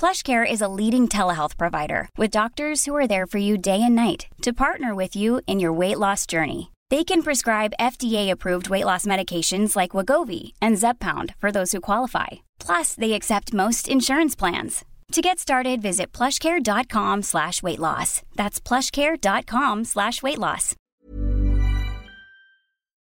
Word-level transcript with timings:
PlushCare 0.00 0.50
is 0.50 0.62
a 0.62 0.68
leading 0.80 1.08
telehealth 1.08 1.58
provider 1.58 2.08
with 2.16 2.30
doctors 2.30 2.86
who 2.86 2.96
are 2.96 3.06
there 3.06 3.26
for 3.26 3.36
you 3.36 3.58
day 3.58 3.82
and 3.82 3.94
night 3.94 4.28
to 4.40 4.54
partner 4.54 4.94
with 4.94 5.14
you 5.14 5.42
in 5.46 5.60
your 5.60 5.74
weight 5.74 5.98
loss 5.98 6.24
journey. 6.24 6.72
They 6.88 7.04
can 7.04 7.22
prescribe 7.22 7.74
FDA-approved 7.78 8.70
weight 8.70 8.86
loss 8.86 9.04
medications 9.04 9.76
like 9.76 9.90
Wegovy 9.90 10.52
and 10.62 10.78
Zepbound 10.78 11.34
for 11.36 11.52
those 11.52 11.72
who 11.72 11.82
qualify. 11.82 12.28
Plus, 12.58 12.94
they 12.94 13.12
accept 13.12 13.52
most 13.52 13.88
insurance 13.88 14.34
plans. 14.34 14.86
To 15.12 15.20
get 15.20 15.38
started, 15.38 15.82
visit 15.82 16.12
plushcare.com 16.12 17.20
slash 17.20 17.62
weight 17.62 17.78
loss. 17.78 18.22
That's 18.36 18.58
plushcare.com 18.58 19.84
slash 19.84 20.22
weight 20.22 20.38
loss. 20.38 20.76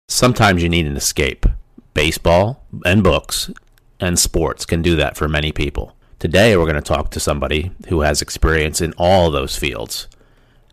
Sometimes 0.08 0.62
you 0.62 0.70
need 0.70 0.86
an 0.86 0.96
escape. 0.96 1.48
Baseball 1.96 2.64
and 2.86 3.02
books 3.02 3.50
and 4.00 4.20
sports 4.20 4.64
can 4.64 4.84
do 4.84 4.96
that 4.98 5.18
for 5.18 5.28
many 5.28 5.52
people. 5.52 5.96
Today, 6.24 6.56
we're 6.56 6.64
going 6.64 6.76
to 6.76 6.82
talk 6.82 7.10
to 7.10 7.20
somebody 7.20 7.72
who 7.90 8.00
has 8.00 8.22
experience 8.22 8.80
in 8.80 8.94
all 8.98 9.30
those 9.30 9.58
fields. 9.58 10.08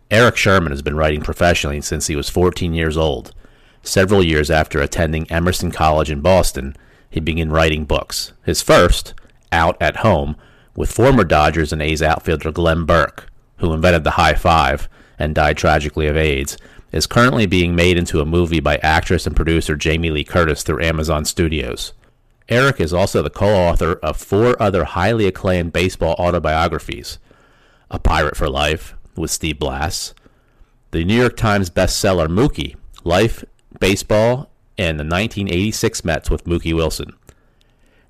Erik 0.09 0.37
Sherman 0.37 0.70
has 0.70 0.81
been 0.81 0.95
writing 0.95 1.23
professionally 1.23 1.81
since 1.81 2.06
he 2.06 2.15
was 2.15 2.29
14 2.29 2.73
years 2.73 2.97
old. 2.97 3.34
Several 3.83 4.23
years 4.23 4.48
after 4.48 4.81
attending 4.81 5.28
Emerson 5.28 5.73
College 5.73 6.09
in 6.09 6.21
Boston, 6.21 6.77
he 7.11 7.19
began 7.19 7.51
writing 7.51 7.84
books. 7.84 8.33
His 8.45 8.62
first, 8.62 9.12
Out 9.51 9.77
at 9.81 9.97
Home, 9.97 10.37
with 10.77 10.93
former 10.93 11.25
Dodgers 11.25 11.73
and 11.73 11.83
A's 11.83 12.01
outfielder 12.01 12.53
Glenn 12.53 12.84
Burke, 12.84 13.27
who 13.56 13.73
invented 13.73 14.05
the 14.05 14.12
high 14.12 14.34
five 14.34 14.89
and 15.19 15.34
died 15.34 15.56
tragically 15.56 16.06
of 16.06 16.17
AIDS, 16.17 16.59
is 16.93 17.09
currently 17.09 17.47
being 17.47 17.75
made 17.75 17.98
into 17.98 18.21
a 18.21 18.25
movie 18.25 18.61
by 18.61 18.77
actress 18.84 19.27
and 19.27 19.34
producer 19.34 19.75
Jamie 19.75 20.12
Lee 20.12 20.23
Curtis 20.23 20.62
through 20.62 20.84
Amazon 20.84 21.25
Studios. 21.25 21.93
Erik 22.51 22.81
is 22.81 22.93
also 22.93 23.23
the 23.23 23.31
co 23.31 23.47
author 23.47 23.93
of 24.03 24.17
four 24.17 24.61
other 24.61 24.83
highly 24.83 25.27
acclaimed 25.27 25.73
baseball 25.73 26.17
autobiographies 26.19 27.20
A 27.93 28.01
Pirate 28.01 28.37
for 28.37 28.51
Life 28.51 28.97
with 29.17 29.31
Steve 29.31 29.61
Blass, 29.61 30.15
the 30.91 31.05
New 31.05 31.15
York 31.15 31.37
Times 31.37 31.71
bestseller 31.71 32.27
Mookie 32.27 32.75
Life, 33.05 33.45
Baseball, 33.78 34.51
and 34.77 34.98
the 34.98 35.05
1986 35.05 36.05
Mets 36.05 36.28
with 36.28 36.45
Mookie 36.45 36.75
Wilson, 36.75 37.15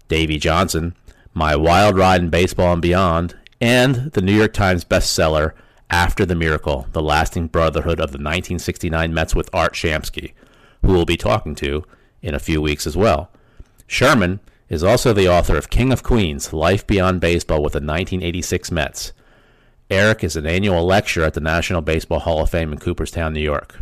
Davey 0.08 0.38
Johnson, 0.38 0.94
My 1.34 1.54
Wild 1.54 1.98
Ride 1.98 2.22
in 2.22 2.30
Baseball 2.30 2.72
and 2.72 2.82
Beyond, 2.82 3.36
and 3.60 4.10
the 4.12 4.22
New 4.22 4.34
York 4.34 4.54
Times 4.54 4.86
bestseller 4.86 5.52
After 5.90 6.24
the 6.24 6.34
Miracle 6.34 6.86
The 6.92 7.02
Lasting 7.02 7.48
Brotherhood 7.48 8.00
of 8.00 8.12
the 8.12 8.16
1969 8.16 9.12
Mets 9.12 9.34
with 9.34 9.50
Art 9.52 9.74
Shamsky, 9.74 10.32
who 10.80 10.94
we'll 10.94 11.04
be 11.04 11.18
talking 11.18 11.54
to 11.56 11.84
in 12.22 12.34
a 12.34 12.38
few 12.38 12.62
weeks 12.62 12.86
as 12.86 12.96
well. 12.96 13.30
Sherman 13.90 14.38
is 14.68 14.84
also 14.84 15.12
the 15.12 15.28
author 15.28 15.56
of 15.56 15.68
King 15.68 15.92
of 15.92 16.04
Queens 16.04 16.52
Life 16.52 16.86
Beyond 16.86 17.20
Baseball 17.20 17.60
with 17.60 17.72
the 17.72 17.78
1986 17.78 18.70
Mets. 18.70 19.12
Erik 19.90 20.22
is 20.22 20.36
an 20.36 20.46
annual 20.46 20.86
lecturer 20.86 21.24
at 21.24 21.34
the 21.34 21.40
National 21.40 21.80
Baseball 21.82 22.20
Hall 22.20 22.40
of 22.40 22.50
Fame 22.50 22.70
in 22.72 22.78
Cooperstown, 22.78 23.32
New 23.32 23.40
York. 23.40 23.80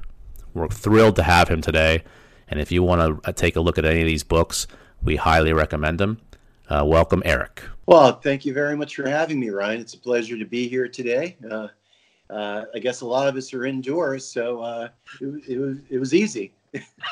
We're 0.54 0.68
thrilled 0.68 1.16
to 1.16 1.24
have 1.24 1.48
him 1.48 1.60
today, 1.60 2.04
and 2.48 2.58
if 2.58 2.72
you 2.72 2.82
want 2.82 3.22
to 3.22 3.32
take 3.34 3.54
a 3.54 3.60
look 3.60 3.76
at 3.76 3.84
any 3.84 4.00
of 4.00 4.06
these 4.06 4.24
books, 4.24 4.66
we 5.02 5.16
highly 5.16 5.52
recommend 5.52 6.00
them. 6.00 6.22
Uh, 6.70 6.84
welcome, 6.86 7.22
Erik. 7.26 7.62
Well, 7.84 8.18
thank 8.18 8.46
you 8.46 8.54
very 8.54 8.78
much 8.78 8.96
for 8.96 9.06
having 9.06 9.38
me, 9.38 9.50
Ryan. 9.50 9.82
It's 9.82 9.92
a 9.92 9.98
pleasure 9.98 10.38
to 10.38 10.46
be 10.46 10.68
here 10.68 10.88
today. 10.88 11.36
Uh, 11.48 11.68
uh, 12.30 12.64
I 12.74 12.78
guess 12.78 13.02
a 13.02 13.06
lot 13.06 13.28
of 13.28 13.36
us 13.36 13.52
are 13.52 13.66
indoors, 13.66 14.26
so 14.26 14.62
uh, 14.62 14.88
it, 15.20 15.42
it, 15.48 15.58
was 15.58 15.78
it 15.90 15.98
was 15.98 16.14
easy. 16.14 16.54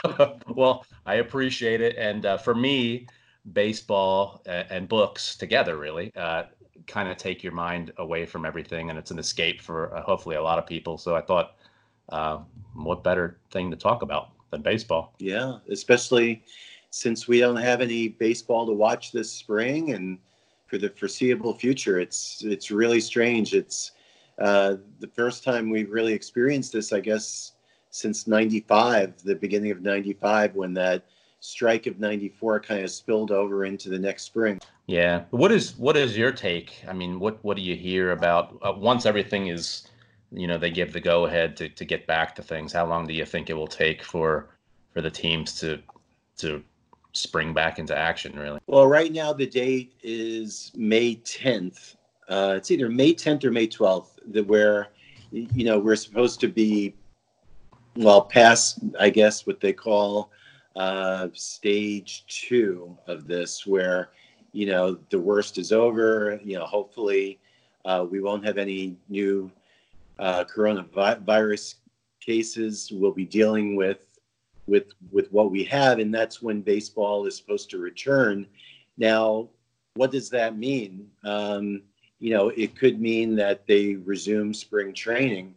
well, 0.48 0.84
I 1.04 1.16
appreciate 1.16 1.80
it. 1.80 1.96
And 1.96 2.26
uh, 2.26 2.38
for 2.38 2.54
me, 2.54 3.06
baseball 3.52 4.42
and 4.46 4.88
books 4.88 5.36
together 5.36 5.76
really 5.76 6.12
uh, 6.16 6.44
kind 6.86 7.08
of 7.08 7.16
take 7.16 7.42
your 7.42 7.52
mind 7.52 7.92
away 7.98 8.26
from 8.26 8.44
everything, 8.44 8.90
and 8.90 8.98
it's 8.98 9.10
an 9.10 9.18
escape 9.18 9.60
for 9.60 9.94
uh, 9.96 10.02
hopefully 10.02 10.36
a 10.36 10.42
lot 10.42 10.58
of 10.58 10.66
people. 10.66 10.98
So 10.98 11.16
I 11.16 11.20
thought, 11.20 11.56
uh, 12.10 12.38
what 12.74 13.02
better 13.02 13.38
thing 13.50 13.70
to 13.70 13.76
talk 13.76 14.02
about 14.02 14.30
than 14.50 14.62
baseball? 14.62 15.14
Yeah, 15.18 15.58
especially 15.70 16.44
since 16.90 17.26
we 17.28 17.40
don't 17.40 17.56
have 17.56 17.80
any 17.80 18.08
baseball 18.08 18.66
to 18.66 18.72
watch 18.72 19.12
this 19.12 19.30
spring, 19.30 19.92
and 19.92 20.18
for 20.66 20.78
the 20.78 20.90
foreseeable 20.90 21.54
future, 21.54 22.00
it's 22.00 22.42
it's 22.44 22.70
really 22.70 23.00
strange. 23.00 23.54
It's 23.54 23.92
uh, 24.38 24.76
the 25.00 25.08
first 25.08 25.44
time 25.44 25.70
we've 25.70 25.90
really 25.90 26.12
experienced 26.12 26.72
this, 26.72 26.92
I 26.92 27.00
guess 27.00 27.52
since 27.96 28.26
95, 28.26 29.22
the 29.22 29.34
beginning 29.34 29.70
of 29.70 29.80
95, 29.80 30.54
when 30.54 30.74
that 30.74 31.06
strike 31.40 31.86
of 31.86 31.98
94 31.98 32.60
kind 32.60 32.84
of 32.84 32.90
spilled 32.90 33.30
over 33.30 33.64
into 33.64 33.88
the 33.88 33.98
next 33.98 34.24
spring. 34.24 34.60
Yeah. 34.86 35.24
What 35.30 35.50
is 35.50 35.76
what 35.78 35.96
is 35.96 36.16
your 36.16 36.30
take? 36.30 36.84
I 36.86 36.92
mean, 36.92 37.18
what 37.18 37.42
what 37.42 37.56
do 37.56 37.62
you 37.62 37.74
hear 37.74 38.12
about 38.12 38.58
uh, 38.62 38.72
once 38.76 39.06
everything 39.06 39.48
is 39.48 39.88
you 40.32 40.46
know, 40.46 40.58
they 40.58 40.70
give 40.70 40.92
the 40.92 41.00
go 41.00 41.26
ahead 41.26 41.56
to 41.56 41.68
to 41.70 41.84
get 41.84 42.06
back 42.06 42.34
to 42.36 42.42
things. 42.42 42.72
How 42.72 42.86
long 42.86 43.06
do 43.06 43.14
you 43.14 43.24
think 43.24 43.48
it 43.48 43.54
will 43.54 43.66
take 43.66 44.02
for 44.02 44.50
for 44.92 45.00
the 45.00 45.10
teams 45.10 45.58
to 45.60 45.80
to 46.38 46.62
spring 47.12 47.54
back 47.54 47.78
into 47.78 47.96
action 47.96 48.38
really? 48.38 48.60
Well, 48.66 48.86
right 48.86 49.12
now 49.12 49.32
the 49.32 49.46
date 49.46 49.94
is 50.02 50.70
May 50.76 51.16
10th. 51.16 51.96
Uh, 52.28 52.54
it's 52.56 52.70
either 52.70 52.90
May 52.90 53.14
10th 53.14 53.44
or 53.44 53.50
May 53.50 53.68
12th 53.68 54.18
that 54.32 54.46
where 54.46 54.88
you 55.30 55.64
know, 55.64 55.78
we're 55.78 55.96
supposed 55.96 56.40
to 56.40 56.48
be 56.48 56.94
well 57.96 58.22
past 58.22 58.78
i 58.98 59.08
guess 59.08 59.46
what 59.46 59.60
they 59.60 59.72
call 59.72 60.30
uh, 60.76 61.28
stage 61.32 62.24
two 62.28 62.96
of 63.06 63.26
this 63.26 63.66
where 63.66 64.10
you 64.52 64.66
know 64.66 64.98
the 65.10 65.18
worst 65.18 65.56
is 65.56 65.72
over 65.72 66.38
you 66.44 66.58
know 66.58 66.66
hopefully 66.66 67.38
uh, 67.86 68.04
we 68.08 68.20
won't 68.20 68.44
have 68.44 68.58
any 68.58 68.96
new 69.08 69.50
uh, 70.18 70.44
coronavirus 70.44 71.76
cases. 72.20 72.90
We'll 72.92 73.12
be 73.12 73.24
dealing 73.24 73.76
with 73.76 74.18
with 74.66 74.92
with 75.12 75.30
what 75.32 75.52
we 75.52 75.62
have 75.64 76.00
and 76.00 76.12
that's 76.12 76.42
when 76.42 76.60
baseball 76.60 77.24
is 77.26 77.36
supposed 77.36 77.70
to 77.70 77.78
return. 77.78 78.46
Now 78.98 79.48
what 79.94 80.10
does 80.10 80.28
that 80.30 80.58
mean? 80.58 81.08
Um, 81.24 81.82
you 82.18 82.30
know 82.30 82.48
it 82.48 82.76
could 82.76 83.00
mean 83.00 83.36
that 83.36 83.66
they 83.66 83.94
resume 83.94 84.52
spring 84.52 84.92
training 84.92 85.54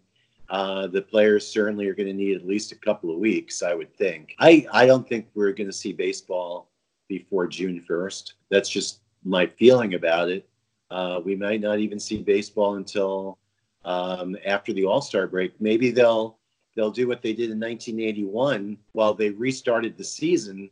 uh, 0.49 0.87
the 0.87 1.01
players 1.01 1.47
certainly 1.47 1.87
are 1.87 1.93
going 1.93 2.07
to 2.07 2.13
need 2.13 2.35
at 2.35 2.47
least 2.47 2.71
a 2.71 2.75
couple 2.75 3.11
of 3.11 3.19
weeks, 3.19 3.61
I 3.61 3.73
would 3.73 3.95
think. 3.95 4.35
I, 4.39 4.65
I 4.71 4.85
don't 4.85 5.07
think 5.07 5.27
we're 5.35 5.53
going 5.53 5.69
to 5.69 5.73
see 5.73 5.93
baseball 5.93 6.69
before 7.07 7.47
June 7.47 7.83
1st. 7.87 8.33
That's 8.49 8.69
just 8.69 9.01
my 9.23 9.45
feeling 9.45 9.93
about 9.93 10.29
it. 10.29 10.47
Uh, 10.89 11.19
we 11.23 11.35
might 11.35 11.61
not 11.61 11.79
even 11.79 11.99
see 11.99 12.23
baseball 12.23 12.75
until 12.75 13.37
um, 13.85 14.35
after 14.45 14.73
the 14.73 14.85
All 14.85 15.01
Star 15.01 15.27
break. 15.27 15.53
Maybe 15.61 15.91
they'll 15.91 16.37
they'll 16.75 16.91
do 16.91 17.07
what 17.07 17.21
they 17.21 17.33
did 17.33 17.51
in 17.51 17.59
1981 17.59 18.77
while 18.93 19.13
they 19.13 19.29
restarted 19.29 19.97
the 19.97 20.03
season 20.03 20.69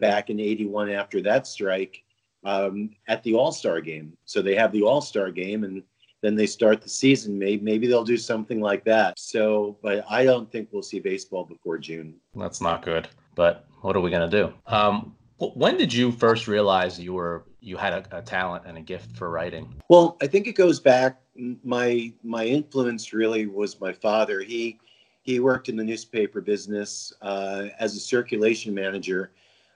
back 0.00 0.30
in 0.30 0.40
81 0.40 0.90
after 0.90 1.20
that 1.22 1.46
strike 1.46 2.02
um, 2.44 2.90
at 3.08 3.22
the 3.24 3.34
All 3.34 3.52
Star 3.52 3.80
game. 3.80 4.16
So 4.24 4.40
they 4.40 4.54
have 4.54 4.72
the 4.72 4.82
All 4.82 5.02
Star 5.02 5.30
game 5.30 5.64
and 5.64 5.82
then 6.20 6.34
they 6.34 6.46
start 6.46 6.82
the 6.82 6.88
season. 6.88 7.38
Maybe 7.38 7.62
maybe 7.62 7.86
they'll 7.86 8.04
do 8.04 8.16
something 8.16 8.60
like 8.60 8.84
that. 8.84 9.18
So, 9.18 9.78
but 9.82 10.04
I 10.08 10.24
don't 10.24 10.50
think 10.50 10.68
we'll 10.72 10.82
see 10.82 11.00
baseball 11.00 11.44
before 11.44 11.78
June. 11.78 12.14
That's 12.34 12.60
not 12.60 12.84
good. 12.84 13.08
But 13.34 13.66
what 13.82 13.96
are 13.96 14.00
we 14.00 14.10
gonna 14.10 14.28
do? 14.28 14.52
Um, 14.66 15.14
when 15.38 15.76
did 15.76 15.92
you 15.92 16.10
first 16.10 16.48
realize 16.48 16.98
you 16.98 17.12
were 17.12 17.44
you 17.60 17.76
had 17.76 17.92
a, 17.92 18.18
a, 18.18 18.22
talent 18.22 18.64
and 18.66 18.78
a 18.78 18.80
gift 18.80 19.16
for 19.16 19.30
writing? 19.30 19.80
Well, 19.88 20.16
I 20.20 20.26
think 20.26 20.46
it 20.46 20.54
goes 20.54 20.80
back. 20.80 21.20
My 21.62 22.12
my 22.22 22.44
influence 22.44 23.12
really 23.12 23.46
was 23.46 23.80
my 23.80 23.92
father. 23.92 24.40
He 24.40 24.78
he 25.22 25.40
worked 25.40 25.68
in 25.68 25.76
the 25.76 25.84
newspaper 25.84 26.40
business 26.40 27.12
uh, 27.22 27.66
as 27.78 27.94
a 27.94 28.00
circulation 28.00 28.74
manager 28.74 29.32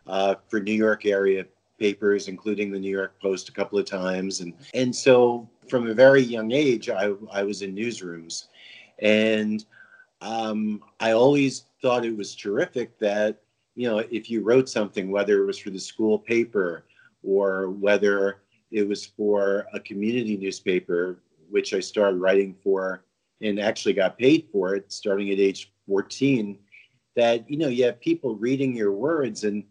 uh, 0.06 0.36
for 0.48 0.60
New 0.60 0.72
York 0.72 1.06
area 1.06 1.44
papers, 1.78 2.28
including 2.28 2.70
the 2.70 2.78
New 2.78 2.90
York 2.90 3.20
Post 3.20 3.48
a 3.48 3.52
couple 3.52 3.78
of 3.78 3.84
times. 3.84 4.40
And, 4.40 4.54
and 4.72 4.94
so 4.94 5.48
from 5.68 5.88
a 5.88 5.94
very 5.94 6.22
young 6.22 6.52
age, 6.52 6.88
I, 6.88 7.12
I 7.30 7.42
was 7.42 7.62
in 7.62 7.74
newsrooms. 7.74 8.46
And 8.98 9.64
um, 10.20 10.82
I 11.00 11.12
always 11.12 11.64
thought 11.80 12.04
it 12.04 12.16
was 12.16 12.34
terrific 12.34 12.98
that, 12.98 13.42
you 13.74 13.88
know, 13.88 13.98
if 13.98 14.30
you 14.30 14.42
wrote 14.42 14.68
something, 14.68 15.10
whether 15.10 15.42
it 15.42 15.46
was 15.46 15.58
for 15.58 15.70
the 15.70 15.78
school 15.78 16.18
paper 16.18 16.84
or 17.22 17.70
whether 17.70 18.42
it 18.70 18.86
was 18.86 19.06
for 19.06 19.66
a 19.72 19.80
community 19.80 20.36
newspaper, 20.36 21.18
which 21.50 21.74
I 21.74 21.80
started 21.80 22.18
writing 22.18 22.54
for 22.62 23.04
and 23.40 23.58
actually 23.58 23.94
got 23.94 24.18
paid 24.18 24.46
for 24.52 24.74
it 24.74 24.92
starting 24.92 25.30
at 25.30 25.40
age 25.40 25.72
14, 25.88 26.58
that, 27.16 27.48
you 27.50 27.58
know, 27.58 27.68
you 27.68 27.84
have 27.84 28.00
people 28.00 28.36
reading 28.36 28.74
your 28.74 28.92
words 28.92 29.44
and 29.44 29.64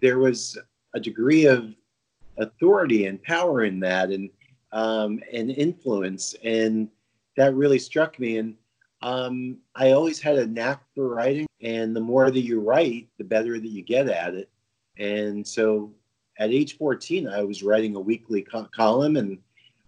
there 0.00 0.18
was 0.18 0.58
a 0.94 1.00
degree 1.00 1.46
of 1.46 1.74
authority 2.38 3.06
and 3.06 3.22
power 3.22 3.64
in 3.64 3.80
that 3.80 4.10
and 4.10 4.30
um, 4.74 5.20
and 5.32 5.50
influence. 5.50 6.34
And 6.44 6.90
that 7.36 7.54
really 7.54 7.78
struck 7.78 8.18
me. 8.18 8.36
And 8.36 8.56
um, 9.00 9.58
i 9.74 9.92
always 9.92 10.20
had 10.20 10.36
a 10.36 10.46
knack 10.46 10.82
for 10.94 11.08
writing. 11.08 11.46
And 11.62 11.96
the 11.96 12.00
more 12.00 12.30
that 12.30 12.40
you 12.40 12.60
write 12.60 13.08
the 13.16 13.24
better 13.24 13.58
that 13.58 13.68
you 13.68 13.82
get 13.82 14.08
at 14.08 14.34
it. 14.34 14.50
And 14.98 15.46
so 15.46 15.92
at 16.38 16.50
age 16.50 16.76
14 16.76 17.28
i 17.28 17.42
was 17.42 17.62
writing 17.62 17.94
a 17.94 18.00
weekly 18.00 18.42
co- 18.42 18.68
column 18.74 19.16
and 19.16 19.38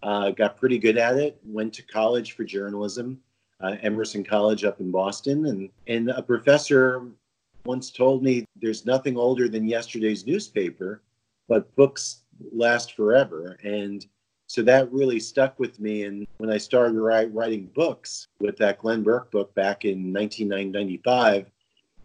uh, 0.03 0.31
got 0.31 0.57
pretty 0.57 0.79
good 0.79 0.97
at 0.97 1.17
it. 1.17 1.39
Went 1.45 1.75
to 1.75 1.83
college 1.83 2.33
for 2.33 2.45
journalism 2.45 3.21
uh, 3.61 3.77
emerson 3.83 4.25
college 4.25 4.65
up 4.65 4.81
in 4.81 4.91
boston. 4.91 5.47
And, 5.47 5.71
and 5.87 6.11
a 6.11 6.23
professor 6.23 7.09
once 7.65 7.91
told 7.91 8.23
me 8.23 8.45
there's 8.61 8.87
nothing 8.87 9.17
older 9.17 9.49
than 9.49 9.67
yesterday's 9.67 10.27
newspaper, 10.27 11.03
but 11.49 11.75
books 11.75 12.23
last 12.53 12.95
forever. 12.95 13.59
And 13.65 14.07
so 14.47 14.63
that 14.63 14.93
really 14.93 15.19
stuck 15.19 15.59
with 15.59 15.81
me. 15.81 16.05
And 16.05 16.27
when 16.39 16.51
I 16.51 16.59
started 16.59 16.99
writing 16.99 17.71
books 17.75 18.29
with 18.39 18.57
that 18.59 18.79
Glenn 18.79 19.03
Burke 19.03 19.31
book 19.31 19.55
back 19.55 19.85
in 19.85 20.13
1995, 20.13 21.51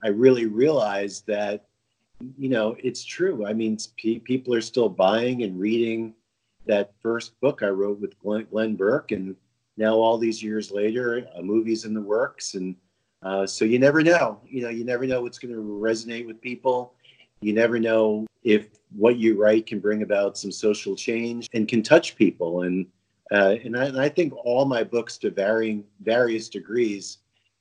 I 0.03 0.07
really 0.07 0.47
realized 0.47 1.27
that, 1.27 1.65
you 2.37 2.49
know, 2.49 2.75
it's 2.83 3.03
true. 3.03 3.45
I 3.45 3.53
mean, 3.53 3.77
people 3.95 4.55
are 4.55 4.61
still 4.61 4.89
buying 4.89 5.43
and 5.43 5.59
reading 5.59 6.15
that 6.65 6.93
first 7.01 7.39
book 7.41 7.61
I 7.61 7.67
wrote 7.67 7.99
with 7.99 8.17
Glenn, 8.19 8.47
Glenn 8.49 8.75
Burke. 8.75 9.11
And 9.11 9.35
now, 9.77 9.95
all 9.95 10.17
these 10.17 10.41
years 10.41 10.71
later, 10.71 11.25
a 11.35 11.41
movie's 11.41 11.85
in 11.85 11.93
the 11.93 12.01
works. 12.01 12.55
And 12.55 12.75
uh, 13.23 13.45
so 13.45 13.65
you 13.65 13.77
never 13.77 14.01
know. 14.01 14.39
You 14.47 14.63
know, 14.63 14.69
you 14.69 14.83
never 14.83 15.05
know 15.05 15.21
what's 15.21 15.39
going 15.39 15.53
to 15.53 15.61
resonate 15.61 16.25
with 16.25 16.41
people. 16.41 16.93
You 17.41 17.53
never 17.53 17.79
know 17.79 18.25
if 18.43 18.67
what 18.95 19.17
you 19.17 19.41
write 19.41 19.67
can 19.67 19.79
bring 19.79 20.03
about 20.03 20.37
some 20.37 20.51
social 20.51 20.95
change 20.95 21.49
and 21.53 21.67
can 21.67 21.81
touch 21.81 22.15
people. 22.15 22.63
And 22.63 22.85
uh, 23.31 23.55
and, 23.63 23.77
I, 23.77 23.85
and 23.85 23.99
I 23.99 24.09
think 24.09 24.33
all 24.45 24.65
my 24.65 24.83
books, 24.83 25.17
to 25.19 25.29
varying 25.29 25.85
various 26.03 26.49
degrees, 26.49 27.19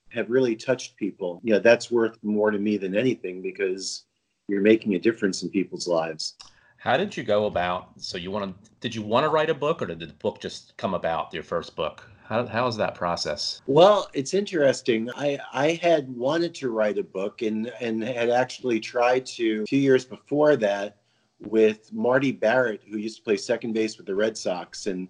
have 0.09 0.29
really 0.29 0.56
touched 0.56 0.97
people. 0.97 1.41
You 1.44 1.53
know, 1.53 1.61
that's 1.61 1.93
worth 1.93 2.19
more 2.25 2.50
to 2.50 2.59
me 2.59 2.77
than 2.77 2.97
anything 2.97 3.41
because 3.41 4.05
you're 4.49 4.62
making 4.62 4.97
a 4.97 4.99
difference 4.99 5.44
in 5.44 5.49
people's 5.49 5.87
lives. 5.87 6.35
How 6.77 6.97
did 6.97 7.17
you 7.17 7.23
go 7.23 7.47
about? 7.47 7.91
So 7.99 8.19
you 8.19 8.32
want 8.32 8.65
to? 8.65 8.71
Did 8.81 8.94
you 8.94 9.03
want 9.03 9.25
to 9.25 9.29
write 9.29 9.50
a 9.50 9.55
book, 9.55 9.81
or 9.81 9.87
did 9.87 10.00
the 10.00 10.09
book 10.15 10.41
just 10.41 10.77
come 10.77 10.94
about? 10.94 11.32
Your 11.32 11.44
first 11.44 11.77
book? 11.77 12.10
How 12.31 12.47
how 12.47 12.69
is 12.69 12.77
that 12.77 12.94
process? 12.94 13.61
Well, 13.67 14.09
it's 14.15 14.35
interesting. 14.35 15.11
I 15.17 15.41
I 15.53 15.73
had 15.82 16.09
wanted 16.09 16.55
to 16.55 16.71
write 16.71 16.97
a 16.97 17.03
book, 17.03 17.43
and 17.43 17.73
and 17.81 18.05
had 18.05 18.31
actually 18.31 18.79
tried 18.79 19.27
to 19.27 19.67
two 19.67 19.77
years 19.77 20.05
before 20.05 20.55
that 20.56 20.99
with 21.41 21.93
Marty 21.93 22.31
Barrett, 22.31 22.82
who 22.88 22.99
used 22.99 23.17
to 23.17 23.23
play 23.25 23.37
second 23.37 23.73
base 23.73 23.97
with 23.97 24.06
the 24.06 24.15
Red 24.15 24.38
Sox, 24.38 24.87
and 24.87 25.09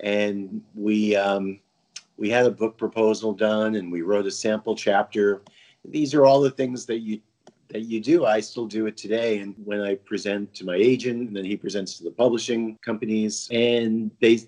and 0.00 0.60
we 0.74 1.16
um, 1.16 1.58
we 2.18 2.28
had 2.28 2.44
a 2.44 2.50
book 2.50 2.76
proposal 2.76 3.32
done, 3.32 3.76
and 3.76 3.90
we 3.90 4.02
wrote 4.02 4.26
a 4.26 4.30
sample 4.30 4.76
chapter. 4.76 5.40
These 5.86 6.12
are 6.12 6.26
all 6.26 6.42
the 6.42 6.50
things 6.50 6.84
that 6.84 6.98
you 6.98 7.18
that 7.68 7.82
you 7.82 7.98
do. 8.00 8.26
I 8.26 8.40
still 8.40 8.66
do 8.66 8.84
it 8.86 8.96
today. 8.98 9.38
And 9.38 9.54
when 9.64 9.80
I 9.80 9.94
present 9.94 10.52
to 10.56 10.66
my 10.66 10.74
agent, 10.74 11.28
and 11.28 11.36
then 11.36 11.46
he 11.46 11.56
presents 11.56 11.96
to 11.96 12.04
the 12.04 12.10
publishing 12.10 12.76
companies, 12.82 13.48
and 13.50 14.10
they, 14.20 14.40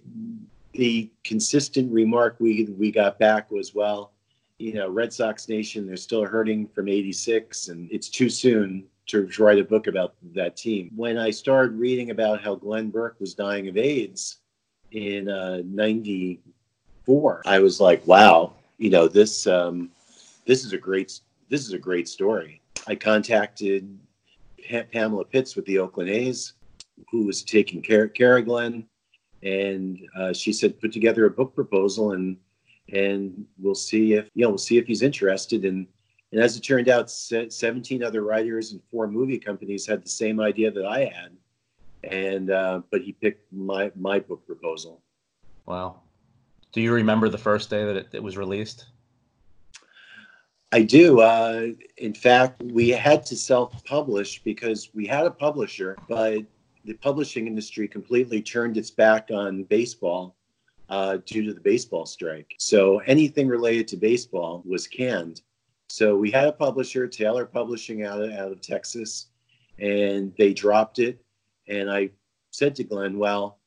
the 0.72 1.10
consistent 1.24 1.92
remark 1.92 2.36
we 2.38 2.64
we 2.78 2.90
got 2.90 3.18
back 3.18 3.50
was, 3.50 3.74
well, 3.74 4.12
you 4.58 4.74
know, 4.74 4.88
Red 4.88 5.12
Sox 5.12 5.48
Nation, 5.48 5.86
they're 5.86 5.96
still 5.96 6.24
hurting 6.24 6.68
from 6.68 6.88
'86, 6.88 7.68
and 7.68 7.90
it's 7.90 8.08
too 8.08 8.28
soon 8.28 8.84
to 9.06 9.28
write 9.38 9.58
a 9.58 9.64
book 9.64 9.86
about 9.86 10.14
that 10.34 10.56
team. 10.56 10.90
When 10.94 11.18
I 11.18 11.30
started 11.30 11.78
reading 11.78 12.10
about 12.10 12.40
how 12.40 12.54
Glenn 12.54 12.90
Burke 12.90 13.18
was 13.18 13.34
dying 13.34 13.68
of 13.68 13.76
AIDS 13.76 14.38
in 14.92 15.24
'94, 15.24 17.42
uh, 17.44 17.48
I 17.48 17.58
was 17.58 17.80
like, 17.80 18.06
wow, 18.06 18.52
you 18.78 18.90
know, 18.90 19.08
this 19.08 19.46
um, 19.46 19.90
this 20.46 20.64
is 20.64 20.72
a 20.72 20.78
great 20.78 21.20
this 21.48 21.66
is 21.66 21.72
a 21.72 21.78
great 21.78 22.08
story 22.08 22.60
I 22.86 22.94
contacted 22.94 23.98
pa- 24.68 24.84
Pamela 24.92 25.24
Pitts 25.24 25.56
with 25.56 25.64
the 25.66 25.78
Oakland 25.78 26.10
A's, 26.10 26.54
who 27.10 27.26
was 27.26 27.42
taking 27.42 27.82
care, 27.82 28.08
care 28.08 28.38
of 28.38 28.44
Glenn, 28.44 28.86
and 29.42 29.98
uh, 30.16 30.32
she 30.32 30.52
said 30.52 30.80
put 30.80 30.92
together 30.92 31.26
a 31.26 31.30
book 31.30 31.54
proposal 31.54 32.12
and 32.12 32.36
and 32.92 33.46
we'll 33.58 33.74
see 33.74 34.14
if 34.14 34.28
you 34.34 34.44
know 34.44 34.50
we'll 34.50 34.58
see 34.58 34.78
if 34.78 34.86
he's 34.86 35.02
interested. 35.02 35.64
And 35.64 35.86
and 36.32 36.40
as 36.40 36.56
it 36.56 36.60
turned 36.60 36.88
out 36.88 37.10
17 37.10 38.02
other 38.02 38.22
writers 38.22 38.72
and 38.72 38.80
four 38.90 39.08
movie 39.08 39.38
companies 39.38 39.86
had 39.86 40.04
the 40.04 40.08
same 40.08 40.40
idea 40.40 40.70
that 40.70 40.86
i 40.86 41.00
had. 41.00 41.36
And 42.04 42.50
uh, 42.50 42.82
but 42.90 43.02
he 43.02 43.12
picked 43.12 43.52
my 43.52 43.90
my 43.94 44.20
book 44.20 44.46
proposal. 44.46 45.02
Wow. 45.66 46.00
Do 46.72 46.80
you 46.80 46.92
remember 46.92 47.28
the 47.28 47.38
first 47.38 47.68
day 47.68 47.84
that 47.84 47.96
it, 47.96 48.08
it 48.12 48.22
was 48.22 48.36
released? 48.36 48.86
I 50.72 50.82
do. 50.82 51.20
Uh, 51.20 51.68
in 51.96 52.14
fact, 52.14 52.62
we 52.62 52.90
had 52.90 53.26
to 53.26 53.36
self 53.36 53.84
publish 53.84 54.42
because 54.42 54.90
we 54.94 55.06
had 55.06 55.26
a 55.26 55.30
publisher, 55.30 55.96
but 56.08 56.44
the 56.84 56.94
publishing 56.94 57.46
industry 57.46 57.86
completely 57.88 58.42
turned 58.42 58.76
its 58.76 58.90
back 58.90 59.30
on 59.32 59.64
baseball 59.64 60.36
uh, 60.88 61.18
due 61.24 61.44
to 61.44 61.52
the 61.52 61.60
baseball 61.60 62.06
strike. 62.06 62.54
So 62.58 62.98
anything 63.00 63.48
related 63.48 63.86
to 63.88 63.96
baseball 63.96 64.62
was 64.66 64.86
canned. 64.86 65.42
So 65.88 66.16
we 66.16 66.30
had 66.30 66.48
a 66.48 66.52
publisher, 66.52 67.06
Taylor 67.06 67.44
Publishing, 67.44 68.04
out 68.04 68.22
of, 68.22 68.32
out 68.32 68.52
of 68.52 68.60
Texas, 68.60 69.28
and 69.78 70.32
they 70.38 70.52
dropped 70.52 70.98
it. 70.98 71.20
And 71.68 71.90
I 71.90 72.10
said 72.50 72.74
to 72.76 72.84
Glenn, 72.84 73.18
well, 73.18 73.58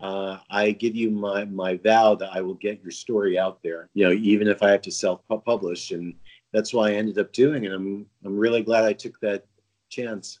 uh, 0.00 0.38
I 0.50 0.70
give 0.70 0.96
you 0.96 1.10
my, 1.10 1.44
my 1.44 1.76
vow 1.76 2.14
that 2.14 2.30
I 2.32 2.40
will 2.40 2.54
get 2.54 2.82
your 2.82 2.90
story 2.90 3.38
out 3.38 3.62
there, 3.62 3.88
you 3.94 4.06
know, 4.06 4.12
even 4.12 4.48
if 4.48 4.62
I 4.62 4.70
have 4.70 4.82
to 4.82 4.90
self 4.90 5.20
publish. 5.28 5.90
And 5.90 6.14
that's 6.52 6.72
why 6.72 6.90
I 6.90 6.94
ended 6.94 7.18
up 7.18 7.32
doing 7.32 7.64
it. 7.64 7.72
I'm 7.72 8.06
I'm 8.24 8.36
really 8.36 8.62
glad 8.62 8.84
I 8.84 8.92
took 8.92 9.20
that 9.20 9.46
chance. 9.88 10.40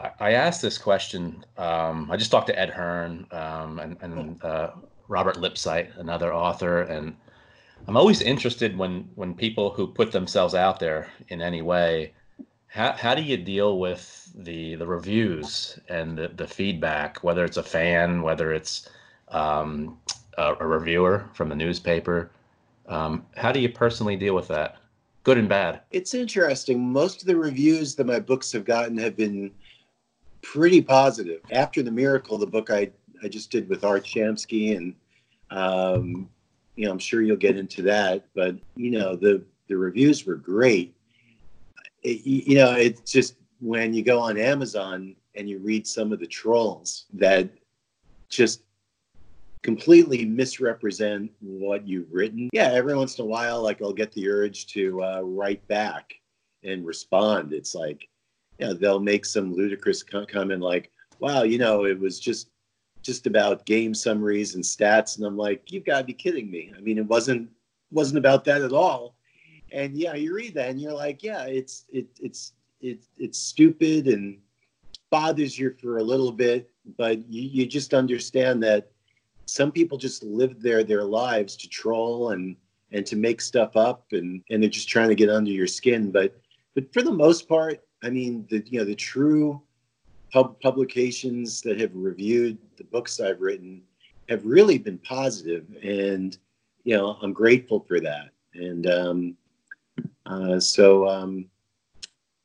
I, 0.00 0.32
asked 0.32 0.62
this 0.62 0.78
question. 0.78 1.44
Um, 1.56 2.10
I 2.10 2.16
just 2.16 2.30
talked 2.30 2.48
to 2.48 2.58
Ed 2.58 2.70
Hearn 2.70 3.26
um, 3.30 3.78
and, 3.78 3.96
and 4.00 4.44
uh, 4.44 4.70
Robert 5.08 5.36
Lipsyte, 5.36 5.96
another 5.98 6.34
author, 6.34 6.82
and 6.82 7.16
I'm 7.86 7.96
always 7.96 8.22
interested 8.22 8.76
when 8.76 9.08
when 9.14 9.34
people 9.34 9.70
who 9.70 9.86
put 9.86 10.10
themselves 10.10 10.54
out 10.54 10.80
there 10.80 11.08
in 11.28 11.42
any 11.42 11.62
way. 11.62 12.14
How, 12.66 12.92
how 12.92 13.14
do 13.14 13.22
you 13.22 13.36
deal 13.36 13.78
with 13.78 14.32
the 14.34 14.74
the 14.76 14.86
reviews 14.86 15.78
and 15.88 16.16
the, 16.18 16.28
the 16.28 16.46
feedback, 16.46 17.22
whether 17.22 17.44
it's 17.44 17.58
a 17.58 17.62
fan, 17.62 18.22
whether 18.22 18.52
it's 18.52 18.88
um, 19.28 19.98
a, 20.38 20.54
a, 20.60 20.66
reviewer 20.66 21.28
from 21.34 21.48
the 21.48 21.54
newspaper? 21.54 22.30
Um, 22.88 23.26
how 23.36 23.52
do 23.52 23.60
you 23.60 23.68
personally 23.68 24.16
deal 24.16 24.34
with 24.34 24.48
that? 24.48 24.76
good 25.24 25.38
and 25.38 25.48
bad. 25.48 25.80
It's 25.90 26.14
interesting. 26.14 26.92
Most 26.92 27.22
of 27.22 27.26
the 27.26 27.36
reviews 27.36 27.94
that 27.96 28.06
my 28.06 28.20
books 28.20 28.52
have 28.52 28.64
gotten 28.64 28.96
have 28.98 29.16
been 29.16 29.50
pretty 30.44 30.82
positive. 30.82 31.40
After 31.50 31.82
the 31.82 31.90
Miracle, 31.90 32.38
the 32.38 32.46
book 32.46 32.70
I 32.70 32.90
I 33.22 33.28
just 33.28 33.50
did 33.50 33.68
with 33.68 33.84
Art 33.84 34.04
Shamsky, 34.04 34.76
and 34.76 34.94
um, 35.50 36.28
you 36.76 36.84
know, 36.84 36.92
I'm 36.92 36.98
sure 36.98 37.22
you'll 37.22 37.36
get 37.36 37.56
into 37.56 37.82
that. 37.82 38.26
But 38.34 38.56
you 38.76 38.90
know, 38.92 39.16
the 39.16 39.42
the 39.68 39.76
reviews 39.76 40.24
were 40.26 40.36
great. 40.36 40.94
It, 42.02 42.24
you 42.24 42.56
know, 42.56 42.72
it's 42.72 43.10
just 43.10 43.36
when 43.60 43.94
you 43.94 44.02
go 44.02 44.20
on 44.20 44.36
Amazon 44.36 45.16
and 45.34 45.48
you 45.48 45.58
read 45.58 45.86
some 45.86 46.12
of 46.12 46.20
the 46.20 46.26
trolls 46.26 47.06
that 47.14 47.48
just 48.28 48.62
completely 49.62 50.26
misrepresent 50.26 51.32
what 51.40 51.88
you've 51.88 52.12
written. 52.12 52.50
Yeah, 52.52 52.70
every 52.72 52.94
once 52.94 53.18
in 53.18 53.24
a 53.24 53.28
while, 53.28 53.62
like 53.62 53.80
I'll 53.80 53.94
get 53.94 54.12
the 54.12 54.28
urge 54.28 54.66
to 54.68 55.02
uh, 55.02 55.20
write 55.22 55.66
back 55.66 56.14
and 56.62 56.84
respond. 56.84 57.54
It's 57.54 57.74
like, 57.74 58.06
know, 58.60 58.74
they'll 58.74 59.00
make 59.00 59.24
some 59.24 59.54
ludicrous 59.54 60.02
comment 60.02 60.60
like, 60.62 60.90
"Wow, 61.20 61.42
you 61.42 61.58
know, 61.58 61.84
it 61.84 61.98
was 61.98 62.20
just 62.20 62.50
just 63.02 63.26
about 63.26 63.66
game 63.66 63.94
summaries 63.94 64.54
and 64.54 64.64
stats," 64.64 65.16
and 65.16 65.26
I'm 65.26 65.36
like, 65.36 65.70
"You've 65.72 65.84
got 65.84 65.98
to 65.98 66.04
be 66.04 66.14
kidding 66.14 66.50
me!" 66.50 66.72
I 66.76 66.80
mean, 66.80 66.98
it 66.98 67.06
wasn't 67.06 67.50
wasn't 67.90 68.18
about 68.18 68.44
that 68.44 68.62
at 68.62 68.72
all. 68.72 69.16
and 69.72 69.96
yeah, 69.96 70.14
you 70.14 70.34
read 70.34 70.54
that 70.54 70.70
and 70.70 70.80
you're 70.80 70.92
like, 70.92 71.22
yeah, 71.22 71.44
it's 71.44 71.84
it 71.92 72.06
it's 72.20 72.52
it, 72.80 73.04
it's 73.18 73.38
stupid 73.38 74.06
and 74.08 74.38
bothers 75.10 75.58
you 75.58 75.74
for 75.80 75.98
a 75.98 76.02
little 76.02 76.32
bit, 76.32 76.70
but 76.98 77.26
you, 77.30 77.42
you 77.42 77.66
just 77.66 77.94
understand 77.94 78.62
that 78.62 78.90
some 79.46 79.72
people 79.72 79.98
just 79.98 80.22
live 80.22 80.60
their 80.60 80.84
their 80.84 81.04
lives 81.04 81.56
to 81.56 81.68
troll 81.68 82.30
and 82.30 82.56
and 82.92 83.04
to 83.06 83.16
make 83.16 83.40
stuff 83.40 83.76
up 83.76 84.06
and 84.12 84.42
and 84.50 84.62
they're 84.62 84.70
just 84.70 84.88
trying 84.88 85.08
to 85.08 85.14
get 85.14 85.30
under 85.30 85.50
your 85.50 85.66
skin. 85.66 86.10
But 86.10 86.40
but 86.74 86.92
for 86.92 87.02
the 87.02 87.12
most 87.12 87.48
part, 87.48 87.80
I 88.04 88.10
mean, 88.10 88.46
the 88.50 88.62
you 88.66 88.78
know 88.78 88.84
the 88.84 88.94
true 88.94 89.60
pub 90.32 90.60
publications 90.60 91.60
that 91.62 91.80
have 91.80 91.92
reviewed 91.94 92.58
the 92.76 92.84
books 92.84 93.20
I've 93.20 93.40
written 93.40 93.82
have 94.28 94.44
really 94.44 94.78
been 94.78 94.98
positive, 94.98 95.64
and 95.82 96.36
you 96.84 96.96
know 96.96 97.16
I'm 97.22 97.32
grateful 97.32 97.80
for 97.80 98.00
that. 98.00 98.30
And 98.54 98.86
um, 98.86 99.36
uh, 100.26 100.60
so 100.60 101.08
um, 101.08 101.46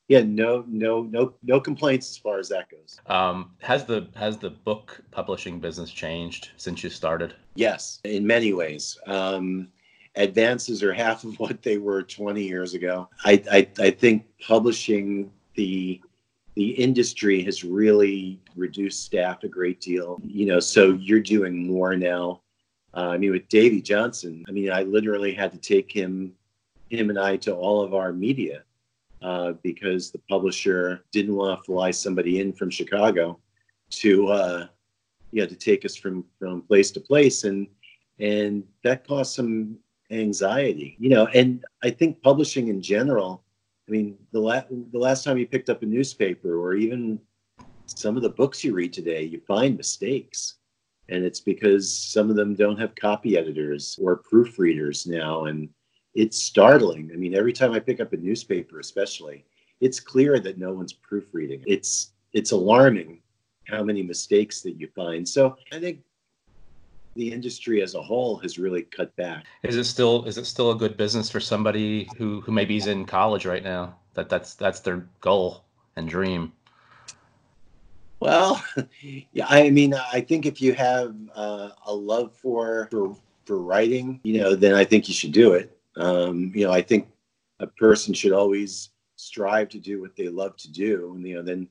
yeah, 0.09 0.23
no, 0.25 0.65
no, 0.67 1.03
no, 1.03 1.35
no 1.43 1.59
complaints 1.59 2.09
as 2.09 2.17
far 2.17 2.39
as 2.39 2.49
that 2.49 2.69
goes. 2.69 2.99
Um, 3.05 3.51
has 3.59 3.85
the 3.85 4.07
has 4.15 4.37
the 4.37 4.49
book 4.49 5.01
publishing 5.11 5.59
business 5.59 5.91
changed 5.91 6.49
since 6.57 6.83
you 6.83 6.89
started? 6.89 7.35
Yes, 7.55 7.99
in 8.05 8.25
many 8.25 8.53
ways. 8.53 8.97
Um, 9.05 9.67
advances 10.15 10.81
are 10.81 10.93
half 10.93 11.23
of 11.23 11.39
what 11.39 11.61
they 11.61 11.77
were 11.77 12.01
20 12.03 12.43
years 12.43 12.73
ago. 12.73 13.07
I, 13.23 13.43
I, 13.51 13.67
I 13.79 13.91
think 13.91 14.25
publishing 14.45 15.31
the 15.59 16.01
the 16.55 16.71
industry 16.71 17.43
has 17.43 17.63
really 17.63 18.39
reduced 18.55 19.03
staff 19.03 19.43
a 19.43 19.47
great 19.47 19.79
deal. 19.81 20.21
You 20.25 20.45
know, 20.45 20.59
so 20.59 20.93
you're 20.93 21.19
doing 21.35 21.67
more 21.67 21.95
now. 21.95 22.41
Uh, 22.95 23.09
I 23.09 23.17
mean, 23.17 23.31
with 23.31 23.47
Davey 23.49 23.81
Johnson, 23.81 24.43
I 24.47 24.51
mean, 24.51 24.71
I 24.71 24.83
literally 24.83 25.33
had 25.33 25.51
to 25.51 25.57
take 25.57 25.91
him, 25.91 26.33
him 26.89 27.09
and 27.09 27.19
I 27.19 27.37
to 27.45 27.53
all 27.53 27.83
of 27.83 27.93
our 27.93 28.11
media 28.11 28.63
uh, 29.21 29.53
because 29.61 30.11
the 30.11 30.21
publisher 30.29 31.03
didn't 31.11 31.35
want 31.35 31.59
to 31.59 31.65
fly 31.65 31.91
somebody 31.91 32.39
in 32.41 32.51
from 32.51 32.69
Chicago 32.69 33.37
to, 34.01 34.27
uh, 34.27 34.67
you 35.31 35.41
know, 35.41 35.47
to 35.47 35.55
take 35.55 35.85
us 35.85 35.95
from 35.95 36.25
from 36.39 36.61
place 36.63 36.89
to 36.91 37.01
place, 37.01 37.43
and 37.43 37.67
and 38.19 38.63
that 38.83 39.07
caused 39.07 39.35
some 39.35 39.77
anxiety, 40.09 40.95
you 40.99 41.09
know. 41.09 41.27
And 41.27 41.63
I 41.83 41.89
think 41.89 42.21
publishing 42.21 42.69
in 42.69 42.81
general 42.81 43.43
I 43.89 43.91
mean, 43.91 44.17
the, 44.31 44.39
la- 44.39 44.61
the 44.69 44.99
last 44.99 45.23
time 45.23 45.39
you 45.39 45.47
picked 45.47 45.69
up 45.69 45.81
a 45.81 45.85
newspaper 45.85 46.59
or 46.59 46.75
even 46.75 47.19
some 47.87 48.15
of 48.15 48.21
the 48.21 48.29
books 48.29 48.63
you 48.63 48.73
read 48.75 48.93
today, 48.93 49.23
you 49.23 49.41
find 49.47 49.75
mistakes. 49.75 50.55
And 51.09 51.25
it's 51.25 51.39
because 51.39 51.91
some 51.91 52.29
of 52.29 52.35
them 52.35 52.53
don't 52.53 52.79
have 52.79 52.93
copy 52.93 53.35
editors 53.35 53.97
or 53.99 54.21
proofreaders 54.21 55.07
now. 55.07 55.45
And 55.45 55.69
it's 56.13 56.37
startling. 56.37 57.09
I 57.11 57.17
mean, 57.17 57.33
every 57.33 57.51
time 57.51 57.71
I 57.71 57.79
pick 57.79 57.99
up 57.99 58.13
a 58.13 58.17
newspaper, 58.17 58.79
especially, 58.79 59.43
it's 59.81 59.99
clear 59.99 60.39
that 60.39 60.59
no 60.59 60.71
one's 60.71 60.93
proofreading. 60.93 61.63
It's 61.65 62.13
it's 62.33 62.51
alarming 62.51 63.21
how 63.65 63.83
many 63.83 64.03
mistakes 64.03 64.61
that 64.61 64.73
you 64.73 64.87
find. 64.95 65.27
So 65.27 65.55
I 65.71 65.79
think 65.79 66.01
the 67.19 67.31
industry 67.31 67.81
as 67.83 67.95
a 67.95 68.01
whole 68.01 68.37
has 68.37 68.57
really 68.57 68.83
cut 68.83 69.13
back. 69.17 69.45
Is 69.63 69.75
it 69.75 69.83
still 69.83 70.23
is 70.23 70.37
it 70.37 70.45
still 70.45 70.71
a 70.71 70.75
good 70.75 70.95
business 70.95 71.29
for 71.29 71.41
somebody 71.41 72.09
who 72.17 72.41
who 72.41 72.51
maybe 72.51 72.77
is 72.77 72.87
in 72.87 73.05
college 73.05 73.45
right 73.45 73.63
now? 73.63 73.97
That 74.13 74.29
that's 74.29 74.55
that's 74.55 74.79
their 74.79 75.07
goal 75.19 75.65
and 75.97 76.07
dream. 76.07 76.53
Well, 78.21 78.63
yeah, 79.33 79.45
I 79.49 79.69
mean, 79.69 79.93
I 79.93 80.21
think 80.21 80.45
if 80.45 80.61
you 80.61 80.73
have 80.73 81.13
uh, 81.35 81.69
a 81.85 81.93
love 81.93 82.33
for, 82.33 82.87
for 82.89 83.15
for 83.45 83.59
writing, 83.59 84.21
you 84.23 84.39
know, 84.39 84.55
then 84.55 84.73
I 84.73 84.85
think 84.85 85.07
you 85.07 85.13
should 85.13 85.33
do 85.33 85.53
it. 85.53 85.77
Um, 85.97 86.51
you 86.55 86.65
know, 86.65 86.71
I 86.71 86.81
think 86.81 87.09
a 87.59 87.67
person 87.67 88.13
should 88.13 88.31
always 88.31 88.91
strive 89.17 89.67
to 89.69 89.79
do 89.79 89.99
what 89.99 90.15
they 90.15 90.29
love 90.29 90.55
to 90.57 90.71
do, 90.71 91.11
and 91.15 91.27
you 91.27 91.35
know, 91.35 91.41
then 91.41 91.67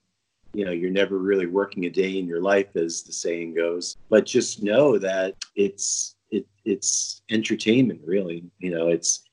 you 0.55 0.64
know 0.64 0.73
you're 0.73 0.90
never 0.90 1.19
really 1.19 1.47
working 1.47 1.85
a 1.85 1.90
day 1.90 2.19
in 2.19 2.26
your 2.26 2.40
life 2.40 2.75
as 2.76 3.02
the 3.02 3.12
saying 3.12 3.55
goes. 3.55 3.97
But 4.09 4.26
just 4.26 4.62
know 4.62 4.99
that 4.99 5.37
it's 5.55 6.17
it, 6.31 6.47
it's 6.64 7.23
entertainment 7.31 8.00
really. 8.05 8.45
You 8.59 8.71
know 8.71 8.88
it's 8.88 9.25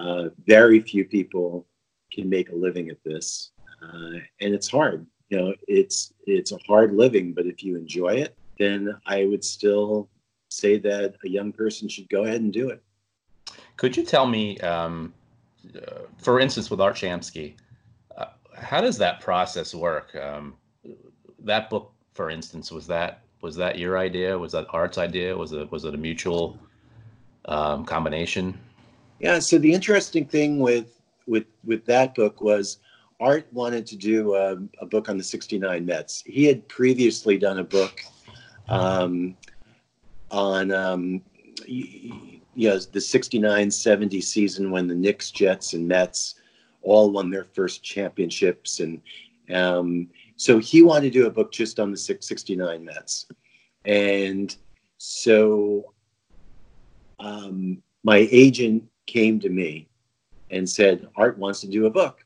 uh, 0.00 0.28
very 0.46 0.80
few 0.80 1.04
people 1.04 1.66
can 2.12 2.28
make 2.28 2.50
a 2.50 2.54
living 2.54 2.90
at 2.90 3.02
this 3.04 3.52
uh, 3.82 4.18
and 4.40 4.54
it's 4.54 4.70
hard. 4.70 5.06
You 5.28 5.38
know 5.38 5.54
it's 5.66 6.12
it's 6.26 6.52
a 6.52 6.58
hard 6.66 6.94
living 6.94 7.32
but 7.32 7.46
if 7.46 7.62
you 7.62 7.76
enjoy 7.76 8.14
it 8.16 8.36
then 8.58 8.94
i 9.06 9.24
would 9.24 9.42
still 9.42 10.10
say 10.50 10.78
that 10.78 11.14
a 11.24 11.28
young 11.28 11.52
person 11.52 11.88
should 11.88 12.08
go 12.10 12.24
ahead 12.24 12.42
and 12.42 12.52
do 12.52 12.68
it. 12.68 12.82
Could 13.78 13.96
you 13.96 14.04
tell 14.04 14.26
me 14.26 14.58
um, 14.60 15.14
uh, 15.74 16.02
for 16.18 16.38
instance 16.38 16.70
with 16.70 16.80
art 16.80 16.96
shamsky 16.96 17.54
uh, 18.16 18.26
how 18.54 18.80
does 18.80 18.98
that 18.98 19.20
process 19.20 19.74
work? 19.74 20.14
Um, 20.14 20.54
that 21.44 21.70
book, 21.70 21.92
for 22.14 22.30
instance, 22.30 22.70
was 22.70 22.86
that 22.88 23.22
was 23.40 23.56
that 23.56 23.78
your 23.78 23.98
idea? 23.98 24.38
Was 24.38 24.52
that 24.52 24.66
Art's 24.70 24.98
idea? 24.98 25.36
Was 25.36 25.52
it 25.52 25.70
was 25.70 25.84
it 25.84 25.94
a 25.94 25.98
mutual 25.98 26.58
um, 27.46 27.84
combination? 27.84 28.58
Yeah. 29.18 29.38
So 29.38 29.58
the 29.58 29.72
interesting 29.72 30.26
thing 30.26 30.58
with 30.58 31.00
with 31.26 31.46
with 31.64 31.84
that 31.86 32.14
book 32.14 32.40
was 32.40 32.78
Art 33.20 33.46
wanted 33.52 33.86
to 33.86 33.96
do 33.96 34.34
a, 34.34 34.58
a 34.80 34.86
book 34.86 35.08
on 35.08 35.16
the 35.16 35.24
'69 35.24 35.84
Mets. 35.84 36.22
He 36.26 36.44
had 36.44 36.66
previously 36.68 37.38
done 37.38 37.58
a 37.58 37.64
book 37.64 38.00
um, 38.68 39.36
on 40.30 40.70
um, 40.72 41.22
you 41.66 42.68
know 42.68 42.78
the 42.78 42.98
69-70 42.98 44.22
season 44.22 44.70
when 44.70 44.86
the 44.86 44.94
Knicks, 44.94 45.30
Jets, 45.30 45.72
and 45.72 45.86
Mets 45.86 46.36
all 46.82 47.10
won 47.10 47.30
their 47.30 47.44
first 47.44 47.82
championships 47.82 48.80
and 48.80 49.00
um, 49.52 50.08
so 50.42 50.58
he 50.58 50.82
wanted 50.82 51.12
to 51.12 51.20
do 51.20 51.26
a 51.28 51.30
book 51.30 51.52
just 51.52 51.78
on 51.78 51.92
the 51.92 51.96
669 51.96 52.84
Mets. 52.84 53.26
And 53.84 54.54
so 54.98 55.92
um, 57.20 57.80
my 58.02 58.26
agent 58.28 58.82
came 59.06 59.38
to 59.38 59.48
me 59.48 59.88
and 60.50 60.68
said, 60.68 61.06
Art 61.14 61.38
wants 61.38 61.60
to 61.60 61.68
do 61.68 61.86
a 61.86 61.90
book. 61.90 62.24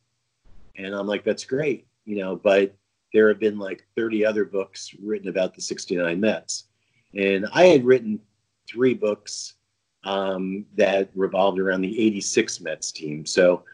And 0.78 0.94
I'm 0.94 1.06
like, 1.06 1.25
that's 1.25 1.44
great, 1.44 1.87
you 2.06 2.16
know, 2.16 2.37
but 2.37 2.75
there 3.12 3.28
have 3.28 3.38
been 3.38 3.58
like 3.58 3.87
30 3.96 4.25
other 4.25 4.46
books 4.46 4.94
written 5.02 5.28
about 5.28 5.54
the 5.54 5.61
69 5.61 6.18
Mets. 6.18 6.68
And 7.14 7.46
I 7.52 7.66
had 7.66 7.85
written 7.85 8.18
three 8.66 8.94
books 8.94 9.56
um, 10.04 10.64
that 10.76 11.11
revolved 11.14 11.58
around 11.58 11.82
the 11.82 12.06
86 12.06 12.62
Mets 12.62 12.92
team. 12.92 13.26
So 13.26 13.64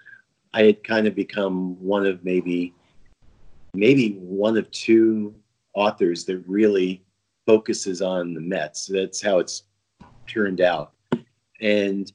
I 0.52 0.64
had 0.64 0.82
kind 0.82 1.06
of 1.06 1.14
become 1.14 1.80
one 1.80 2.06
of 2.06 2.24
maybe 2.24 2.74
maybe 3.74 4.16
one 4.18 4.56
of 4.56 4.70
two 4.70 5.34
authors 5.74 6.24
that 6.26 6.42
really 6.46 7.04
focuses 7.46 8.02
on 8.02 8.34
the 8.34 8.40
Mets. 8.40 8.86
That's 8.86 9.22
how 9.22 9.38
it's 9.38 9.64
turned 10.26 10.60
out. 10.60 10.92
And 11.60 12.12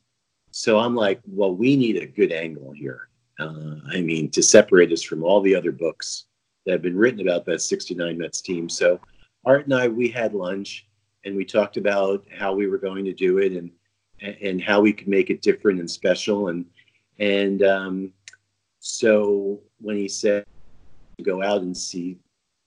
so 0.51 0.79
I'm 0.79 0.95
like, 0.95 1.19
well, 1.27 1.53
we 1.53 1.75
need 1.75 1.97
a 1.97 2.07
good 2.07 2.31
angle 2.31 2.71
here. 2.71 3.09
Uh, 3.39 3.75
I 3.91 4.01
mean, 4.01 4.29
to 4.31 4.41
separate 4.41 4.91
us 4.91 5.03
from 5.03 5.23
all 5.23 5.41
the 5.41 5.55
other 5.55 5.71
books 5.71 6.25
that 6.65 6.73
have 6.73 6.81
been 6.81 6.97
written 6.97 7.21
about 7.21 7.45
that 7.45 7.61
69 7.61 8.17
Mets 8.17 8.41
team. 8.41 8.67
So 8.67 8.99
Art 9.45 9.65
and 9.65 9.73
I, 9.73 9.87
we 9.87 10.09
had 10.09 10.33
lunch 10.33 10.87
and 11.25 11.35
we 11.35 11.45
talked 11.45 11.77
about 11.77 12.25
how 12.35 12.53
we 12.53 12.67
were 12.67 12.77
going 12.77 13.05
to 13.05 13.13
do 13.13 13.37
it 13.39 13.53
and 13.53 13.71
and 14.41 14.59
how 14.59 14.81
we 14.81 14.91
could 14.91 15.07
make 15.07 15.29
it 15.29 15.43
different 15.43 15.79
and 15.79 15.89
special. 15.89 16.47
And 16.47 16.65
and 17.19 17.61
um, 17.63 18.13
so 18.79 19.61
when 19.79 19.95
he 19.95 20.07
said 20.07 20.43
go 21.23 21.41
out 21.41 21.61
and 21.61 21.75
see 21.75 22.17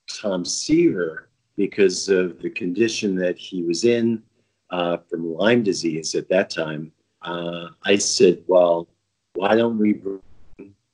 Tom 0.08 0.44
Seaver 0.44 1.28
because 1.56 2.08
of 2.08 2.40
the 2.40 2.50
condition 2.50 3.14
that 3.16 3.38
he 3.38 3.62
was 3.62 3.84
in 3.84 4.22
uh, 4.70 4.98
from 5.08 5.34
Lyme 5.34 5.62
disease 5.62 6.14
at 6.14 6.28
that 6.28 6.50
time. 6.50 6.92
Uh, 7.22 7.68
I 7.84 7.96
said, 7.96 8.42
well, 8.46 8.88
why 9.34 9.54
don't 9.54 9.78
we 9.78 9.92
bring 9.92 10.20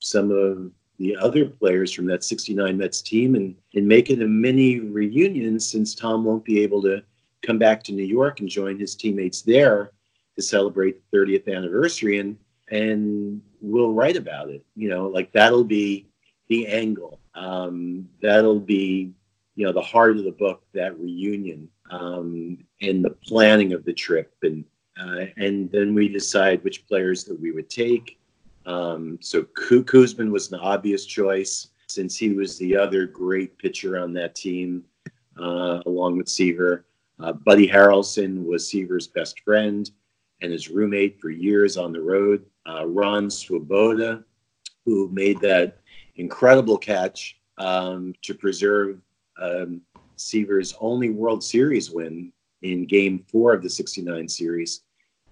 some 0.00 0.30
of 0.30 0.70
the 0.98 1.16
other 1.16 1.46
players 1.46 1.92
from 1.92 2.06
that 2.06 2.24
69 2.24 2.76
Mets 2.76 3.02
team 3.02 3.34
and, 3.34 3.54
and 3.74 3.86
make 3.86 4.10
it 4.10 4.22
a 4.22 4.26
mini 4.26 4.80
reunion 4.80 5.60
since 5.60 5.94
Tom 5.94 6.24
won't 6.24 6.44
be 6.44 6.60
able 6.60 6.82
to 6.82 7.02
come 7.42 7.58
back 7.58 7.82
to 7.84 7.92
New 7.92 8.04
York 8.04 8.40
and 8.40 8.48
join 8.48 8.78
his 8.78 8.94
teammates 8.94 9.42
there 9.42 9.92
to 10.34 10.42
celebrate 10.42 10.96
the 11.10 11.16
30th 11.16 11.54
anniversary 11.54 12.18
and 12.18 12.36
and 12.68 13.40
we'll 13.60 13.92
write 13.92 14.16
about 14.16 14.50
it. 14.50 14.64
You 14.74 14.88
know, 14.88 15.06
like 15.06 15.30
that'll 15.32 15.64
be 15.64 16.08
the 16.48 16.66
angle. 16.66 17.20
Um, 17.34 18.08
that'll 18.22 18.60
be 18.60 19.12
you 19.54 19.66
know 19.66 19.72
the 19.72 19.80
heart 19.80 20.16
of 20.18 20.24
the 20.24 20.32
book 20.32 20.62
that 20.74 20.98
reunion 20.98 21.68
um, 21.90 22.58
and 22.80 23.04
the 23.04 23.10
planning 23.10 23.72
of 23.72 23.84
the 23.84 23.92
trip. 23.92 24.34
And 24.42 24.64
uh, 25.00 25.26
and 25.36 25.70
then 25.70 25.94
we 25.94 26.08
decide 26.08 26.64
which 26.64 26.86
players 26.86 27.24
that 27.24 27.38
we 27.38 27.52
would 27.52 27.68
take. 27.68 28.18
Um, 28.64 29.18
so 29.20 29.42
Koosman 29.42 30.30
was 30.30 30.50
an 30.50 30.58
obvious 30.58 31.04
choice 31.04 31.68
since 31.88 32.16
he 32.16 32.32
was 32.32 32.58
the 32.58 32.76
other 32.76 33.06
great 33.06 33.58
pitcher 33.58 33.98
on 33.98 34.12
that 34.14 34.34
team 34.34 34.84
uh, 35.40 35.80
along 35.86 36.16
with 36.16 36.28
Seaver. 36.28 36.86
Uh, 37.20 37.32
Buddy 37.32 37.68
Harrelson 37.68 38.44
was 38.44 38.68
Seaver's 38.68 39.06
best 39.06 39.40
friend 39.40 39.90
and 40.42 40.52
his 40.52 40.68
roommate 40.68 41.20
for 41.20 41.30
years 41.30 41.76
on 41.76 41.92
the 41.92 42.00
road, 42.00 42.44
uh, 42.68 42.86
Ron 42.86 43.30
Swoboda, 43.30 44.24
who 44.84 45.08
made 45.10 45.40
that 45.40 45.78
incredible 46.16 46.78
catch 46.78 47.38
um, 47.58 48.14
to 48.22 48.34
preserve 48.34 49.00
um, 49.40 49.80
Seaver's 50.16 50.74
only 50.80 51.10
World 51.10 51.42
Series 51.42 51.90
win 51.90 52.32
in 52.62 52.86
Game 52.86 53.24
Four 53.30 53.52
of 53.52 53.62
the 53.62 53.70
'69 53.70 54.28
series, 54.28 54.82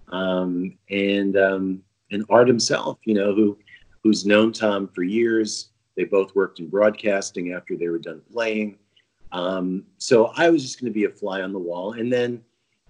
um, 0.09 0.77
and 0.89 1.37
um, 1.37 1.81
and 2.11 2.25
Art 2.29 2.47
himself, 2.47 2.99
you 3.05 3.13
know, 3.13 3.33
who 3.33 3.57
who's 4.03 4.25
known 4.25 4.51
Tom 4.51 4.87
for 4.87 5.03
years. 5.03 5.69
They 5.95 6.03
both 6.03 6.35
worked 6.35 6.59
in 6.59 6.69
broadcasting 6.69 7.53
after 7.53 7.75
they 7.75 7.87
were 7.87 7.99
done 7.99 8.21
playing. 8.31 8.77
Um, 9.31 9.85
so 9.97 10.31
I 10.35 10.49
was 10.49 10.61
just 10.61 10.79
going 10.79 10.91
to 10.91 10.93
be 10.93 11.05
a 11.05 11.09
fly 11.09 11.41
on 11.41 11.53
the 11.53 11.59
wall, 11.59 11.93
and 11.93 12.11
then 12.11 12.41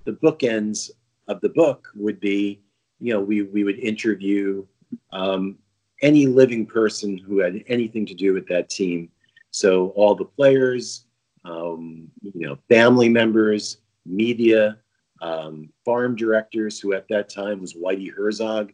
the 0.03 0.13
bookends 0.13 0.91
of 1.27 1.41
the 1.41 1.49
book 1.49 1.87
would 1.95 2.19
be, 2.19 2.61
you 2.99 3.13
know, 3.13 3.21
we 3.21 3.43
we 3.43 3.63
would 3.63 3.79
interview 3.79 4.65
um, 5.11 5.57
any 6.01 6.27
living 6.27 6.65
person 6.65 7.17
who 7.17 7.39
had 7.39 7.63
anything 7.67 8.05
to 8.05 8.13
do 8.13 8.33
with 8.33 8.47
that 8.47 8.69
team. 8.69 9.09
So 9.51 9.89
all 9.89 10.15
the 10.15 10.25
players, 10.25 11.05
um, 11.45 12.09
you 12.21 12.47
know, 12.47 12.57
family 12.69 13.09
members, 13.09 13.77
media, 14.05 14.77
um, 15.21 15.69
farm 15.83 16.15
directors, 16.15 16.79
who 16.79 16.93
at 16.93 17.07
that 17.09 17.29
time 17.29 17.61
was 17.61 17.73
Whitey 17.73 18.11
Herzog. 18.13 18.73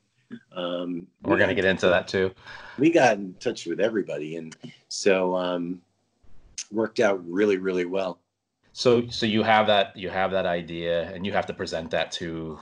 Um, 0.56 1.08
We're 1.24 1.38
going 1.38 1.50
to 1.50 1.56
get 1.56 1.66
into 1.66 1.88
that 1.88 2.08
too. 2.08 2.34
We 2.80 2.90
got 2.90 3.18
in 3.18 3.34
touch 3.36 3.66
with 3.66 3.80
everybody, 3.80 4.38
and 4.38 4.56
so 4.88 5.36
um, 5.36 5.82
worked 6.72 7.00
out 7.00 7.22
really, 7.30 7.58
really 7.58 7.86
well. 7.86 8.20
So, 8.74 9.08
so 9.08 9.26
you 9.26 9.44
have 9.44 9.68
that 9.68 9.96
you 9.96 10.10
have 10.10 10.32
that 10.32 10.46
idea, 10.46 11.12
and 11.14 11.26
you 11.26 11.34
have 11.34 11.46
to 11.48 11.54
present 11.54 11.92
that 11.92 12.12
to 12.14 12.60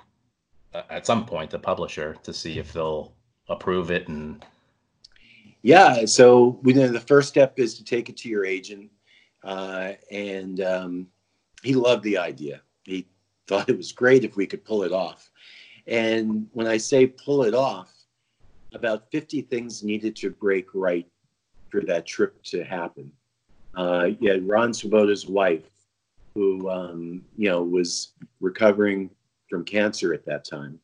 uh, 0.74 0.82
at 0.90 1.06
some 1.06 1.26
point 1.26 1.52
the 1.52 1.60
publisher 1.60 2.18
to 2.24 2.34
see 2.34 2.58
if 2.58 2.74
they'll 2.74 3.14
approve 3.50 3.92
it 3.92 4.08
and. 4.08 4.44
Yeah, 5.62 6.06
so 6.06 6.58
we 6.64 6.72
know 6.72 6.88
the 6.88 7.02
first 7.02 7.28
step 7.28 7.60
is 7.60 7.74
to 7.78 7.84
take 7.84 8.08
it 8.08 8.16
to 8.18 8.30
your 8.30 8.46
agent, 8.46 8.90
uh, 9.44 9.92
and 10.10 10.62
um, 10.62 11.08
he 11.62 11.74
loved 11.74 12.04
the 12.04 12.18
idea. 12.18 12.62
He 12.86 13.08
thought 13.46 13.68
it 13.68 13.76
was 13.76 13.92
great 13.92 14.24
if 14.24 14.38
we 14.38 14.48
could 14.48 14.64
pull 14.64 14.84
it 14.84 14.94
off. 14.94 15.30
And 15.86 16.48
when 16.54 16.66
I 16.66 16.78
say 16.78 17.08
pull 17.08 17.44
it 17.44 17.54
off, 17.54 17.92
about 18.74 19.12
50 19.12 19.42
things 19.42 19.84
needed 19.84 20.16
to 20.18 20.30
break 20.30 20.68
right 20.74 21.08
for 21.70 21.82
that 21.82 22.06
trip 22.06 22.42
to 22.44 22.64
happen. 22.64 23.12
Uh, 23.76 24.10
you 24.20 24.30
had 24.30 24.48
Ron 24.48 24.74
Swoboda's 24.74 25.28
wife, 25.28 25.70
who 26.34 26.70
um, 26.70 27.24
you 27.38 27.50
know 27.50 27.62
was 27.62 28.14
recovering 28.40 29.10
from 29.50 29.64
cancer 29.64 30.14
at 30.14 30.26
that 30.26 30.46
time. 30.46 30.80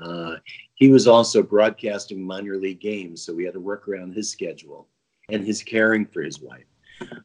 Uh, 0.00 0.36
he 0.74 0.88
was 0.88 1.06
also 1.06 1.42
broadcasting 1.42 2.22
minor 2.22 2.56
league 2.56 2.80
games, 2.80 3.22
so 3.22 3.34
we 3.34 3.44
had 3.44 3.54
to 3.54 3.60
work 3.60 3.88
around 3.88 4.14
his 4.14 4.30
schedule 4.30 4.86
and 5.28 5.44
his 5.44 5.62
caring 5.62 6.06
for 6.06 6.22
his 6.22 6.40
wife. 6.40 6.64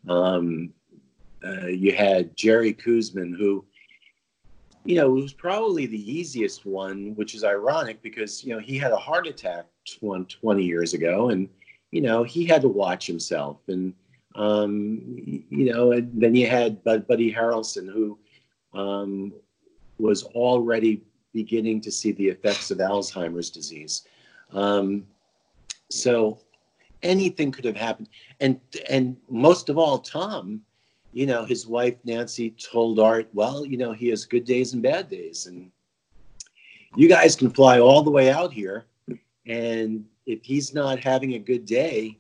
Um, 0.08 0.74
uh, 1.46 1.68
you 1.68 1.94
had 1.94 2.36
Jerry 2.36 2.74
Koosman, 2.74 3.38
who, 3.38 3.66
you 4.86 4.96
know, 4.96 5.10
was 5.10 5.34
probably 5.34 5.86
the 5.86 6.12
easiest 6.12 6.66
one, 6.66 7.16
which 7.16 7.36
is 7.36 7.44
ironic 7.44 8.02
because, 8.02 8.44
you 8.44 8.54
know, 8.54 8.60
he 8.60 8.78
had 8.78 8.92
a 8.92 8.98
heart 8.98 9.28
attack 9.28 9.66
20 10.00 10.64
years 10.64 10.94
ago 10.94 11.30
and, 11.30 11.50
you 11.92 12.02
know, 12.02 12.24
he 12.24 12.46
had 12.46 12.62
to 12.62 12.70
watch 12.70 13.06
himself. 13.08 13.58
And, 13.68 13.94
um, 14.36 15.02
you 15.50 15.72
know, 15.72 15.92
and 15.92 16.10
then 16.14 16.34
you 16.34 16.48
had 16.48 16.84
Buddy 16.84 17.34
Harrelson, 17.34 17.92
who 17.92 18.18
um, 18.74 19.34
was 20.00 20.24
already 20.24 21.02
beginning 21.34 21.82
to 21.82 21.92
see 21.92 22.12
the 22.12 22.28
effects 22.28 22.72
of 22.72 22.78
Alzheimer's 22.78 23.50
disease. 23.50 24.04
Um, 24.52 25.06
so 25.90 26.40
anything 27.02 27.52
could 27.52 27.66
have 27.66 27.76
happened. 27.76 28.10
And 28.40 28.60
and 28.90 29.18
most 29.30 29.70
of 29.70 29.78
all, 29.78 30.00
Tom, 30.00 30.62
you 31.12 31.26
know, 31.26 31.46
his 31.46 31.68
wife 31.68 31.96
Nancy 32.04 32.52
told 32.52 33.00
Art, 33.00 33.28
well, 33.34 33.66
you 33.66 33.78
know, 33.78 33.92
he 33.92 34.08
has 34.10 34.26
good 34.26 34.46
days 34.46 34.74
and 34.74 34.82
bad 34.82 35.10
days, 35.10 35.46
and 35.46 35.70
you 36.96 37.08
guys 37.08 37.36
can 37.36 37.50
fly 37.50 37.80
all 37.80 38.02
the 38.02 38.12
way 38.12 38.32
out 38.32 38.54
here, 38.54 38.86
and 39.46 40.06
if 40.26 40.44
he's 40.44 40.74
not 40.74 41.00
having 41.00 41.34
a 41.34 41.40
good 41.40 41.66
day, 41.66 42.18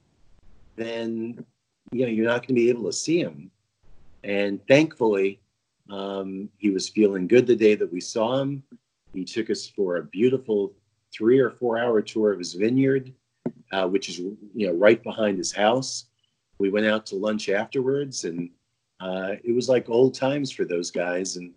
then 0.75 1.45
you 1.91 2.05
know 2.05 2.11
you're 2.11 2.25
not 2.25 2.41
going 2.41 2.47
to 2.49 2.53
be 2.53 2.69
able 2.69 2.85
to 2.85 2.93
see 2.93 3.19
him. 3.19 3.49
And 4.23 4.65
thankfully, 4.67 5.39
um, 5.89 6.49
he 6.57 6.69
was 6.69 6.89
feeling 6.89 7.27
good 7.27 7.45
the 7.45 7.55
day 7.55 7.75
that 7.75 7.91
we 7.91 7.99
saw 7.99 8.39
him. 8.39 8.63
He 9.13 9.23
took 9.23 9.49
us 9.49 9.67
for 9.67 9.97
a 9.97 10.03
beautiful 10.03 10.73
three 11.13 11.39
or 11.39 11.51
four 11.51 11.77
hour 11.77 12.01
tour 12.01 12.31
of 12.31 12.39
his 12.39 12.53
vineyard, 12.53 13.13
uh, 13.71 13.87
which 13.87 14.09
is 14.09 14.19
you 14.19 14.67
know 14.67 14.73
right 14.73 15.01
behind 15.03 15.37
his 15.37 15.51
house. 15.51 16.05
We 16.57 16.69
went 16.69 16.85
out 16.85 17.05
to 17.07 17.15
lunch 17.15 17.49
afterwards, 17.49 18.23
and 18.25 18.49
uh, 18.99 19.35
it 19.43 19.53
was 19.53 19.69
like 19.69 19.89
old 19.89 20.13
times 20.15 20.51
for 20.51 20.65
those 20.65 20.91
guys. 20.91 21.37
And 21.37 21.53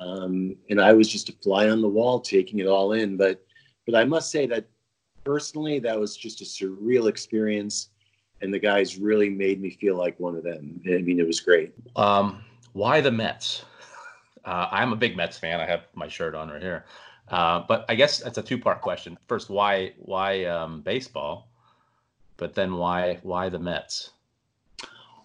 um, 0.00 0.56
and 0.70 0.80
I 0.80 0.92
was 0.92 1.08
just 1.08 1.28
a 1.28 1.32
fly 1.32 1.68
on 1.68 1.80
the 1.80 1.88
wall, 1.88 2.20
taking 2.20 2.58
it 2.58 2.66
all 2.66 2.92
in. 2.92 3.16
But 3.16 3.44
but 3.86 3.94
I 3.94 4.04
must 4.04 4.30
say 4.30 4.46
that 4.46 4.66
personally, 5.24 5.78
that 5.80 5.98
was 5.98 6.16
just 6.16 6.40
a 6.40 6.44
surreal 6.44 7.08
experience, 7.08 7.90
and 8.42 8.52
the 8.52 8.58
guys 8.58 8.98
really 8.98 9.30
made 9.30 9.60
me 9.60 9.70
feel 9.70 9.96
like 9.96 10.18
one 10.20 10.36
of 10.36 10.44
them. 10.44 10.80
I 10.86 10.98
mean, 10.98 11.18
it 11.18 11.26
was 11.26 11.40
great. 11.40 11.72
Um, 11.96 12.44
why 12.74 13.00
the 13.00 13.10
Mets? 13.10 13.64
Uh, 14.44 14.68
I'm 14.70 14.92
a 14.92 14.96
big 14.96 15.16
Mets 15.16 15.38
fan. 15.38 15.60
I 15.60 15.66
have 15.66 15.86
my 15.94 16.08
shirt 16.08 16.34
on 16.34 16.48
right 16.48 16.62
here. 16.62 16.84
Uh, 17.28 17.64
but 17.68 17.84
I 17.88 17.94
guess 17.94 18.20
that's 18.20 18.38
a 18.38 18.42
two-part 18.42 18.80
question. 18.80 19.18
First, 19.26 19.50
why 19.50 19.92
why 19.98 20.44
um, 20.44 20.80
baseball? 20.80 21.48
But 22.36 22.54
then 22.54 22.76
why 22.76 23.18
why 23.22 23.48
the 23.48 23.58
Mets? 23.58 24.10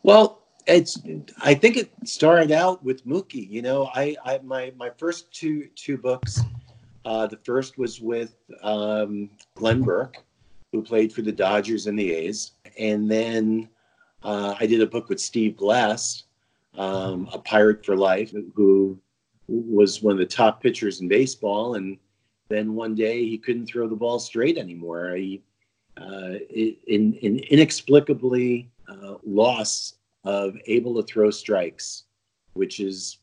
Well, 0.02 0.43
it's 0.67 1.02
I 1.41 1.54
think 1.54 1.78
it 1.78 1.91
started 2.06 2.52
out 2.52 2.84
with 2.84 3.06
Mookie. 3.06 3.49
You 3.49 3.62
know, 3.62 3.89
I, 3.93 4.15
I 4.26 4.39
my 4.43 4.73
my 4.78 4.89
first 4.97 5.34
two 5.34 5.69
two 5.76 5.97
books. 5.97 6.41
Uh, 7.06 7.28
the 7.28 7.38
first 7.38 7.78
was 7.78 7.99
with 7.99 8.36
um, 8.62 9.30
Glenn 9.56 9.82
Burke, 9.82 10.23
who 10.71 10.82
played 10.82 11.12
for 11.12 11.21
the 11.21 11.34
Dodgers 11.34 11.88
and 11.88 11.99
the 11.99 12.13
A's, 12.13 12.52
and 12.80 13.12
then 13.12 13.67
uh, 14.23 14.56
I 14.60 14.65
did 14.65 14.82
a 14.82 14.88
book 14.88 15.10
with 15.10 15.19
Steve 15.19 15.58
Blass, 15.58 16.23
um, 16.77 17.29
a 17.33 17.39
Pirate 17.39 17.86
for 17.86 17.95
Life, 17.95 18.33
who 18.55 18.99
was 19.47 20.01
one 20.01 20.13
of 20.13 20.19
the 20.19 20.25
top 20.25 20.62
pitchers 20.62 21.01
in 21.01 21.07
baseball. 21.07 21.75
And 21.75 21.97
then 22.49 22.75
one 22.75 22.95
day 22.95 23.27
he 23.27 23.38
couldn't 23.38 23.67
throw 23.67 23.88
the 23.88 23.95
ball 23.95 24.19
straight 24.19 24.57
anymore. 24.57 25.15
He, 25.15 25.43
uh, 25.97 26.39
in, 26.49 27.13
in 27.21 27.39
inexplicably 27.49 28.71
uh, 28.89 29.15
loss 29.25 29.95
of 30.23 30.55
able 30.65 30.95
to 30.95 31.03
throw 31.03 31.29
strikes, 31.29 32.05
which 32.53 32.77
has 32.77 33.17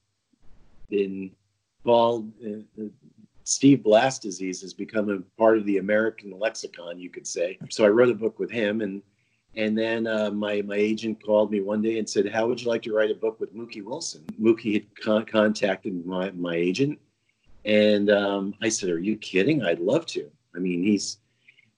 been 0.89 1.31
called 1.85 2.31
uh, 2.47 2.85
Steve 3.45 3.83
Blass 3.83 4.19
disease 4.19 4.61
has 4.61 4.73
become 4.73 5.11
a 5.11 5.19
part 5.37 5.59
of 5.59 5.65
the 5.65 5.79
American 5.79 6.39
lexicon, 6.39 7.01
you 7.01 7.11
could 7.11 7.27
say. 7.27 7.59
So 7.69 7.85
I 7.85 7.89
wrote 7.89 8.11
a 8.11 8.15
book 8.15 8.39
with 8.39 8.51
him, 8.51 8.81
and 8.81 9.03
and 9.57 9.77
then 9.77 10.07
uh, 10.07 10.31
my 10.31 10.63
my 10.63 10.77
agent 10.77 11.25
called 11.25 11.51
me 11.51 11.61
one 11.61 11.83
day 11.83 11.99
and 11.99 12.09
said, 12.09 12.29
"How 12.29 12.47
would 12.47 12.61
you 12.61 12.69
like 12.69 12.83
to 12.83 12.95
write 12.95 13.11
a 13.11 13.15
book 13.15 13.41
with 13.41 13.55
Mookie 13.55 13.85
Wilson?" 13.85 14.25
Mookie 14.41 14.75
had 14.75 14.97
con- 15.01 15.27
contacted 15.27 16.07
my 16.07 16.31
my 16.33 16.55
agent, 16.55 16.99
and 17.65 18.11
um, 18.11 18.55
I 18.63 18.69
said, 18.69 18.91
"Are 18.91 19.01
you 19.01 19.17
kidding? 19.17 19.65
I'd 19.65 19.81
love 19.81 20.07
to. 20.07 20.31
I 20.55 20.59
mean, 20.59 20.83
he's 20.83 21.19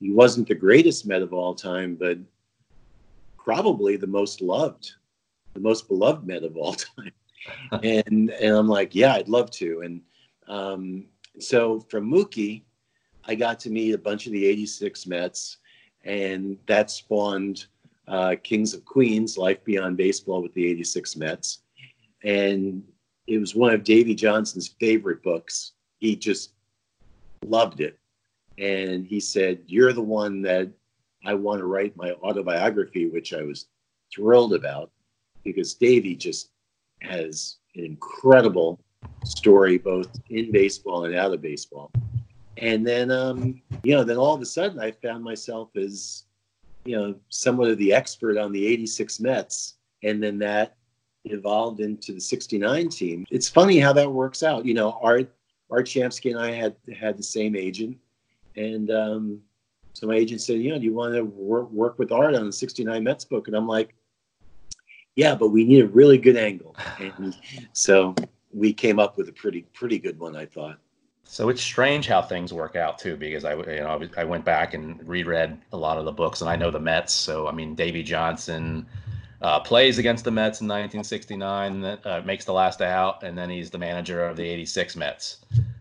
he 0.00 0.11
wasn't 0.11 0.48
the 0.48 0.54
greatest 0.54 1.06
Met 1.06 1.22
of 1.22 1.32
all 1.32 1.54
time, 1.54 1.94
but 1.94 2.18
probably 3.38 3.96
the 3.96 4.06
most 4.06 4.42
loved, 4.42 4.92
the 5.54 5.61
most 5.61 5.88
beloved 5.88 6.26
Met 6.26 6.42
of 6.42 6.56
all 6.56 6.74
time." 6.96 7.12
and 7.82 8.30
and 8.30 8.54
I'm 8.54 8.68
like, 8.68 8.94
"Yeah, 8.94 9.14
I'd 9.14 9.28
love 9.28 9.50
to." 9.52 9.80
And 9.80 10.02
um, 10.46 11.06
so 11.38 11.80
from 11.80 12.11
Mookie, 12.11 12.64
I 13.24 13.35
got 13.35 13.58
to 13.61 13.70
meet 13.70 13.94
a 13.94 13.98
bunch 13.98 14.26
of 14.26 14.32
the 14.32 14.44
'86 14.44 15.06
Mets 15.06 15.56
and 16.04 16.58
that 16.66 16.90
spawned 16.90 17.66
uh, 18.08 18.36
Kings 18.42 18.74
of 18.74 18.84
Queens, 18.84 19.38
Life 19.38 19.64
Beyond 19.64 19.96
Baseball 19.96 20.42
with 20.42 20.52
the 20.54 20.66
86 20.66 21.16
Mets. 21.16 21.58
And 22.24 22.82
it 23.26 23.38
was 23.38 23.54
one 23.54 23.72
of 23.72 23.84
Davey 23.84 24.14
Johnson's 24.14 24.68
favorite 24.80 25.22
books. 25.22 25.72
He 25.98 26.16
just 26.16 26.52
loved 27.44 27.80
it. 27.80 27.98
And 28.58 29.06
he 29.06 29.20
said, 29.20 29.60
You're 29.66 29.92
the 29.92 30.02
one 30.02 30.42
that 30.42 30.70
I 31.24 31.34
want 31.34 31.60
to 31.60 31.66
write 31.66 31.96
my 31.96 32.12
autobiography, 32.22 33.08
which 33.08 33.32
I 33.32 33.42
was 33.42 33.66
thrilled 34.12 34.54
about 34.54 34.90
because 35.44 35.74
Davey 35.74 36.14
just 36.14 36.50
has 37.00 37.56
an 37.76 37.84
incredible 37.84 38.80
story 39.24 39.78
both 39.78 40.20
in 40.30 40.52
baseball 40.52 41.04
and 41.04 41.14
out 41.14 41.32
of 41.32 41.40
baseball 41.40 41.90
and 42.58 42.86
then 42.86 43.10
um, 43.10 43.60
you 43.82 43.94
know 43.94 44.04
then 44.04 44.16
all 44.16 44.34
of 44.34 44.42
a 44.42 44.46
sudden 44.46 44.78
i 44.78 44.90
found 44.90 45.24
myself 45.24 45.70
as 45.76 46.24
you 46.84 46.96
know 46.96 47.14
somewhat 47.28 47.70
of 47.70 47.78
the 47.78 47.92
expert 47.92 48.38
on 48.38 48.52
the 48.52 48.66
86 48.66 49.20
mets. 49.20 49.74
And 50.02 50.22
then 50.22 50.38
that 50.38 50.76
evolved 51.24 51.80
into 51.80 52.12
the 52.12 52.20
69 52.20 52.88
team. 52.88 53.24
It's 53.30 53.48
funny 53.48 53.78
how 53.78 53.92
that 53.92 54.10
works 54.10 54.42
out. 54.42 54.66
You 54.66 54.74
know 54.74 54.98
art 55.02 55.32
Art 55.70 55.86
Shamsky 55.86 56.30
and 56.30 56.40
I 56.40 56.50
had 56.50 56.76
had 56.94 57.16
the 57.16 57.22
same 57.22 57.56
agent, 57.56 57.96
and 58.56 58.90
um, 58.90 59.40
so 59.94 60.06
my 60.06 60.16
agent 60.16 60.42
said, 60.42 60.58
you 60.58 60.70
know, 60.70 60.78
do 60.78 60.84
you 60.84 60.92
want 60.92 61.14
to 61.14 61.22
work, 61.22 61.70
work 61.70 61.98
with 61.98 62.12
Art 62.12 62.34
on 62.34 62.44
the 62.44 62.52
'69 62.52 63.02
Mets 63.02 63.24
book? 63.24 63.46
And 63.46 63.56
I'm 63.56 63.66
like, 63.66 63.94
yeah, 65.16 65.34
but 65.34 65.48
we 65.48 65.64
need 65.64 65.84
a 65.84 65.88
really 65.88 66.18
good 66.18 66.36
angle, 66.36 66.76
and 66.98 67.34
so 67.72 68.14
we 68.52 68.74
came 68.74 68.98
up 68.98 69.16
with 69.16 69.30
a 69.30 69.32
pretty 69.32 69.62
pretty 69.72 69.98
good 69.98 70.18
one, 70.18 70.36
I 70.36 70.44
thought. 70.44 70.78
So 71.32 71.48
it's 71.48 71.62
strange 71.62 72.08
how 72.08 72.20
things 72.20 72.52
work 72.52 72.76
out 72.76 72.98
too, 72.98 73.16
because 73.16 73.46
I, 73.46 73.54
you 73.54 73.80
know, 73.80 74.06
I 74.18 74.24
went 74.24 74.44
back 74.44 74.74
and 74.74 75.00
reread 75.08 75.58
a 75.72 75.78
lot 75.78 75.96
of 75.96 76.04
the 76.04 76.12
books, 76.12 76.42
and 76.42 76.50
I 76.50 76.56
know 76.56 76.70
the 76.70 76.78
Mets. 76.78 77.14
So 77.14 77.48
I 77.48 77.52
mean, 77.52 77.74
Davey 77.74 78.02
Johnson 78.02 78.84
uh, 79.40 79.60
plays 79.60 79.96
against 79.96 80.24
the 80.24 80.30
Mets 80.30 80.60
in 80.60 80.68
1969, 80.68 81.84
uh, 81.84 82.20
makes 82.26 82.44
the 82.44 82.52
last 82.52 82.82
out, 82.82 83.22
and 83.22 83.36
then 83.38 83.48
he's 83.48 83.70
the 83.70 83.78
manager 83.78 84.22
of 84.26 84.36
the 84.36 84.46
'86 84.46 84.94
Mets. 84.94 85.38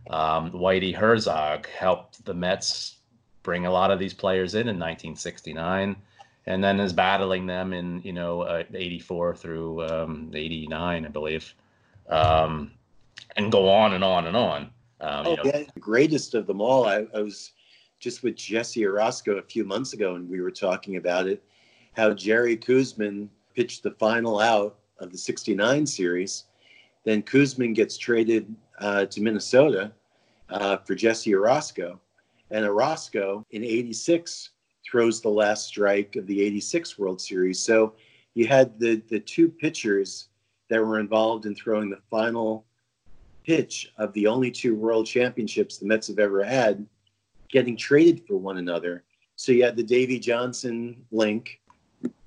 Um, 0.10 0.52
Whitey 0.52 0.96
Herzog 0.96 1.68
helped 1.68 2.24
the 2.24 2.34
Mets 2.34 3.00
bring 3.44 3.66
a 3.66 3.72
lot 3.72 3.92
of 3.92 4.00
these 4.00 4.14
players 4.14 4.56
in 4.56 4.70
in 4.70 4.80
1969, 4.80 5.98
and 6.46 6.64
then 6.64 6.80
is 6.80 6.94
battling 6.94 7.46
them 7.46 7.74
in 7.74 8.02
you 8.04 8.14
know 8.14 8.44
uh, 8.44 8.64
'84 8.74 9.36
through 9.36 9.86
um, 9.86 10.32
'89, 10.34 11.06
I 11.06 11.10
believe, 11.10 11.54
um, 12.08 12.72
and 13.36 13.52
go 13.52 13.68
on 13.68 13.92
and 13.92 14.06
on 14.06 14.28
and 14.28 14.38
on. 14.38 14.70
Um, 15.02 15.26
oh, 15.26 15.30
you 15.32 15.36
know. 15.38 15.44
yeah, 15.46 15.64
the 15.74 15.80
greatest 15.80 16.36
of 16.36 16.46
them 16.46 16.62
all. 16.62 16.86
I, 16.86 17.06
I, 17.16 17.22
was 17.22 17.54
just 18.00 18.22
with 18.22 18.36
Jesse 18.36 18.82
Orosco 18.82 19.40
a 19.40 19.42
few 19.42 19.64
months 19.64 19.94
ago, 19.94 20.16
and 20.16 20.30
we 20.30 20.42
were 20.42 20.52
talking 20.52 20.98
about 20.98 21.28
it. 21.28 21.44
How 21.94 22.14
Jerry 22.14 22.56
Koosman 22.56 23.28
pitched 23.56 23.84
the 23.84 23.92
final 23.92 24.40
out 24.40 24.78
of 25.00 25.12
the 25.12 25.18
'69 25.18 25.88
series. 25.88 26.46
Then 27.04 27.24
Koosman 27.24 27.74
gets 27.74 27.98
traded 27.98 28.54
uh, 28.80 29.06
to 29.06 29.22
Minnesota 29.22 29.92
uh, 30.50 30.78
for 30.78 30.94
Jesse 30.94 31.32
Orosco, 31.32 31.98
and 32.52 32.64
Orosco 32.64 33.44
in 33.52 33.64
'86 33.64 34.52
throws 34.90 35.20
the 35.20 35.30
last 35.30 35.66
strike 35.66 36.16
of 36.16 36.28
the 36.28 36.42
'86 36.42 37.00
World 37.00 37.20
Series. 37.20 37.60
So 37.60 37.96
you 38.36 38.46
had 38.46 38.80
the 38.80 39.02
the 39.10 39.20
two 39.20 39.50
pitchers 39.50 40.28
that 40.70 40.80
were 40.86 41.00
involved 41.00 41.48
in 41.48 41.56
throwing 41.56 41.90
the 41.90 42.00
final 42.12 42.66
pitch 43.46 43.92
of 43.98 44.14
the 44.14 44.28
only 44.28 44.52
two 44.52 44.76
world 44.76 45.06
championships 45.06 45.78
the 45.78 45.86
Mets 45.86 46.08
have 46.08 46.20
ever 46.20 46.44
had 46.44 46.86
getting 47.50 47.76
traded 47.76 48.26
for 48.28 48.38
one 48.38 48.58
another. 48.58 49.04
So 49.36 49.52
you 49.52 49.64
had 49.64 49.76
the 49.76 49.84
Davey 49.84 50.20
Johnson 50.20 51.04
link 51.12 51.60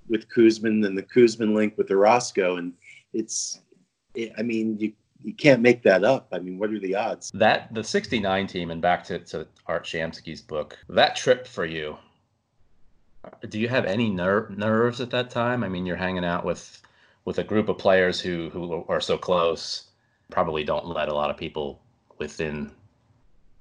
with 0.08 0.28
Koosman 0.28 0.86
and 0.86 0.96
the 0.96 1.02
Koosman 1.02 1.54
link 1.54 1.76
with 1.78 1.88
Orosco. 1.88 2.58
And 2.58 2.72
it's, 3.12 3.60
it, 4.14 4.32
I 4.36 4.42
mean, 4.42 4.78
you, 4.78 4.92
you 5.22 5.32
can't 5.32 5.62
make 5.62 5.82
that 5.84 6.04
up. 6.04 6.28
I 6.32 6.38
mean, 6.38 6.58
what 6.58 6.70
are 6.70 6.78
the 6.78 6.94
odds? 6.94 7.30
That 7.32 7.72
the 7.72 7.82
69 7.82 8.46
team, 8.46 8.70
and 8.70 8.82
back 8.82 9.04
to, 9.04 9.18
to 9.20 9.46
Art 9.66 9.84
Shamsky's 9.84 10.42
book, 10.42 10.78
that 10.88 11.16
trip 11.16 11.46
for 11.46 11.64
you, 11.64 11.96
do 13.48 13.58
you 13.58 13.68
have 13.68 13.86
any 13.86 14.10
ner- 14.10 14.50
nerves 14.50 15.00
at 15.00 15.10
that 15.10 15.30
time? 15.30 15.64
I 15.64 15.68
mean, 15.68 15.86
you're 15.86 15.96
hanging 15.96 16.24
out 16.24 16.44
with 16.44 16.82
with 17.24 17.38
a 17.38 17.44
group 17.44 17.70
of 17.70 17.78
players 17.78 18.20
who 18.20 18.50
who 18.50 18.84
are 18.86 19.00
so 19.00 19.16
close 19.16 19.86
probably 20.30 20.64
don't 20.64 20.86
let 20.86 21.08
a 21.08 21.14
lot 21.14 21.30
of 21.30 21.36
people 21.36 21.80
within 22.18 22.70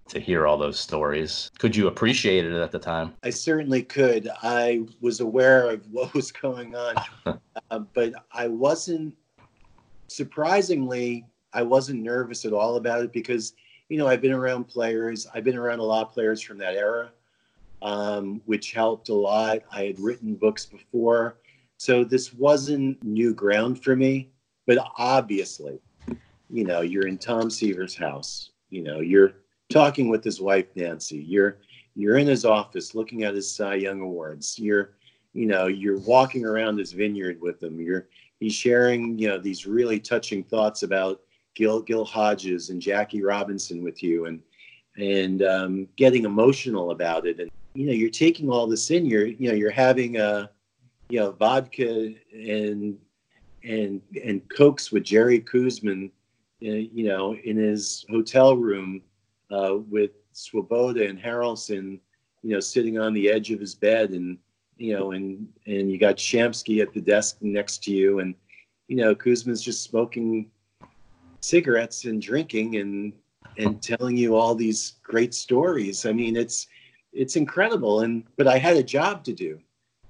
to 0.09 0.19
hear 0.19 0.45
all 0.45 0.57
those 0.57 0.79
stories. 0.79 1.51
Could 1.57 1.75
you 1.75 1.87
appreciate 1.87 2.45
it 2.45 2.53
at 2.53 2.71
the 2.71 2.79
time? 2.79 3.13
I 3.23 3.29
certainly 3.29 3.83
could. 3.83 4.29
I 4.41 4.85
was 5.01 5.19
aware 5.19 5.69
of 5.69 5.85
what 5.91 6.13
was 6.13 6.31
going 6.31 6.75
on, 6.75 6.95
uh, 7.71 7.79
but 7.93 8.13
I 8.31 8.47
wasn't, 8.47 9.15
surprisingly, 10.07 11.25
I 11.53 11.63
wasn't 11.63 12.01
nervous 12.01 12.45
at 12.45 12.53
all 12.53 12.75
about 12.75 13.03
it 13.03 13.13
because, 13.13 13.53
you 13.89 13.97
know, 13.97 14.07
I've 14.07 14.21
been 14.21 14.33
around 14.33 14.65
players, 14.65 15.27
I've 15.33 15.43
been 15.43 15.57
around 15.57 15.79
a 15.79 15.83
lot 15.83 16.07
of 16.07 16.13
players 16.13 16.41
from 16.41 16.57
that 16.59 16.75
era, 16.75 17.11
um, 17.81 18.41
which 18.45 18.71
helped 18.71 19.09
a 19.09 19.13
lot. 19.13 19.59
I 19.71 19.83
had 19.83 19.99
written 19.99 20.35
books 20.35 20.65
before. 20.65 21.37
So 21.77 22.03
this 22.03 22.33
wasn't 22.33 23.03
new 23.03 23.33
ground 23.33 23.83
for 23.83 23.95
me, 23.95 24.29
but 24.65 24.77
obviously, 24.97 25.79
you 26.53 26.63
know, 26.63 26.81
you're 26.81 27.07
in 27.07 27.17
Tom 27.17 27.49
Seaver's 27.49 27.95
house. 27.95 28.51
You 28.69 28.83
know, 28.83 28.99
you're 28.99 29.33
talking 29.69 30.07
with 30.07 30.23
his 30.23 30.39
wife 30.39 30.67
Nancy. 30.75 31.17
You're 31.17 31.57
you're 31.95 32.17
in 32.17 32.27
his 32.27 32.45
office 32.45 32.93
looking 32.93 33.23
at 33.23 33.33
his 33.33 33.53
Cy 33.53 33.75
Young 33.75 34.01
awards. 34.01 34.59
You're, 34.59 34.91
you 35.33 35.47
know, 35.47 35.65
you're 35.65 35.99
walking 35.99 36.45
around 36.45 36.77
his 36.77 36.91
vineyard 36.91 37.41
with 37.41 37.61
him. 37.61 37.81
You're 37.81 38.07
he's 38.39 38.53
sharing, 38.53 39.17
you 39.17 39.29
know, 39.29 39.39
these 39.39 39.65
really 39.65 39.99
touching 39.99 40.43
thoughts 40.43 40.83
about 40.83 41.21
Gil 41.55 41.81
Gil 41.81 42.05
Hodges 42.05 42.69
and 42.69 42.79
Jackie 42.79 43.23
Robinson 43.23 43.83
with 43.83 44.03
you, 44.03 44.25
and 44.27 44.39
and 44.95 45.41
um, 45.41 45.87
getting 45.95 46.23
emotional 46.23 46.91
about 46.91 47.25
it. 47.25 47.39
And 47.39 47.49
you 47.73 47.87
know, 47.87 47.93
you're 47.93 48.11
taking 48.11 48.51
all 48.51 48.67
this 48.67 48.91
in. 48.91 49.07
You're 49.07 49.25
you 49.25 49.49
know, 49.49 49.55
you're 49.55 49.71
having 49.71 50.17
a 50.17 50.51
you 51.09 51.19
know 51.19 51.31
vodka 51.31 52.13
and 52.31 52.95
and 53.63 54.01
and 54.23 54.47
cokes 54.55 54.91
with 54.91 55.03
Jerry 55.03 55.39
Koosman 55.39 56.11
you 56.71 57.05
know, 57.05 57.35
in 57.35 57.57
his 57.57 58.05
hotel 58.09 58.55
room 58.55 59.01
uh, 59.51 59.77
with 59.89 60.11
Swoboda 60.31 61.07
and 61.07 61.19
Harrelson, 61.19 61.99
you 62.41 62.51
know, 62.51 62.59
sitting 62.59 62.97
on 62.97 63.13
the 63.13 63.29
edge 63.29 63.51
of 63.51 63.59
his 63.59 63.75
bed, 63.75 64.11
and 64.11 64.37
you 64.77 64.95
know, 64.95 65.11
and 65.11 65.47
and 65.65 65.91
you 65.91 65.97
got 65.97 66.15
Shamsky 66.15 66.81
at 66.81 66.93
the 66.93 67.01
desk 67.01 67.37
next 67.41 67.83
to 67.83 67.91
you, 67.91 68.19
and 68.19 68.35
you 68.87 68.97
know, 68.97 69.13
Koosman's 69.15 69.61
just 69.61 69.83
smoking 69.83 70.49
cigarettes 71.41 72.05
and 72.05 72.21
drinking 72.21 72.77
and 72.77 73.13
and 73.57 73.81
telling 73.81 74.17
you 74.17 74.35
all 74.35 74.55
these 74.55 74.93
great 75.03 75.33
stories. 75.33 76.05
I 76.05 76.13
mean, 76.13 76.35
it's 76.35 76.67
it's 77.11 77.35
incredible. 77.35 78.01
And 78.01 78.23
but 78.37 78.47
I 78.47 78.57
had 78.57 78.77
a 78.77 78.83
job 78.83 79.23
to 79.25 79.33
do, 79.33 79.59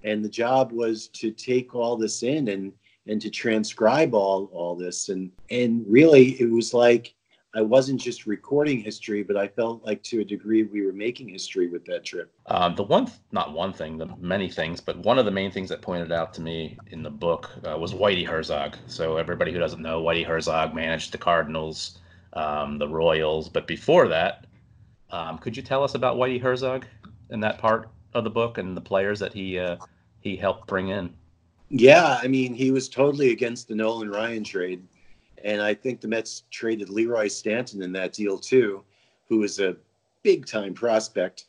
and 0.03 0.23
the 0.23 0.29
job 0.29 0.71
was 0.71 1.07
to 1.09 1.31
take 1.31 1.75
all 1.75 1.97
this 1.97 2.23
in 2.23 2.47
and 2.49 2.73
and 3.07 3.21
to 3.21 3.29
transcribe 3.29 4.13
all 4.13 4.49
all 4.53 4.75
this 4.75 5.09
and 5.09 5.31
and 5.49 5.83
really 5.87 6.39
it 6.41 6.49
was 6.49 6.73
like 6.73 7.13
I 7.55 7.61
wasn't 7.61 8.01
just 8.01 8.25
recording 8.25 8.79
history, 8.79 9.21
but 9.21 9.37
I 9.37 9.47
felt 9.47 9.85
like 9.85 10.01
to 10.03 10.21
a 10.21 10.25
degree 10.25 10.63
we 10.63 10.83
were 10.83 10.91
making 10.91 11.29
history 11.29 11.67
with 11.67 11.85
that 11.85 12.03
trip. 12.03 12.33
Um, 12.47 12.73
the 12.73 12.81
one, 12.81 13.11
not 13.31 13.53
one 13.53 13.71
thing, 13.71 13.99
the 13.99 14.07
many 14.17 14.49
things, 14.49 14.81
but 14.81 14.97
one 14.97 15.19
of 15.19 15.25
the 15.25 15.31
main 15.31 15.51
things 15.51 15.69
that 15.69 15.79
pointed 15.79 16.11
out 16.11 16.33
to 16.33 16.41
me 16.41 16.79
in 16.87 17.03
the 17.03 17.11
book 17.11 17.51
uh, 17.63 17.77
was 17.77 17.93
Whitey 17.93 18.25
Herzog. 18.25 18.77
So 18.87 19.17
everybody 19.17 19.51
who 19.51 19.59
doesn't 19.59 19.83
know, 19.83 20.01
Whitey 20.01 20.25
Herzog 20.25 20.73
managed 20.73 21.11
the 21.11 21.19
Cardinals, 21.19 21.99
um, 22.33 22.79
the 22.79 22.87
Royals, 22.87 23.49
but 23.49 23.67
before 23.67 24.07
that, 24.07 24.47
um, 25.11 25.37
could 25.37 25.55
you 25.55 25.61
tell 25.61 25.83
us 25.83 25.93
about 25.93 26.17
Whitey 26.17 26.41
Herzog 26.41 26.87
in 27.29 27.39
that 27.41 27.59
part 27.59 27.87
of 28.15 28.23
the 28.23 28.31
book 28.31 28.57
and 28.57 28.75
the 28.75 28.81
players 28.81 29.19
that 29.19 29.31
he 29.31 29.59
uh, 29.59 29.77
he 30.21 30.35
helped 30.35 30.67
bring 30.67 30.87
in? 30.87 31.13
Yeah, 31.75 32.19
I 32.21 32.27
mean, 32.27 32.53
he 32.53 32.69
was 32.69 32.87
totally 32.87 33.31
against 33.31 33.67
the 33.67 33.73
Nolan 33.73 34.11
Ryan 34.11 34.43
trade. 34.43 34.83
And 35.43 35.59
I 35.59 35.73
think 35.73 36.01
the 36.01 36.07
Mets 36.07 36.43
traded 36.51 36.87
Leroy 36.89 37.27
Stanton 37.27 37.81
in 37.81 37.91
that 37.93 38.13
deal 38.13 38.37
too, 38.37 38.83
who 39.27 39.39
was 39.39 39.59
a 39.59 39.75
big 40.21 40.45
time 40.45 40.75
prospect 40.75 41.45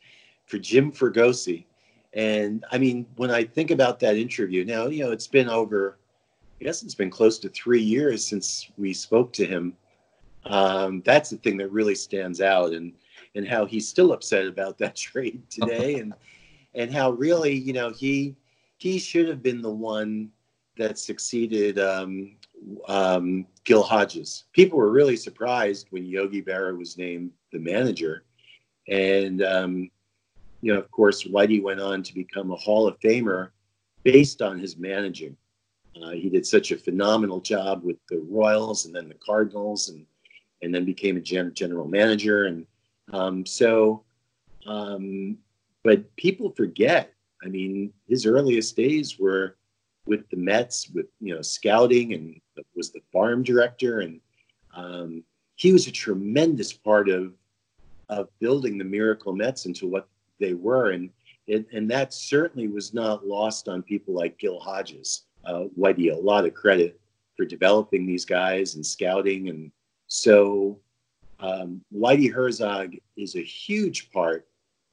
for 0.47 0.57
Jim 0.57 0.91
Fregosi. 0.91 1.65
And 2.13 2.65
I 2.71 2.79
mean, 2.79 3.05
when 3.17 3.29
I 3.29 3.43
think 3.43 3.69
about 3.69 3.99
that 3.99 4.17
interview, 4.17 4.65
now, 4.65 4.87
you 4.87 5.03
know, 5.03 5.11
it's 5.11 5.27
been 5.27 5.47
over, 5.47 5.99
I 6.59 6.63
guess 6.63 6.81
it's 6.81 6.95
been 6.95 7.11
close 7.11 7.37
to 7.39 7.49
three 7.49 7.83
years 7.83 8.25
since 8.25 8.71
we 8.77 8.93
spoke 8.93 9.31
to 9.33 9.45
him. 9.45 9.77
Um, 10.45 11.03
that's 11.05 11.29
the 11.29 11.37
thing 11.37 11.57
that 11.57 11.71
really 11.71 11.95
stands 11.95 12.41
out 12.41 12.71
and, 12.73 12.93
and 13.35 13.47
how 13.47 13.67
he's 13.67 13.87
still 13.87 14.11
upset 14.11 14.47
about 14.47 14.79
that 14.79 14.95
trade 14.95 15.43
today 15.51 15.99
and, 15.99 16.15
and 16.73 16.91
how 16.91 17.11
really, 17.11 17.53
you 17.53 17.73
know, 17.73 17.91
he, 17.91 18.35
he 18.77 18.99
should 18.99 19.27
have 19.27 19.41
been 19.41 19.61
the 19.61 19.71
one 19.71 20.31
that 20.77 20.99
succeeded 20.99 21.79
um, 21.79 22.35
um, 22.87 23.45
Gil 23.63 23.83
Hodges. 23.83 24.45
People 24.53 24.77
were 24.77 24.91
really 24.91 25.15
surprised 25.15 25.87
when 25.91 26.05
Yogi 26.05 26.41
Berra 26.41 26.77
was 26.77 26.97
named 26.97 27.31
the 27.51 27.59
manager. 27.59 28.23
And, 28.87 29.41
um, 29.41 29.89
you 30.61 30.73
know, 30.73 30.79
of 30.79 30.91
course, 30.91 31.23
Whitey 31.23 31.61
went 31.61 31.79
on 31.79 32.03
to 32.03 32.13
become 32.13 32.51
a 32.51 32.55
Hall 32.55 32.87
of 32.87 32.99
Famer 32.99 33.49
based 34.03 34.41
on 34.41 34.59
his 34.59 34.77
managing. 34.77 35.37
Uh, 36.01 36.11
he 36.11 36.29
did 36.29 36.45
such 36.45 36.71
a 36.71 36.77
phenomenal 36.77 37.39
job 37.39 37.83
with 37.83 37.97
the 38.09 38.19
Royals 38.29 38.85
and 38.85 38.93
then 38.93 39.07
the 39.07 39.15
Cardinals 39.15 39.89
and, 39.89 40.05
and 40.61 40.75
then 40.75 40.83
became 40.83 41.15
a 41.15 41.21
gen- 41.21 41.53
general 41.53 41.87
manager. 41.87 42.45
And 42.45 42.67
um, 43.13 43.45
so, 43.45 44.03
um, 44.67 45.37
but 45.83 46.13
people 46.17 46.51
forget 46.51 47.14
I 47.45 47.47
mean, 47.47 47.93
his 48.07 48.25
earliest 48.25 48.75
days 48.75 49.19
were 49.19 49.55
with 50.05 50.27
the 50.29 50.37
Mets, 50.37 50.89
with 50.89 51.05
you 51.19 51.35
know 51.35 51.41
scouting, 51.41 52.13
and 52.13 52.41
was 52.75 52.91
the 52.91 53.01
farm 53.13 53.43
director, 53.43 53.99
and 53.99 54.19
um, 54.75 55.23
he 55.55 55.71
was 55.71 55.87
a 55.87 55.91
tremendous 55.91 56.73
part 56.73 57.09
of 57.09 57.33
of 58.09 58.29
building 58.39 58.77
the 58.77 58.83
Miracle 58.83 59.33
Mets 59.33 59.65
into 59.65 59.87
what 59.87 60.07
they 60.39 60.53
were, 60.53 60.91
and 60.91 61.09
it, 61.47 61.67
and 61.71 61.89
that 61.91 62.13
certainly 62.13 62.67
was 62.67 62.93
not 62.93 63.27
lost 63.27 63.67
on 63.67 63.83
people 63.83 64.13
like 64.13 64.37
Gil 64.37 64.59
Hodges. 64.59 65.23
Uh, 65.45 65.65
Whitey 65.77 66.11
a 66.11 66.15
lot 66.15 66.45
of 66.45 66.55
credit 66.55 66.99
for 67.37 67.45
developing 67.45 68.07
these 68.07 68.25
guys 68.25 68.75
and 68.75 68.85
scouting, 68.85 69.49
and 69.49 69.71
so 70.07 70.79
um, 71.39 71.81
Whitey 71.93 72.31
Herzog 72.31 72.95
is 73.17 73.35
a 73.35 73.43
huge 73.43 74.11
part 74.11 74.47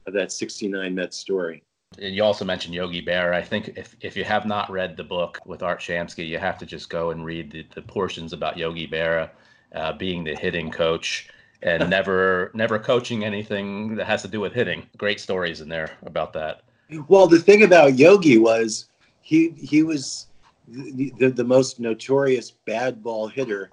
of 0.05 0.13
that 0.13 0.31
69 0.31 0.93
Mets 0.93 1.17
story. 1.17 1.63
And 1.99 2.15
you 2.15 2.23
also 2.23 2.45
mentioned 2.45 2.73
Yogi 2.73 3.01
Berra. 3.01 3.35
I 3.35 3.41
think 3.41 3.73
if, 3.75 3.95
if 4.01 4.15
you 4.17 4.23
have 4.23 4.45
not 4.45 4.71
read 4.71 4.97
the 4.97 5.03
book 5.03 5.39
with 5.45 5.63
Art 5.63 5.79
Shamsky, 5.79 6.27
you 6.27 6.37
have 6.39 6.57
to 6.59 6.65
just 6.65 6.89
go 6.89 7.11
and 7.11 7.23
read 7.25 7.51
the, 7.51 7.65
the 7.75 7.81
portions 7.81 8.33
about 8.33 8.57
Yogi 8.57 8.87
Berra 8.87 9.29
uh, 9.73 9.93
being 9.93 10.23
the 10.23 10.35
hitting 10.35 10.71
coach 10.71 11.29
and 11.61 11.89
never 11.89 12.51
never 12.53 12.79
coaching 12.79 13.23
anything 13.23 13.95
that 13.95 14.05
has 14.05 14.21
to 14.23 14.27
do 14.27 14.39
with 14.39 14.53
hitting. 14.53 14.87
Great 14.97 15.19
stories 15.19 15.61
in 15.61 15.69
there 15.69 15.91
about 16.05 16.33
that. 16.33 16.61
Well, 17.07 17.27
the 17.27 17.39
thing 17.39 17.63
about 17.63 17.97
Yogi 17.97 18.37
was 18.37 18.89
he 19.21 19.49
he 19.51 19.83
was 19.83 20.27
the, 20.67 21.11
the, 21.17 21.29
the 21.29 21.43
most 21.43 21.79
notorious 21.79 22.51
bad 22.51 23.03
ball 23.03 23.27
hitter 23.27 23.69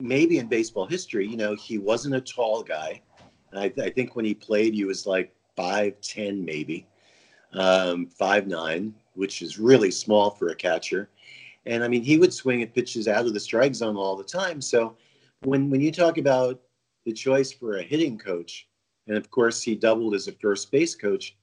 maybe 0.00 0.38
in 0.38 0.46
baseball 0.48 0.86
history. 0.86 1.26
You 1.26 1.36
know, 1.36 1.54
he 1.54 1.78
wasn't 1.78 2.16
a 2.16 2.20
tall 2.20 2.62
guy. 2.62 3.00
I, 3.56 3.72
I 3.80 3.90
think 3.90 4.16
when 4.16 4.24
he 4.24 4.34
played, 4.34 4.74
he 4.74 4.84
was 4.84 5.06
like 5.06 5.32
five 5.56 6.00
ten, 6.00 6.44
maybe 6.44 6.86
um, 7.54 8.06
five 8.06 8.46
nine, 8.46 8.94
which 9.14 9.42
is 9.42 9.58
really 9.58 9.90
small 9.90 10.30
for 10.30 10.48
a 10.48 10.54
catcher. 10.54 11.08
And 11.66 11.82
I 11.82 11.88
mean, 11.88 12.02
he 12.02 12.18
would 12.18 12.32
swing 12.32 12.62
at 12.62 12.74
pitches 12.74 13.08
out 13.08 13.26
of 13.26 13.34
the 13.34 13.40
strike 13.40 13.74
zone 13.74 13.96
all 13.96 14.16
the 14.16 14.24
time. 14.24 14.60
So 14.60 14.96
when 15.42 15.70
when 15.70 15.80
you 15.80 15.92
talk 15.92 16.18
about 16.18 16.60
the 17.04 17.12
choice 17.12 17.52
for 17.52 17.76
a 17.76 17.82
hitting 17.82 18.18
coach, 18.18 18.68
and 19.06 19.16
of 19.16 19.30
course 19.30 19.62
he 19.62 19.74
doubled 19.74 20.14
as 20.14 20.28
a 20.28 20.32
first 20.32 20.70
base 20.70 20.94
coach, 20.94 21.36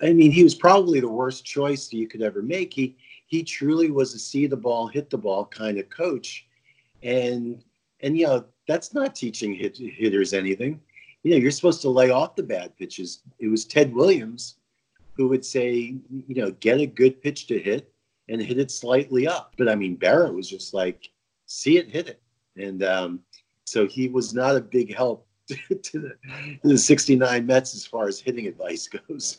I 0.00 0.12
mean, 0.12 0.30
he 0.30 0.44
was 0.44 0.54
probably 0.54 1.00
the 1.00 1.08
worst 1.08 1.44
choice 1.44 1.92
you 1.92 2.06
could 2.06 2.22
ever 2.22 2.42
make. 2.42 2.72
He 2.72 2.96
he 3.26 3.42
truly 3.42 3.90
was 3.90 4.14
a 4.14 4.18
see 4.18 4.46
the 4.46 4.56
ball, 4.56 4.86
hit 4.86 5.10
the 5.10 5.18
ball 5.18 5.46
kind 5.46 5.78
of 5.78 5.90
coach, 5.90 6.46
and 7.02 7.62
and 8.00 8.16
you 8.16 8.26
know 8.26 8.44
that's 8.66 8.94
not 8.94 9.14
teaching 9.14 9.52
hit, 9.52 9.76
hitters 9.76 10.32
anything. 10.32 10.80
You 11.24 11.32
know, 11.32 11.36
you're 11.38 11.50
supposed 11.50 11.82
to 11.82 11.90
lay 11.90 12.10
off 12.10 12.36
the 12.36 12.42
bad 12.44 12.76
pitches. 12.76 13.22
It 13.40 13.48
was 13.48 13.64
Ted 13.64 13.92
Williams 13.92 14.57
who 15.18 15.28
would 15.28 15.44
say, 15.44 15.96
you 16.28 16.34
know, 16.34 16.52
get 16.52 16.80
a 16.80 16.86
good 16.86 17.20
pitch 17.20 17.48
to 17.48 17.58
hit 17.58 17.92
and 18.28 18.40
hit 18.40 18.58
it 18.58 18.70
slightly 18.70 19.26
up. 19.26 19.52
But 19.58 19.68
I 19.68 19.74
mean, 19.74 19.98
Berra 19.98 20.32
was 20.32 20.48
just 20.48 20.72
like, 20.72 21.10
see 21.46 21.76
it, 21.76 21.90
hit 21.90 22.08
it, 22.08 22.22
and 22.56 22.82
um, 22.84 23.20
so 23.64 23.86
he 23.86 24.08
was 24.08 24.32
not 24.32 24.56
a 24.56 24.60
big 24.60 24.94
help 24.94 25.26
to 25.48 25.56
the, 25.92 26.16
to 26.62 26.68
the 26.68 26.78
69 26.78 27.44
Mets 27.44 27.74
as 27.74 27.84
far 27.84 28.06
as 28.08 28.20
hitting 28.20 28.46
advice 28.46 28.88
goes. 29.08 29.38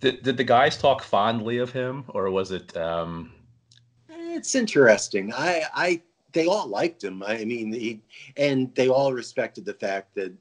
Did, 0.00 0.22
did 0.22 0.36
the 0.36 0.44
guys 0.44 0.78
talk 0.78 1.02
fondly 1.02 1.58
of 1.58 1.70
him, 1.70 2.04
or 2.08 2.30
was 2.30 2.50
it? 2.50 2.76
Um... 2.76 3.32
It's 4.08 4.54
interesting. 4.54 5.32
I, 5.32 5.64
I, 5.74 6.02
they 6.32 6.46
all 6.46 6.68
liked 6.68 7.02
him. 7.02 7.22
I 7.22 7.44
mean, 7.44 7.72
he, 7.72 8.00
and 8.36 8.74
they 8.74 8.88
all 8.88 9.12
respected 9.12 9.64
the 9.64 9.74
fact 9.74 10.14
that 10.14 10.32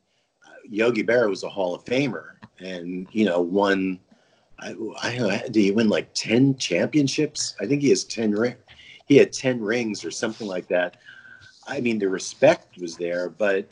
uh, 0.45 0.51
Yogi 0.69 1.03
Berra 1.03 1.29
was 1.29 1.43
a 1.43 1.49
Hall 1.49 1.73
of 1.73 1.83
Famer, 1.83 2.35
and 2.59 3.07
you 3.11 3.25
know, 3.25 3.41
won. 3.41 3.99
I, 4.59 4.75
I. 5.01 5.43
Did 5.45 5.55
he 5.55 5.71
win 5.71 5.89
like 5.89 6.13
ten 6.13 6.55
championships? 6.57 7.55
I 7.59 7.65
think 7.65 7.81
he 7.81 7.89
has 7.89 8.03
ten 8.03 8.31
ring. 8.31 8.55
He 9.05 9.17
had 9.17 9.31
ten 9.31 9.61
rings 9.61 10.03
or 10.03 10.11
something 10.11 10.47
like 10.47 10.67
that. 10.67 10.97
I 11.67 11.81
mean, 11.81 11.99
the 11.99 12.09
respect 12.09 12.77
was 12.77 12.95
there, 12.95 13.29
but 13.29 13.67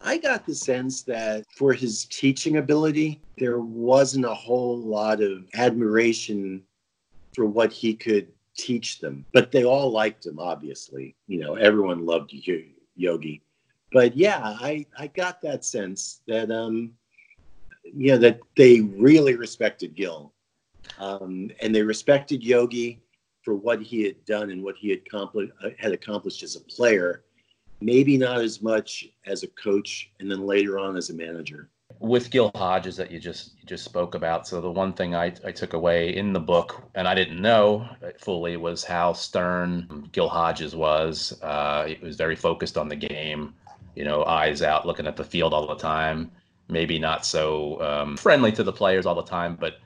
I 0.00 0.18
got 0.18 0.46
the 0.46 0.54
sense 0.54 1.02
that 1.02 1.44
for 1.56 1.72
his 1.72 2.06
teaching 2.06 2.56
ability, 2.56 3.20
there 3.36 3.60
wasn't 3.60 4.24
a 4.24 4.34
whole 4.34 4.78
lot 4.78 5.20
of 5.20 5.44
admiration 5.54 6.62
for 7.34 7.44
what 7.44 7.72
he 7.72 7.94
could 7.94 8.28
teach 8.56 9.00
them. 9.00 9.24
But 9.32 9.52
they 9.52 9.64
all 9.64 9.90
liked 9.90 10.26
him, 10.26 10.38
obviously. 10.38 11.14
You 11.26 11.40
know, 11.40 11.54
everyone 11.54 12.06
loved 12.06 12.32
Yogi. 12.96 13.42
But 13.92 14.16
yeah, 14.16 14.40
I, 14.42 14.86
I 14.98 15.06
got 15.08 15.40
that 15.42 15.64
sense 15.64 16.20
that 16.26 16.50
um 16.50 16.92
you 17.96 18.12
know 18.12 18.18
that 18.18 18.40
they 18.56 18.80
really 18.80 19.36
respected 19.36 19.94
Gil. 19.94 20.32
Um, 20.98 21.50
and 21.60 21.74
they 21.74 21.82
respected 21.82 22.42
Yogi 22.42 23.00
for 23.42 23.54
what 23.54 23.80
he 23.80 24.02
had 24.04 24.24
done 24.24 24.50
and 24.50 24.62
what 24.62 24.76
he 24.76 24.90
had 24.90 25.00
accomplished, 25.06 25.52
uh, 25.62 25.70
had 25.78 25.92
accomplished 25.92 26.42
as 26.42 26.56
a 26.56 26.60
player 26.60 27.24
maybe 27.80 28.16
not 28.16 28.40
as 28.40 28.62
much 28.62 29.08
as 29.26 29.42
a 29.42 29.48
coach 29.48 30.10
and 30.20 30.30
then 30.30 30.46
later 30.46 30.78
on 30.78 30.96
as 30.96 31.10
a 31.10 31.14
manager 31.14 31.68
with 32.00 32.30
Gil 32.30 32.50
Hodges 32.54 32.96
that 32.96 33.10
you 33.10 33.18
just 33.18 33.54
you 33.58 33.66
just 33.66 33.84
spoke 33.84 34.14
about. 34.14 34.46
So 34.46 34.60
the 34.60 34.70
one 34.70 34.92
thing 34.92 35.14
I, 35.14 35.32
I 35.44 35.50
took 35.50 35.72
away 35.72 36.14
in 36.14 36.32
the 36.32 36.40
book, 36.40 36.82
and 36.94 37.08
I 37.08 37.14
didn't 37.14 37.40
know 37.40 37.88
fully, 38.18 38.56
was 38.56 38.84
how 38.84 39.14
stern 39.14 40.08
Gil 40.12 40.28
Hodges 40.28 40.76
was. 40.76 41.38
Uh, 41.42 41.86
he 41.86 42.04
was 42.04 42.16
very 42.16 42.36
focused 42.36 42.76
on 42.76 42.88
the 42.88 42.94
game, 42.94 43.54
you 43.96 44.04
know, 44.04 44.22
eyes 44.24 44.62
out, 44.62 44.86
looking 44.86 45.06
at 45.06 45.16
the 45.16 45.24
field 45.24 45.54
all 45.54 45.66
the 45.66 45.74
time. 45.74 46.30
Maybe 46.68 46.98
not 46.98 47.24
so 47.24 47.80
um, 47.80 48.16
friendly 48.16 48.52
to 48.52 48.62
the 48.62 48.72
players 48.72 49.06
all 49.06 49.14
the 49.14 49.22
time, 49.22 49.56
but 49.58 49.78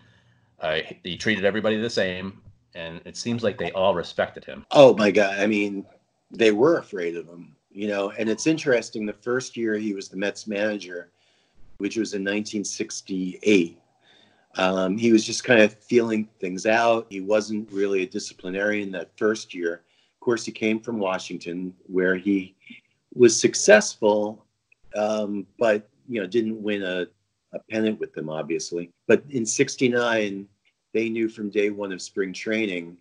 uh, 0.61 0.81
he 1.05 1.17
treated 1.17 1.45
everybody 1.45 1.81
the 1.81 1.91
same, 1.91 2.41
and 2.75 3.01
it 3.05 3.17
seems 3.17 3.43
like 3.43 3.59
they 3.59 3.71
all 3.73 3.95
respected 3.95 4.45
him. 4.45 4.67
Oh 4.71 4.97
my 4.97 5.11
God! 5.11 5.39
I 5.39 5.47
mean, 5.47 5.87
they 6.31 6.51
were 6.51 6.79
afraid 6.79 7.17
of 7.17 7.29
him 7.29 7.55
you 7.73 7.89
know, 7.89 8.11
and 8.11 8.29
it's 8.29 8.47
interesting. 8.47 9.07
The 9.07 9.13
first 9.13 9.57
year 9.57 9.75
he 9.75 9.95
was 9.95 10.09
the 10.09 10.17
Mets 10.17 10.47
manager, 10.47 11.11
which 11.79 11.97
was 11.97 12.15
in 12.15 12.23
1968, 12.23 13.79
um, 14.57 14.99
he 14.99 15.13
was 15.13 15.25
just 15.25 15.45
kind 15.45 15.61
of 15.61 15.73
feeling 15.73 16.29
things 16.39 16.67
out. 16.67 17.07
He 17.09 17.21
wasn't 17.21 17.73
really 17.73 18.03
a 18.03 18.07
disciplinarian 18.07 18.93
that 18.93 19.17
first 19.17 19.55
year. 19.55 19.83
Of 20.15 20.21
course, 20.21 20.45
he 20.45 20.53
came 20.53 20.79
from 20.79 20.99
Washington, 20.99 21.75
where 21.87 22.17
he 22.17 22.55
was 23.15 23.39
successful, 23.39 24.45
um, 24.95 25.47
but 25.59 25.89
you 26.09 26.21
know 26.21 26.27
didn't 26.27 26.63
win 26.63 26.83
a, 26.83 27.07
a 27.53 27.59
pennant 27.71 28.01
with 28.01 28.13
them, 28.15 28.29
obviously. 28.29 28.91
But 29.07 29.23
in 29.31 29.47
'69, 29.47 30.47
they 30.93 31.09
knew 31.09 31.29
from 31.29 31.51
day 31.51 31.71
one 31.71 31.93
of 31.93 32.03
spring 32.03 32.33
training 32.33 32.97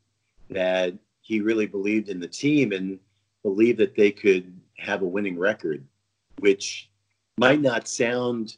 that 0.50 0.94
he 1.22 1.42
really 1.42 1.66
believed 1.66 2.10
in 2.10 2.20
the 2.20 2.28
team 2.28 2.72
and 2.72 3.00
believed 3.44 3.80
that 3.80 3.96
they 3.96 4.12
could 4.12 4.54
have 4.78 5.02
a 5.02 5.08
winning 5.08 5.38
record, 5.38 5.84
which 6.40 6.90
might 7.38 7.62
not 7.62 7.88
sound, 7.88 8.58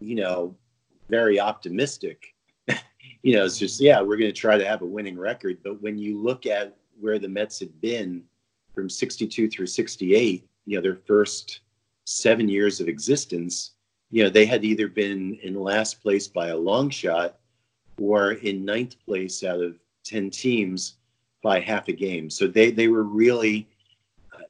you 0.00 0.14
know, 0.14 0.54
very 1.08 1.40
optimistic. 1.40 2.34
you 3.22 3.34
know, 3.34 3.44
it's 3.44 3.58
just, 3.58 3.80
yeah, 3.80 4.00
we're 4.00 4.16
going 4.16 4.32
to 4.32 4.40
try 4.40 4.56
to 4.56 4.66
have 4.66 4.82
a 4.82 4.86
winning 4.86 5.18
record. 5.18 5.58
But 5.62 5.82
when 5.82 5.98
you 5.98 6.18
look 6.18 6.46
at 6.46 6.76
where 7.00 7.18
the 7.18 7.28
Mets 7.28 7.58
had 7.58 7.80
been 7.80 8.22
from 8.74 8.88
62 8.88 9.48
through 9.48 9.66
68, 9.66 10.46
you 10.66 10.76
know, 10.76 10.82
their 10.82 10.96
first 11.06 11.60
seven 12.04 12.48
years 12.48 12.80
of 12.80 12.88
existence, 12.88 13.72
you 14.10 14.22
know, 14.22 14.30
they 14.30 14.46
had 14.46 14.64
either 14.64 14.88
been 14.88 15.38
in 15.42 15.54
last 15.54 16.02
place 16.02 16.28
by 16.28 16.48
a 16.48 16.56
long 16.56 16.90
shot 16.90 17.38
or 18.00 18.32
in 18.32 18.64
ninth 18.64 18.96
place 19.04 19.42
out 19.44 19.60
of 19.60 19.76
10 20.04 20.30
teams 20.30 20.96
by 21.42 21.60
half 21.60 21.88
a 21.88 21.92
game. 21.92 22.28
So 22.28 22.46
they, 22.46 22.70
they 22.70 22.88
were 22.88 23.04
really 23.04 23.68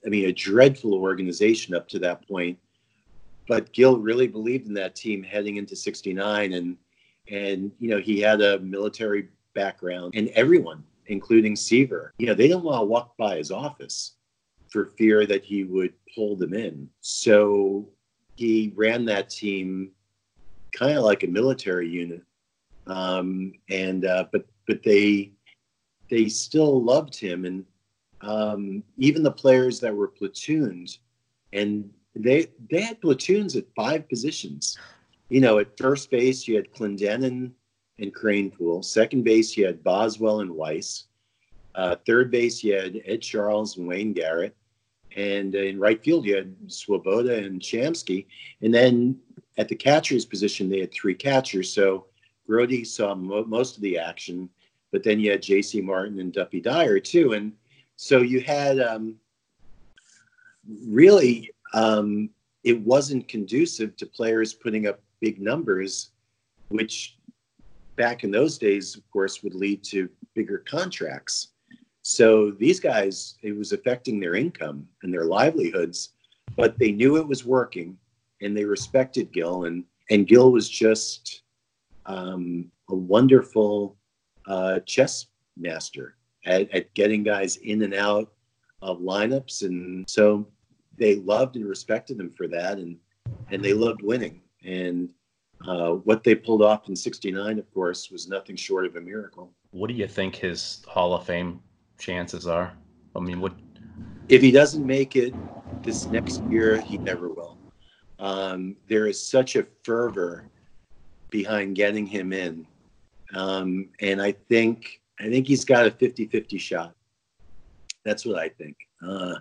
I 0.04 0.08
mean, 0.08 0.26
a 0.26 0.32
dreadful 0.32 0.94
organization 0.94 1.74
up 1.74 1.88
to 1.88 1.98
that 2.00 2.26
point. 2.26 2.58
But 3.48 3.72
Gil 3.72 3.98
really 3.98 4.26
believed 4.26 4.66
in 4.66 4.74
that 4.74 4.94
team 4.94 5.22
heading 5.22 5.56
into 5.56 5.76
'69, 5.76 6.52
and 6.52 6.76
and 7.30 7.72
you 7.78 7.90
know 7.90 7.98
he 7.98 8.20
had 8.20 8.40
a 8.40 8.60
military 8.60 9.28
background, 9.54 10.14
and 10.16 10.28
everyone, 10.30 10.84
including 11.06 11.56
Seaver, 11.56 12.14
you 12.18 12.26
know, 12.26 12.34
they 12.34 12.48
didn't 12.48 12.62
want 12.62 12.80
to 12.80 12.86
walk 12.86 13.16
by 13.16 13.36
his 13.36 13.50
office 13.50 14.12
for 14.72 14.86
fear 14.86 15.26
that 15.26 15.44
he 15.44 15.64
would 15.64 15.92
pull 16.14 16.34
them 16.34 16.54
in. 16.54 16.88
So 17.00 17.88
he 18.36 18.72
ran 18.74 19.04
that 19.04 19.28
team 19.28 19.90
kind 20.72 20.96
of 20.96 21.04
like 21.04 21.22
a 21.22 21.26
military 21.26 21.88
unit, 21.88 22.22
um, 22.86 23.52
and 23.68 24.06
uh, 24.06 24.24
but 24.32 24.46
but 24.66 24.82
they 24.82 25.32
they 26.10 26.28
still 26.28 26.82
loved 26.82 27.14
him, 27.14 27.44
and 27.44 27.64
um, 28.22 28.82
even 28.96 29.22
the 29.22 29.30
players 29.30 29.78
that 29.80 29.94
were 29.94 30.08
platoons, 30.08 31.00
and 31.52 31.90
they 32.16 32.46
they 32.70 32.80
had 32.80 33.00
platoons 33.00 33.54
at 33.56 33.64
five 33.76 34.08
positions. 34.08 34.78
You 35.28 35.40
know, 35.40 35.58
at 35.58 35.78
first 35.78 36.10
base 36.10 36.48
you 36.48 36.56
had 36.56 36.72
Clendenon 36.72 37.52
and 37.98 38.14
Kranepool. 38.14 38.84
Second 38.84 39.24
base 39.24 39.56
you 39.56 39.66
had 39.66 39.84
Boswell 39.84 40.40
and 40.40 40.50
Weiss. 40.50 41.04
Uh, 41.74 41.96
third 42.06 42.30
base 42.30 42.62
you 42.62 42.74
had 42.74 43.00
Ed 43.06 43.22
Charles 43.22 43.78
and 43.78 43.86
Wayne 43.86 44.12
Garrett, 44.12 44.54
and 45.16 45.54
in 45.54 45.78
right 45.78 46.02
field 46.02 46.24
you 46.24 46.36
had 46.36 46.54
Swoboda 46.66 47.44
and 47.44 47.60
Shamsky. 47.60 48.26
And 48.60 48.72
then 48.72 49.18
at 49.58 49.68
the 49.68 49.74
catcher's 49.74 50.24
position 50.24 50.68
they 50.68 50.80
had 50.80 50.92
three 50.92 51.14
catchers. 51.14 51.72
So 51.72 52.06
Grote 52.46 52.86
saw 52.86 53.14
mo- 53.14 53.44
most 53.44 53.76
of 53.76 53.82
the 53.82 53.98
action, 53.98 54.48
but 54.90 55.02
then 55.02 55.20
you 55.20 55.30
had 55.30 55.42
J.C. 55.42 55.80
Martin 55.80 56.20
and 56.20 56.32
Duffy 56.32 56.60
Dyer 56.60 57.00
too. 57.00 57.32
And 57.32 57.52
so 57.96 58.18
you 58.18 58.40
had 58.40 58.80
um, 58.80 59.16
really, 60.86 61.50
um, 61.74 62.30
it 62.64 62.80
wasn't 62.80 63.28
conducive 63.28 63.96
to 63.96 64.06
players 64.06 64.54
putting 64.54 64.86
up 64.86 65.00
big 65.20 65.40
numbers, 65.40 66.10
which 66.68 67.16
back 67.96 68.24
in 68.24 68.30
those 68.30 68.58
days, 68.58 68.96
of 68.96 69.08
course, 69.10 69.42
would 69.42 69.54
lead 69.54 69.82
to 69.84 70.08
bigger 70.34 70.58
contracts. 70.58 71.48
So 72.02 72.50
these 72.50 72.80
guys, 72.80 73.36
it 73.42 73.56
was 73.56 73.72
affecting 73.72 74.18
their 74.18 74.34
income 74.34 74.86
and 75.02 75.14
their 75.14 75.24
livelihoods. 75.24 76.10
but 76.56 76.76
they 76.78 76.92
knew 76.92 77.16
it 77.16 77.26
was 77.26 77.46
working 77.46 77.96
and 78.42 78.54
they 78.54 78.64
respected 78.64 79.32
Gil. 79.32 79.64
And, 79.64 79.84
and 80.10 80.26
Gil 80.26 80.52
was 80.52 80.68
just 80.68 81.42
um, 82.04 82.70
a 82.90 82.94
wonderful 82.94 83.96
uh, 84.46 84.80
chess 84.80 85.26
master 85.56 86.16
at, 86.44 86.68
at 86.74 86.92
getting 86.94 87.22
guys 87.22 87.56
in 87.58 87.82
and 87.82 87.94
out 87.94 88.32
of 88.82 88.98
lineups. 88.98 89.62
And 89.62 90.04
so 90.10 90.48
they 90.98 91.16
loved 91.16 91.56
and 91.56 91.64
respected 91.64 92.18
him 92.18 92.32
for 92.36 92.48
that. 92.48 92.78
And, 92.78 92.98
and 93.50 93.64
they 93.64 93.72
loved 93.72 94.02
winning. 94.02 94.42
And 94.64 95.14
uh, 95.66 95.92
what 95.92 96.24
they 96.24 96.34
pulled 96.34 96.62
off 96.62 96.88
in 96.88 96.96
69, 96.96 97.58
of 97.58 97.72
course, 97.72 98.10
was 98.10 98.28
nothing 98.28 98.56
short 98.56 98.84
of 98.84 98.96
a 98.96 99.00
miracle. 99.00 99.52
What 99.70 99.88
do 99.88 99.94
you 99.94 100.08
think 100.08 100.34
his 100.34 100.84
Hall 100.88 101.14
of 101.14 101.24
Fame 101.24 101.60
chances 102.02 102.46
are? 102.46 102.72
I 103.14 103.20
mean, 103.20 103.40
what? 103.40 103.54
If 104.28 104.42
he 104.42 104.50
doesn't 104.50 104.84
make 104.84 105.14
it 105.14 105.32
this 105.82 106.06
next 106.06 106.42
year, 106.50 106.80
he 106.80 106.98
never 106.98 107.28
will. 107.28 107.56
Um, 108.18 108.76
there 108.88 109.06
is 109.06 109.24
such 109.24 109.56
a 109.56 109.66
fervor 109.84 110.44
behind 111.30 111.76
getting 111.76 112.06
him 112.06 112.32
in. 112.32 112.66
Um, 113.34 113.88
and 114.00 114.20
I 114.20 114.32
think 114.32 115.00
I 115.20 115.28
think 115.30 115.46
he's 115.46 115.64
got 115.64 115.86
a 115.86 115.90
50-50 115.90 116.60
shot. 116.60 116.94
That's 118.04 118.26
what 118.26 118.38
I 118.38 118.48
think. 118.48 118.76
Uh, 119.06 119.34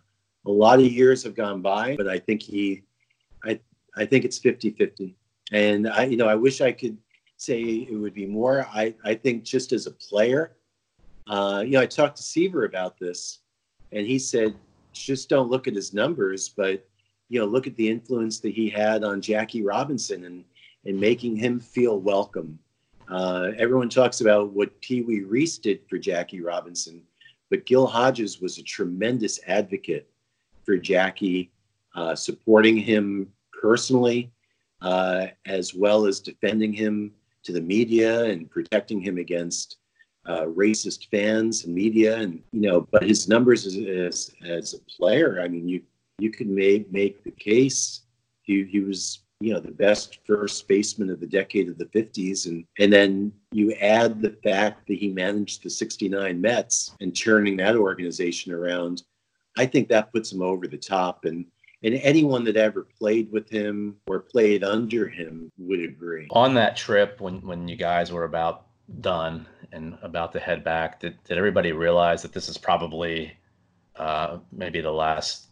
a 0.46 0.52
lot 0.52 0.80
of 0.80 0.86
years 0.86 1.24
have 1.24 1.36
gone 1.36 1.62
by, 1.62 1.96
but 1.98 2.08
I 2.08 2.20
think 2.20 2.42
he 2.42 2.84
I 3.44 3.60
I 3.98 4.06
think 4.06 4.24
it's 4.24 4.40
50-50. 4.40 5.16
And 5.52 5.90
I, 5.90 6.06
you 6.06 6.18
know, 6.18 6.28
I 6.28 6.36
wish 6.36 6.62
I 6.62 6.72
could 6.72 6.98
say 7.38 7.60
it 7.62 7.96
would 7.96 8.14
be 8.14 8.26
more. 8.26 8.66
I, 8.72 8.94
I 9.04 9.16
think 9.16 9.44
just 9.44 9.74
as 9.74 9.86
a 9.88 9.92
player, 9.92 10.54
uh, 11.28 11.64
you 11.66 11.72
know, 11.72 11.82
I 11.82 11.86
talked 11.86 12.18
to 12.18 12.24
Seaver 12.24 12.66
about 12.66 12.98
this, 13.00 13.40
and 13.92 14.06
he 14.06 14.20
said, 14.20 14.56
just 14.94 15.30
don't 15.30 15.50
look 15.50 15.68
at 15.68 15.76
his 15.76 15.94
numbers, 15.94 16.50
but 16.50 16.86
you 17.30 17.40
know, 17.40 17.46
look 17.46 17.66
at 17.66 17.76
the 17.76 17.90
influence 17.90 18.40
that 18.42 18.54
he 18.54 18.70
had 18.70 19.04
on 19.04 19.22
Jackie 19.22 19.64
Robinson 19.64 20.26
and 20.26 20.44
and 20.86 21.00
making 21.00 21.36
him 21.36 21.60
feel 21.60 22.00
welcome. 22.00 22.58
Uh, 23.08 23.52
everyone 23.58 23.90
talks 23.90 24.22
about 24.22 24.52
what 24.52 24.80
Pee 24.82 25.02
Wee 25.02 25.22
Reese 25.22 25.58
did 25.58 25.82
for 25.88 25.98
Jackie 25.98 26.42
Robinson, 26.42 27.04
but 27.50 27.66
Gil 27.66 27.86
Hodges 27.86 28.42
was 28.42 28.58
a 28.58 28.64
tremendous 28.64 29.40
advocate 29.48 30.10
for 30.66 30.78
Jackie, 30.78 31.52
uh, 31.96 32.16
supporting 32.16 32.78
him 32.78 33.32
personally, 33.62 34.32
uh, 34.82 35.28
as 35.46 35.76
well 35.76 36.06
as 36.06 36.20
defending 36.20 36.74
him 36.74 37.12
to 37.44 37.52
the 37.52 37.62
media 37.62 38.26
and 38.26 38.50
protecting 38.50 39.00
him 39.00 39.18
against 39.18 39.78
uh, 40.26 40.46
racist 40.46 41.10
fans 41.10 41.66
and 41.66 41.74
media. 41.74 42.18
And 42.18 42.42
you 42.52 42.62
know, 42.62 42.88
but 42.92 43.04
his 43.04 43.28
numbers 43.28 43.66
as, 43.66 43.76
as, 43.76 44.32
as 44.46 44.74
a 44.74 44.80
player, 44.98 45.42
I 45.42 45.48
mean, 45.48 45.68
you 45.68 45.82
you 46.20 46.32
could 46.32 46.48
make 46.48 46.92
make 46.92 47.24
the 47.24 47.32
case 47.32 48.02
he 48.44 48.64
he 48.66 48.80
was 48.80 49.24
you 49.40 49.54
know 49.54 49.60
the 49.60 49.72
best 49.72 50.20
first 50.26 50.68
baseman 50.68 51.10
of 51.10 51.20
the 51.20 51.26
decade 51.28 51.68
of 51.68 51.78
the 51.78 51.86
50s 51.86 52.46
and 52.46 52.64
and 52.80 52.94
then 52.94 53.34
you 53.52 53.74
add 53.74 54.22
the 54.22 54.38
fact 54.44 54.88
that 54.88 54.98
he 54.98 55.10
managed 55.10 55.64
the 55.64 55.70
69 55.70 56.40
Mets 56.40 56.96
and 57.02 57.16
turning 57.16 57.58
that 57.58 57.76
organization 57.76 58.54
around 58.54 59.02
I 59.58 59.66
think 59.66 59.90
that 59.90 60.14
puts 60.14 60.32
him 60.32 60.42
over 60.42 60.68
the 60.68 60.78
top 60.78 61.26
and 61.26 61.46
and 61.84 61.96
anyone 61.96 62.44
that 62.44 62.58
ever 62.58 62.88
played 63.00 63.32
with 63.32 63.50
him 63.50 63.96
or 64.06 64.20
played 64.20 64.64
under 64.64 65.08
him 65.08 65.52
would 65.58 65.80
agree. 65.80 66.28
On 66.30 66.54
that 66.54 66.78
trip, 66.78 67.20
when 67.20 67.42
when 67.42 67.68
you 67.68 67.76
guys 67.76 68.12
were 68.12 68.26
about 68.26 68.68
done 69.02 69.48
and 69.72 69.98
about 70.02 70.32
to 70.34 70.40
head 70.40 70.64
back, 70.64 71.00
did, 71.00 71.22
did 71.24 71.38
everybody 71.38 71.72
realize 71.72 72.22
that 72.22 72.34
this 72.34 72.50
is 72.50 72.58
probably 72.58 73.34
uh, 73.96 74.38
maybe 74.52 74.82
the 74.82 74.92
last 74.92 75.48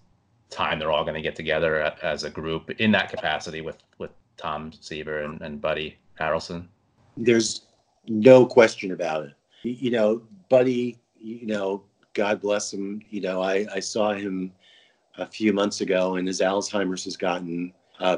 time 0.50 0.80
they're 0.80 0.92
all 0.92 1.04
going 1.04 1.16
to 1.16 1.22
get 1.22 1.36
together 1.36 1.94
as 2.02 2.24
a 2.24 2.30
group 2.30 2.72
in 2.72 2.92
that 2.92 3.10
capacity 3.10 3.62
with 3.62 3.78
with 3.98 4.12
Tom 4.38 4.72
Seaver 4.80 5.20
and, 5.20 5.42
and 5.42 5.62
Buddy 5.62 5.98
Harrelson? 6.20 6.68
There's 7.18 7.62
no 8.08 8.46
question 8.46 8.92
about 8.92 9.26
it. 9.26 9.34
You 9.64 9.92
know, 9.92 10.22
Buddy, 10.50 10.98
you 11.20 11.46
know, 11.46 11.84
God 12.14 12.42
bless 12.42 12.74
him. 12.74 13.02
You 13.10 13.22
know, 13.22 13.42
I, 13.42 13.68
I 13.74 13.80
saw 13.80 14.14
him 14.14 14.52
a 15.18 15.26
few 15.26 15.54
months 15.54 15.82
ago, 15.82 16.16
and 16.16 16.28
his 16.28 16.40
Alzheimer's 16.40 17.04
has 17.04 17.18
gotten 17.18 17.74
uh, 18.00 18.18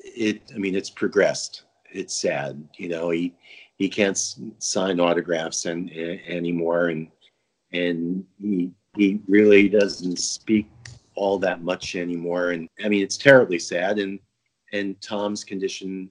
it. 0.00 0.42
I 0.54 0.58
mean, 0.58 0.74
it's 0.74 0.90
progressed. 0.90 1.62
It's 1.90 2.14
sad. 2.14 2.62
You 2.76 2.88
know, 2.88 3.10
he 3.10 3.34
he 3.82 3.88
can't 3.88 4.16
sign 4.58 5.00
autographs 5.00 5.64
and, 5.66 5.90
and 5.90 6.20
anymore, 6.28 6.90
and 6.90 7.08
and 7.72 8.24
he 8.40 8.70
he 8.96 9.20
really 9.26 9.68
doesn't 9.68 10.20
speak 10.20 10.68
all 11.16 11.36
that 11.40 11.62
much 11.62 11.96
anymore. 11.96 12.52
And 12.52 12.68
I 12.84 12.88
mean, 12.88 13.02
it's 13.02 13.16
terribly 13.16 13.58
sad. 13.58 13.98
And 13.98 14.20
and 14.72 15.00
Tom's 15.00 15.42
condition 15.42 16.08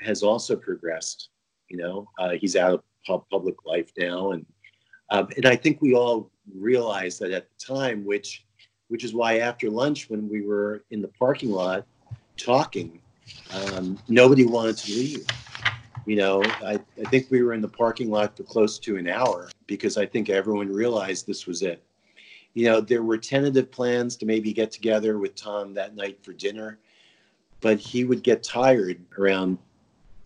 has 0.00 0.24
also 0.24 0.56
progressed. 0.56 1.28
You 1.68 1.76
know, 1.76 2.08
uh, 2.18 2.30
he's 2.40 2.56
out 2.56 2.84
of 3.08 3.28
public 3.30 3.54
life 3.64 3.92
now, 3.96 4.32
and 4.32 4.44
um, 5.12 5.28
and 5.36 5.46
I 5.46 5.54
think 5.54 5.80
we 5.80 5.94
all 5.94 6.32
realized 6.58 7.20
that 7.20 7.30
at 7.30 7.46
the 7.48 7.74
time, 7.74 8.04
which 8.04 8.44
which 8.88 9.04
is 9.04 9.14
why 9.14 9.38
after 9.38 9.70
lunch, 9.70 10.10
when 10.10 10.28
we 10.28 10.42
were 10.42 10.82
in 10.90 11.02
the 11.02 11.12
parking 11.20 11.52
lot 11.52 11.86
talking, 12.36 13.00
um, 13.54 13.96
nobody 14.08 14.44
wanted 14.44 14.76
to 14.78 14.92
leave. 14.92 15.24
You 16.06 16.16
know, 16.16 16.42
I, 16.44 16.78
I 16.98 17.04
think 17.10 17.30
we 17.30 17.42
were 17.42 17.52
in 17.52 17.60
the 17.60 17.68
parking 17.68 18.10
lot 18.10 18.36
for 18.36 18.44
close 18.44 18.78
to 18.78 18.96
an 18.96 19.08
hour 19.08 19.50
because 19.66 19.96
I 19.96 20.06
think 20.06 20.30
everyone 20.30 20.72
realized 20.72 21.26
this 21.26 21.46
was 21.46 21.62
it. 21.62 21.82
You 22.54 22.66
know, 22.66 22.80
there 22.80 23.02
were 23.02 23.18
tentative 23.18 23.70
plans 23.72 24.16
to 24.16 24.26
maybe 24.26 24.52
get 24.52 24.70
together 24.70 25.18
with 25.18 25.34
Tom 25.34 25.74
that 25.74 25.96
night 25.96 26.22
for 26.22 26.32
dinner, 26.32 26.78
but 27.60 27.78
he 27.78 28.04
would 28.04 28.22
get 28.22 28.44
tired 28.44 29.04
around 29.18 29.58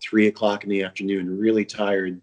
three 0.01 0.27
o'clock 0.27 0.63
in 0.63 0.69
the 0.69 0.83
afternoon, 0.83 1.37
really 1.37 1.65
tired. 1.65 2.21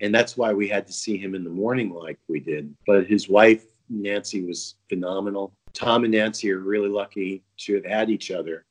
And 0.00 0.14
that's 0.14 0.36
why 0.36 0.52
we 0.52 0.68
had 0.68 0.86
to 0.86 0.92
see 0.92 1.16
him 1.16 1.34
in 1.34 1.44
the 1.44 1.50
morning 1.50 1.92
like 1.92 2.18
we 2.28 2.38
did. 2.40 2.72
But 2.86 3.06
his 3.06 3.28
wife, 3.28 3.64
Nancy, 3.90 4.42
was 4.44 4.76
phenomenal. 4.88 5.52
Tom 5.72 6.04
and 6.04 6.12
Nancy 6.12 6.52
are 6.52 6.58
really 6.58 6.88
lucky 6.88 7.42
to 7.58 7.74
have 7.74 7.84
had 7.84 8.10
each 8.10 8.30
other 8.30 8.64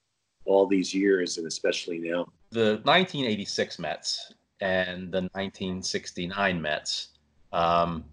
all 0.45 0.65
these 0.65 0.93
years, 0.93 1.37
and 1.37 1.47
especially 1.47 1.99
now. 1.99 2.27
The 2.51 2.81
1986 2.83 3.79
Mets 3.79 4.33
and 4.59 5.11
the 5.11 5.21
1969 5.33 6.61
Mets, 6.61 7.07
um, 7.53 8.03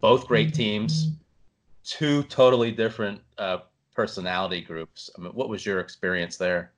both 0.00 0.26
great 0.26 0.52
teams, 0.52 1.10
two 1.84 2.22
totally 2.24 2.70
different 2.70 3.20
uh, 3.38 3.58
personality 3.94 4.60
groups. 4.60 5.10
I 5.16 5.22
mean, 5.22 5.32
what 5.32 5.48
was 5.48 5.64
your 5.64 5.80
experience 5.80 6.36
there? 6.36 6.72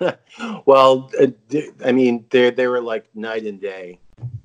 well, 0.66 1.10
uh, 1.20 1.28
I 1.84 1.92
mean, 1.92 2.24
they 2.30 2.50
they 2.50 2.66
were 2.66 2.80
like 2.80 3.14
night 3.14 3.44
and 3.44 3.60
day 3.60 4.00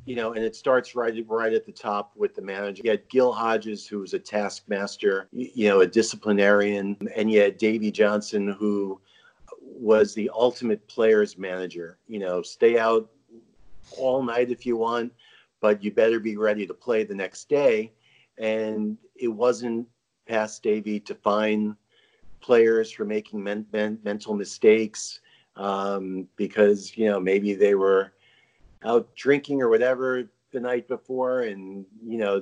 you 0.10 0.16
know, 0.16 0.34
and 0.34 0.44
it 0.44 0.56
starts 0.56 0.96
right 0.96 1.14
right 1.28 1.54
at 1.54 1.68
the 1.68 1.72
top 1.72 2.14
with 2.16 2.34
the 2.34 2.42
manager. 2.42 2.82
You 2.84 2.90
had 2.90 3.08
Gil 3.10 3.32
Hodges, 3.32 3.86
who 3.86 4.00
was 4.00 4.16
a 4.16 4.20
taskmaster, 4.20 5.28
you 5.32 5.70
know, 5.70 5.82
a 5.82 5.88
disciplinarian, 5.88 6.98
and 7.16 7.32
you 7.32 7.42
had 7.42 7.60
Davey 7.60 7.92
Johnson, 7.92 8.56
who 8.60 9.00
was 9.80 10.14
the 10.14 10.30
ultimate 10.34 10.86
players 10.88 11.38
manager. 11.38 11.98
You 12.08 12.20
know, 12.20 12.42
stay 12.42 12.78
out 12.78 13.10
all 13.98 14.22
night 14.22 14.52
if 14.52 14.66
you 14.66 14.78
want, 14.78 15.14
but 15.62 15.84
you 15.84 15.92
better 15.92 16.20
be 16.20 16.38
ready 16.38 16.68
to 16.68 16.74
play 16.74 17.04
the 17.04 17.16
next 17.16 17.50
day. 17.50 17.94
And 18.38 18.98
it 19.16 19.30
wasn't 19.30 19.88
past 20.28 20.64
Davey 20.64 21.00
to 21.02 21.16
find 21.16 21.76
players 22.42 22.92
for 22.92 23.06
making 23.06 23.44
men- 23.44 23.66
men- 23.72 24.00
mental 24.04 24.34
mistakes 24.34 25.20
um, 25.56 26.28
because 26.36 26.98
you 26.98 27.06
know 27.06 27.20
maybe 27.20 27.54
they 27.54 27.76
were 27.76 28.14
out 28.84 29.14
drinking 29.16 29.62
or 29.62 29.70
whatever 29.70 30.24
the 30.52 30.60
night 30.60 30.88
before 30.88 31.42
and 31.42 31.86
you 32.02 32.18
know 32.18 32.42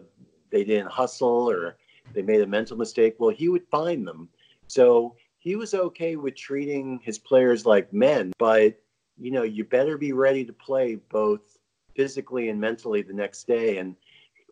they 0.52 0.64
didn't 0.64 0.92
hustle 0.92 1.50
or 1.50 1.78
they 2.14 2.22
made 2.22 2.42
a 2.42 2.48
mental 2.48 2.78
mistake 2.78 3.16
well 3.18 3.32
he 3.32 3.50
would 3.50 3.68
find 3.70 4.08
them 4.08 4.30
so 4.68 5.16
he 5.48 5.56
was 5.56 5.74
okay 5.74 6.16
with 6.16 6.36
treating 6.36 7.00
his 7.04 7.18
players 7.18 7.66
like 7.66 7.92
men 7.94 8.32
but 8.38 8.80
you 9.18 9.32
know 9.32 9.44
you 9.44 9.64
better 9.64 9.98
be 9.98 10.12
ready 10.12 10.44
to 10.44 10.54
play 10.54 10.96
both 11.10 11.58
physically 11.96 12.50
and 12.50 12.60
mentally 12.60 13.02
the 13.02 13.14
next 13.14 13.48
day 13.48 13.78
and 13.78 13.96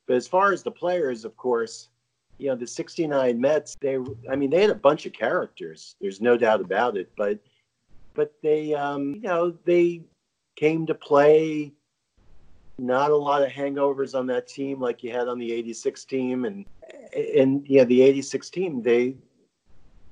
but 0.07 0.15
as 0.15 0.27
far 0.27 0.51
as 0.51 0.63
the 0.63 0.71
players 0.71 1.25
of 1.25 1.35
course 1.37 1.89
you 2.37 2.47
know 2.47 2.55
the 2.55 2.67
69 2.67 3.39
mets 3.39 3.75
they 3.81 3.97
i 4.31 4.35
mean 4.35 4.49
they 4.49 4.61
had 4.61 4.69
a 4.69 4.75
bunch 4.75 5.05
of 5.05 5.13
characters 5.13 5.95
there's 6.01 6.21
no 6.21 6.37
doubt 6.37 6.61
about 6.61 6.97
it 6.97 7.11
but 7.15 7.39
but 8.13 8.33
they 8.41 8.73
um 8.73 9.15
you 9.15 9.21
know 9.21 9.53
they 9.65 10.01
came 10.55 10.85
to 10.85 10.95
play. 10.95 11.73
Not 12.77 13.11
a 13.11 13.15
lot 13.15 13.41
of 13.41 13.49
hangovers 13.49 14.17
on 14.17 14.27
that 14.27 14.47
team 14.47 14.81
like 14.81 15.03
you 15.03 15.11
had 15.11 15.27
on 15.27 15.39
the 15.39 15.51
86 15.51 16.03
team. 16.05 16.45
And, 16.45 16.65
and 17.15 17.65
yeah, 17.67 17.85
the 17.85 18.01
86 18.01 18.49
team, 18.49 18.81
they, 18.81 19.15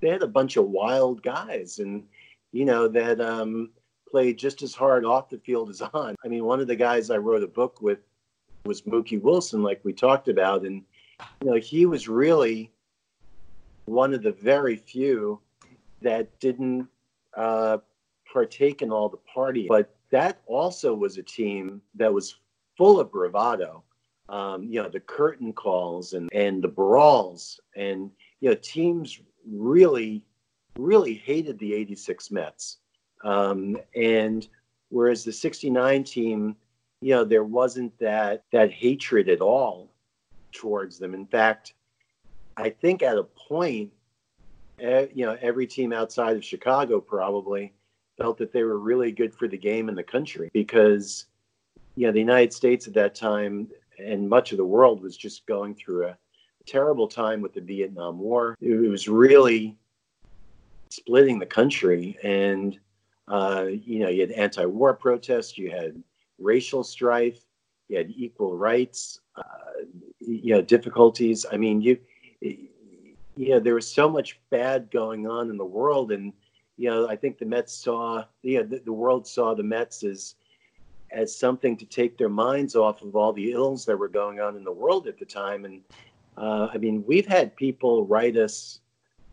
they 0.04 0.10
had 0.10 0.22
a 0.22 0.28
bunch 0.28 0.58
of 0.58 0.70
wild 0.70 1.24
guys 1.24 1.80
and, 1.80 2.04
you 2.52 2.66
know, 2.66 2.88
that 2.90 3.22
um, 3.22 3.70
played 4.12 4.38
just 4.38 4.62
as 4.62 4.76
hard 4.76 5.06
off 5.06 5.30
the 5.30 5.38
field 5.40 5.70
as 5.70 5.82
on. 5.82 6.16
I 6.24 6.28
mean, 6.28 6.44
one 6.44 6.60
of 6.60 6.68
the 6.68 6.76
guys 6.76 7.10
I 7.10 7.18
wrote 7.18 7.42
a 7.42 7.48
book 7.48 7.82
with 7.82 8.00
was 8.66 8.82
Mookie 8.82 9.22
Wilson, 9.22 9.64
like 9.64 9.80
we 9.84 9.94
talked 9.94 10.28
about. 10.28 10.66
And, 10.66 10.84
you 11.42 11.52
know, 11.52 11.56
he 11.56 11.86
was 11.86 12.10
really 12.10 12.70
one 13.86 14.14
of 14.14 14.24
the 14.24 14.34
very 14.34 14.76
few 14.76 15.40
that 16.02 16.38
didn't 16.40 16.88
uh, 17.36 17.78
partake 18.32 18.82
in 18.82 18.92
all 18.92 19.08
the 19.08 19.18
party. 19.18 19.68
But 19.70 19.96
that 20.12 20.42
also 20.48 20.94
was 20.94 21.18
a 21.18 21.24
team 21.24 21.82
that 21.96 22.14
was 22.14 22.36
full 22.78 23.00
of 23.00 23.10
bravado. 23.10 23.84
Um, 24.30 24.64
you 24.64 24.82
know, 24.82 24.90
the 24.90 25.00
curtain 25.00 25.54
calls 25.54 26.14
and, 26.14 26.30
and 26.34 26.62
the 26.62 26.68
brawls. 26.68 27.60
And, 27.76 28.12
you 28.42 28.50
know, 28.50 28.56
teams 28.56 29.20
really, 29.50 30.24
really 30.78 31.14
hated 31.14 31.60
the 31.60 31.74
86 31.74 32.32
Mets. 32.32 32.78
Um, 33.24 33.78
and 33.96 34.48
whereas 34.90 35.24
the 35.24 35.34
69 35.34 36.04
team, 36.04 36.56
you 37.02 37.14
know, 37.14 37.24
there 37.24 37.44
wasn't 37.44 37.98
that, 38.00 38.44
that 38.52 38.72
hatred 38.72 39.30
at 39.30 39.42
all 39.42 39.92
towards 40.52 40.98
them. 41.00 41.14
In 41.14 41.26
fact, 41.26 41.74
I 42.58 42.70
think 42.70 43.02
at 43.02 43.18
a 43.18 43.24
point, 43.24 43.92
you 44.80 45.26
know, 45.26 45.38
every 45.42 45.68
team 45.68 45.94
outside 45.94 46.36
of 46.36 46.44
Chicago 46.44 47.00
probably 47.00 47.74
felt 48.18 48.38
that 48.38 48.52
they 48.52 48.64
were 48.64 48.78
really 48.78 49.12
good 49.12 49.34
for 49.34 49.48
the 49.48 49.58
game 49.58 49.90
in 49.90 49.96
the 49.96 50.04
country 50.04 50.50
because, 50.54 51.26
you 51.96 52.06
know, 52.06 52.14
the 52.14 52.20
United 52.20 52.54
States 52.54 52.88
at 52.88 52.94
that 52.94 53.16
time 53.16 53.68
and 53.98 54.28
much 54.28 54.52
of 54.52 54.58
the 54.58 54.66
world 54.66 55.02
was 55.02 55.16
just 55.16 55.46
going 55.46 55.74
through 55.76 56.08
a 56.08 56.18
terrible 56.66 57.08
time 57.08 57.42
with 57.42 57.54
the 57.54 57.62
Vietnam 57.62 58.20
War. 58.20 58.58
It 58.62 58.90
was 58.90 59.08
really 59.08 59.78
splitting 60.90 61.40
the 61.40 61.46
country. 61.46 62.18
And, 62.24 62.80
uh, 63.28 63.66
you 63.70 64.00
know, 64.00 64.10
you 64.10 64.22
had 64.22 64.32
anti 64.32 64.66
war 64.66 64.94
protests, 64.94 65.58
you 65.58 65.72
had 65.72 66.02
racial 66.40 66.84
strife, 66.84 67.40
you 67.90 67.98
had 67.98 68.12
equal 68.16 68.56
rights, 68.56 69.20
uh, 69.36 69.84
you 70.20 70.54
know, 70.56 70.62
difficulties. 70.62 71.46
I 71.52 71.58
mean, 71.58 71.82
you, 71.82 71.98
you 72.42 73.50
know, 73.50 73.60
there 73.60 73.76
was 73.76 73.90
so 73.90 74.10
much 74.10 74.40
bad 74.50 74.92
going 74.92 75.28
on 75.28 75.50
in 75.50 75.58
the 75.58 75.66
world, 75.66 76.12
and 76.12 76.34
you 76.78 76.90
know, 76.90 77.08
I 77.08 77.16
think 77.16 77.38
the 77.38 77.46
Mets 77.46 77.74
saw, 77.74 78.24
you 78.42 78.60
know, 78.60 78.64
the, 78.64 78.80
the 78.80 78.94
world 78.94 79.28
saw 79.28 79.54
the 79.54 79.64
Mets 79.64 80.04
as 80.04 80.36
as 81.12 81.36
something 81.36 81.78
to 81.78 81.86
take 81.86 82.18
their 82.18 82.30
minds 82.30 82.76
off 82.76 83.04
of 83.04 83.16
all 83.16 83.32
the 83.32 83.52
ills 83.52 83.86
that 83.86 83.98
were 83.98 84.08
going 84.08 84.40
on 84.40 84.56
in 84.56 84.64
the 84.64 84.72
world 84.72 85.08
at 85.08 85.20
the 85.20 85.26
time. 85.26 85.64
And 85.64 85.82
uh, 86.38 86.70
I 86.74 86.78
mean, 86.78 87.04
we've 87.06 87.26
had 87.26 87.56
people 87.56 88.06
write 88.06 88.38
us 88.38 88.80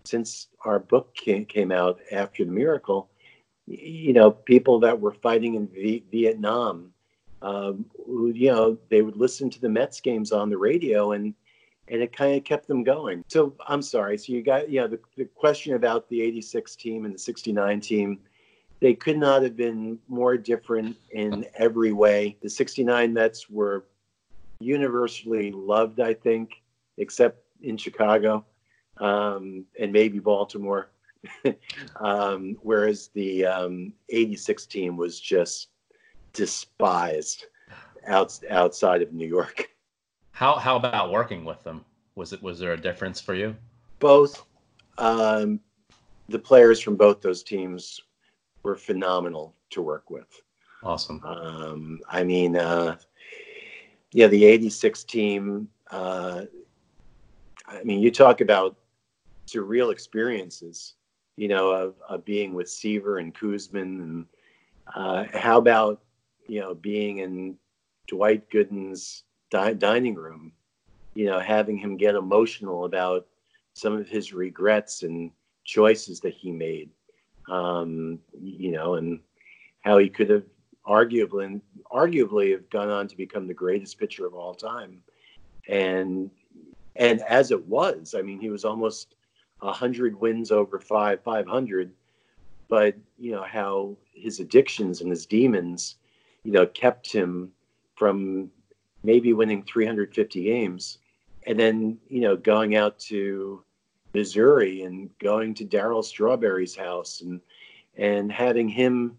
since 0.04 0.48
our 0.64 0.78
book 0.78 1.14
came, 1.14 1.72
out 1.72 2.00
after 2.10 2.44
the 2.44 2.50
miracle. 2.50 3.08
You 3.66 4.12
know, 4.12 4.30
people 4.30 4.80
that 4.80 5.00
were 5.00 5.12
fighting 5.12 5.54
in 5.54 5.68
v- 5.68 6.04
Vietnam, 6.10 6.92
um, 7.42 7.84
who, 8.06 8.28
you 8.28 8.50
know, 8.50 8.78
they 8.88 9.02
would 9.02 9.16
listen 9.16 9.50
to 9.50 9.60
the 9.60 9.68
Mets 9.68 10.00
games 10.00 10.32
on 10.32 10.50
the 10.50 10.58
radio 10.58 11.12
and 11.12 11.34
and 11.88 12.02
it 12.02 12.16
kind 12.16 12.36
of 12.36 12.44
kept 12.44 12.68
them 12.68 12.84
going. 12.84 13.24
So 13.28 13.52
I'm 13.66 13.82
sorry. 13.82 14.16
So 14.16 14.32
you 14.32 14.42
got, 14.42 14.70
you 14.70 14.80
know, 14.80 14.86
the, 14.86 15.00
the 15.16 15.24
question 15.24 15.74
about 15.74 16.08
the 16.08 16.22
86 16.22 16.76
team 16.76 17.04
and 17.04 17.12
the 17.12 17.18
69 17.18 17.80
team, 17.80 18.20
they 18.78 18.94
could 18.94 19.18
not 19.18 19.42
have 19.42 19.56
been 19.56 19.98
more 20.06 20.36
different 20.36 20.96
in 21.10 21.44
every 21.56 21.90
way. 21.90 22.36
The 22.42 22.48
69 22.48 23.12
Mets 23.12 23.50
were 23.50 23.86
universally 24.60 25.50
loved, 25.50 25.98
I 25.98 26.14
think, 26.14 26.62
except 26.98 27.42
in 27.62 27.76
Chicago 27.76 28.44
um, 28.98 29.64
and 29.78 29.92
maybe 29.92 30.18
Baltimore. 30.18 30.90
um, 32.00 32.56
whereas 32.62 33.08
the 33.14 33.44
um, 33.44 33.92
86 34.08 34.66
team 34.66 34.96
was 34.96 35.20
just 35.20 35.68
despised 36.32 37.46
out, 38.06 38.38
outside 38.48 39.02
of 39.02 39.12
New 39.12 39.26
York. 39.26 39.68
How 40.32 40.54
how 40.54 40.76
about 40.76 41.10
working 41.10 41.44
with 41.44 41.62
them? 41.64 41.84
Was 42.14 42.32
it 42.32 42.42
was 42.42 42.58
there 42.58 42.72
a 42.72 42.80
difference 42.80 43.20
for 43.20 43.34
you? 43.34 43.54
Both. 43.98 44.46
Um, 44.96 45.60
the 46.28 46.38
players 46.38 46.80
from 46.80 46.96
both 46.96 47.20
those 47.20 47.42
teams 47.42 48.00
were 48.62 48.76
phenomenal 48.76 49.54
to 49.70 49.82
work 49.82 50.08
with. 50.08 50.42
Awesome. 50.82 51.22
Um, 51.24 52.00
I 52.08 52.24
mean, 52.24 52.56
uh, 52.56 52.96
yeah, 54.12 54.28
the 54.28 54.44
'86 54.46 55.04
team. 55.04 55.68
Uh, 55.90 56.44
I 57.70 57.82
mean, 57.84 58.00
you 58.00 58.10
talk 58.10 58.40
about 58.40 58.76
surreal 59.46 59.92
experiences. 59.92 60.94
You 61.36 61.48
know, 61.48 61.70
of, 61.70 61.94
of 62.06 62.24
being 62.24 62.52
with 62.52 62.68
Seaver 62.68 63.18
and 63.18 63.34
Koosman, 63.34 63.82
and 64.02 64.26
uh, 64.94 65.24
how 65.32 65.56
about 65.56 66.02
you 66.46 66.60
know 66.60 66.74
being 66.74 67.18
in 67.18 67.56
Dwight 68.08 68.50
Gooden's 68.50 69.24
di- 69.50 69.74
dining 69.74 70.16
room, 70.16 70.52
you 71.14 71.26
know, 71.26 71.38
having 71.38 71.78
him 71.78 71.96
get 71.96 72.14
emotional 72.14 72.84
about 72.84 73.26
some 73.72 73.94
of 73.94 74.08
his 74.08 74.32
regrets 74.32 75.02
and 75.02 75.30
choices 75.64 76.20
that 76.20 76.34
he 76.34 76.50
made, 76.50 76.90
um, 77.48 78.18
you 78.38 78.72
know, 78.72 78.94
and 78.96 79.20
how 79.80 79.96
he 79.96 80.08
could 80.08 80.28
have 80.28 80.44
arguably 80.86 81.60
arguably 81.92 82.52
have 82.52 82.68
gone 82.68 82.90
on 82.90 83.06
to 83.08 83.16
become 83.16 83.46
the 83.46 83.54
greatest 83.54 83.98
pitcher 83.98 84.26
of 84.26 84.34
all 84.34 84.54
time, 84.54 85.02
and 85.68 86.30
and 86.96 87.22
as 87.22 87.50
it 87.50 87.66
was, 87.66 88.14
I 88.16 88.22
mean, 88.22 88.40
he 88.40 88.50
was 88.50 88.64
almost 88.64 89.14
a 89.62 89.72
hundred 89.72 90.18
wins 90.20 90.50
over 90.50 90.78
five 90.78 91.22
five 91.22 91.46
hundred, 91.46 91.92
but 92.68 92.96
you 93.18 93.32
know 93.32 93.42
how 93.42 93.96
his 94.12 94.40
addictions 94.40 95.00
and 95.00 95.10
his 95.10 95.26
demons, 95.26 95.96
you 96.44 96.52
know, 96.52 96.66
kept 96.66 97.12
him 97.12 97.52
from 97.96 98.50
maybe 99.02 99.32
winning 99.32 99.62
350 99.62 100.42
games, 100.42 100.98
and 101.46 101.58
then 101.58 101.98
you 102.08 102.20
know 102.20 102.36
going 102.36 102.76
out 102.76 102.98
to 102.98 103.62
Missouri 104.14 104.82
and 104.82 105.10
going 105.18 105.54
to 105.54 105.64
Darryl 105.64 106.04
Strawberry's 106.04 106.74
house 106.76 107.20
and 107.20 107.40
and 107.96 108.32
having 108.32 108.68
him 108.68 109.18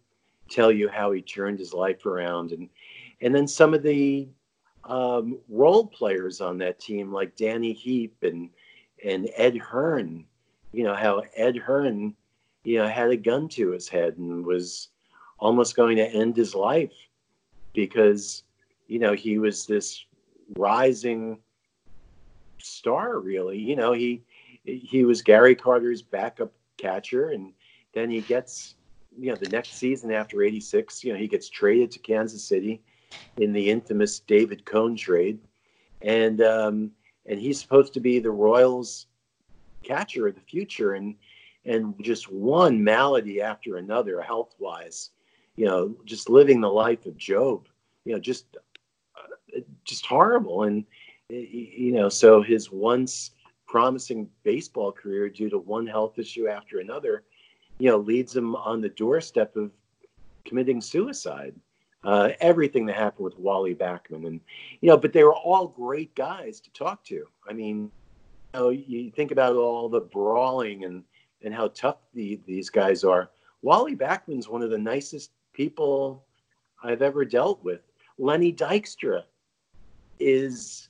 tell 0.50 0.72
you 0.72 0.90
how 0.90 1.12
he 1.12 1.22
turned 1.22 1.60
his 1.60 1.74
life 1.74 2.06
around 2.06 2.52
and 2.52 2.70
and 3.22 3.34
then 3.34 3.48
some 3.48 3.74
of 3.74 3.84
the 3.84 4.28
um, 4.86 5.38
role 5.50 5.86
players 5.88 6.42
on 6.42 6.58
that 6.60 6.80
team 6.80 7.12
like 7.12 7.36
Danny 7.36 7.74
Heep 7.74 8.24
and 8.24 8.50
and 9.04 9.30
Ed 9.36 9.58
Hearn, 9.58 10.26
you 10.72 10.84
know 10.84 10.96
how 10.96 11.24
Ed 11.36 11.58
Hearn, 11.58 12.16
you 12.64 12.78
know, 12.78 12.88
had 12.88 13.10
a 13.10 13.18
gun 13.18 13.48
to 13.50 13.72
his 13.72 13.88
head 13.88 14.18
and 14.18 14.46
was 14.46 14.90
almost 15.40 15.76
going 15.76 15.98
to 15.98 16.08
end 16.08 16.36
his 16.36 16.54
life 16.54 16.94
because 17.74 18.44
you 18.92 19.00
know, 19.00 19.14
he 19.14 19.38
was 19.40 19.66
this 19.66 20.04
rising 20.58 21.40
star, 22.58 23.20
really. 23.20 23.58
You 23.58 23.78
know, 23.78 23.94
he 23.94 24.22
he 24.66 25.06
was 25.06 25.22
Gary 25.22 25.56
Carter's 25.56 26.02
backup 26.02 26.52
catcher, 26.76 27.30
and 27.30 27.54
then 27.94 28.10
he 28.10 28.20
gets, 28.20 28.76
you 29.18 29.30
know, 29.30 29.38
the 29.38 29.48
next 29.48 29.76
season 29.76 30.12
after 30.12 30.44
'86, 30.44 31.06
you 31.06 31.14
know, 31.14 31.20
he 31.20 31.30
gets 31.30 31.48
traded 31.48 31.90
to 31.92 32.00
Kansas 32.00 32.44
City 32.44 32.82
in 33.38 33.54
the 33.54 33.70
infamous 33.70 34.20
David 34.20 34.66
Cone 34.66 34.96
trade, 34.96 35.40
and 36.02 36.42
um, 36.42 36.92
and 37.26 37.40
he's 37.40 37.60
supposed 37.60 37.94
to 37.94 38.00
be 38.00 38.20
the 38.20 38.32
Royals' 38.32 39.08
catcher 39.84 40.28
of 40.28 40.36
the 40.36 40.42
future, 40.42 40.94
and 40.94 41.16
and 41.66 41.94
just 42.02 42.32
one 42.32 42.84
malady 42.84 43.42
after 43.42 43.78
another, 43.78 44.22
health 44.22 44.56
wise, 44.60 45.12
you 45.56 45.66
know, 45.66 45.96
just 46.06 46.30
living 46.30 46.60
the 46.60 46.72
life 46.72 47.06
of 47.06 47.18
Job, 47.18 47.68
you 48.06 48.14
know, 48.14 48.20
just 48.20 48.46
just 49.84 50.06
horrible. 50.06 50.64
And 50.64 50.86
you 51.30 51.94
know, 51.94 52.10
so 52.10 52.42
his 52.42 52.72
once 52.72 53.32
promising 53.68 54.30
baseball 54.44 54.92
career, 54.92 55.30
due 55.30 55.50
to 55.50 55.58
one 55.58 55.88
health 55.88 56.20
issue 56.20 56.48
after 56.48 56.80
another, 56.80 57.24
you 57.80 57.90
know, 57.90 57.98
leads 57.98 58.36
him 58.36 58.56
on 58.56 58.82
the 58.82 58.90
doorstep 58.90 59.56
of 59.56 59.72
committing 60.46 60.82
suicide. 60.82 61.56
Uh, 62.04 62.30
everything 62.40 62.86
that 62.88 62.96
happened 62.96 63.24
with 63.24 63.38
Wally 63.38 63.76
Backman, 63.76 64.26
and 64.26 64.40
you 64.82 64.90
know, 64.90 64.98
but 64.98 65.14
they 65.14 65.24
were 65.24 65.36
all 65.36 65.68
great 65.68 66.14
guys 66.16 66.60
to 66.60 66.72
talk 66.72 67.04
to. 67.06 67.28
I 67.48 67.54
mean, 67.54 67.92
you 68.54 68.60
know, 68.60 68.70
you 68.70 69.12
think 69.12 69.32
about 69.32 69.56
all 69.56 69.88
the 69.88 70.00
brawling 70.00 70.84
and 70.84 71.04
and 71.44 71.54
how 71.54 71.68
tough 71.70 71.98
the, 72.14 72.40
these 72.46 72.70
guys 72.70 73.04
are. 73.04 73.30
Wally 73.62 73.96
Backman's 73.96 74.48
one 74.48 74.62
of 74.62 74.70
the 74.70 74.78
nicest 74.78 75.32
people 75.54 76.24
I've 76.84 77.02
ever 77.02 77.26
dealt 77.26 77.64
with. 77.64 77.82
Lenny 78.18 78.54
Dykstra 78.54 79.24
is, 80.20 80.90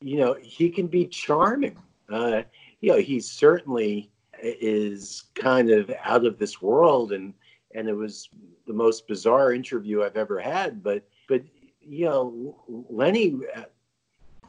you 0.00 0.16
know, 0.18 0.36
he 0.42 0.70
can 0.70 0.86
be 0.86 1.06
charming. 1.06 1.76
Uh, 2.10 2.42
you 2.80 2.92
know, 2.92 2.98
he 2.98 3.20
certainly 3.20 4.10
is 4.42 5.24
kind 5.34 5.70
of 5.70 5.90
out 6.04 6.26
of 6.26 6.38
this 6.38 6.60
world, 6.60 7.12
and 7.12 7.32
and 7.74 7.88
it 7.88 7.94
was 7.94 8.28
the 8.66 8.72
most 8.72 9.06
bizarre 9.08 9.52
interview 9.52 10.02
I've 10.02 10.16
ever 10.16 10.38
had. 10.38 10.82
But 10.82 11.04
but 11.28 11.42
you 11.80 12.06
know, 12.06 12.56
Lenny, 12.88 13.38
uh, 13.54 13.64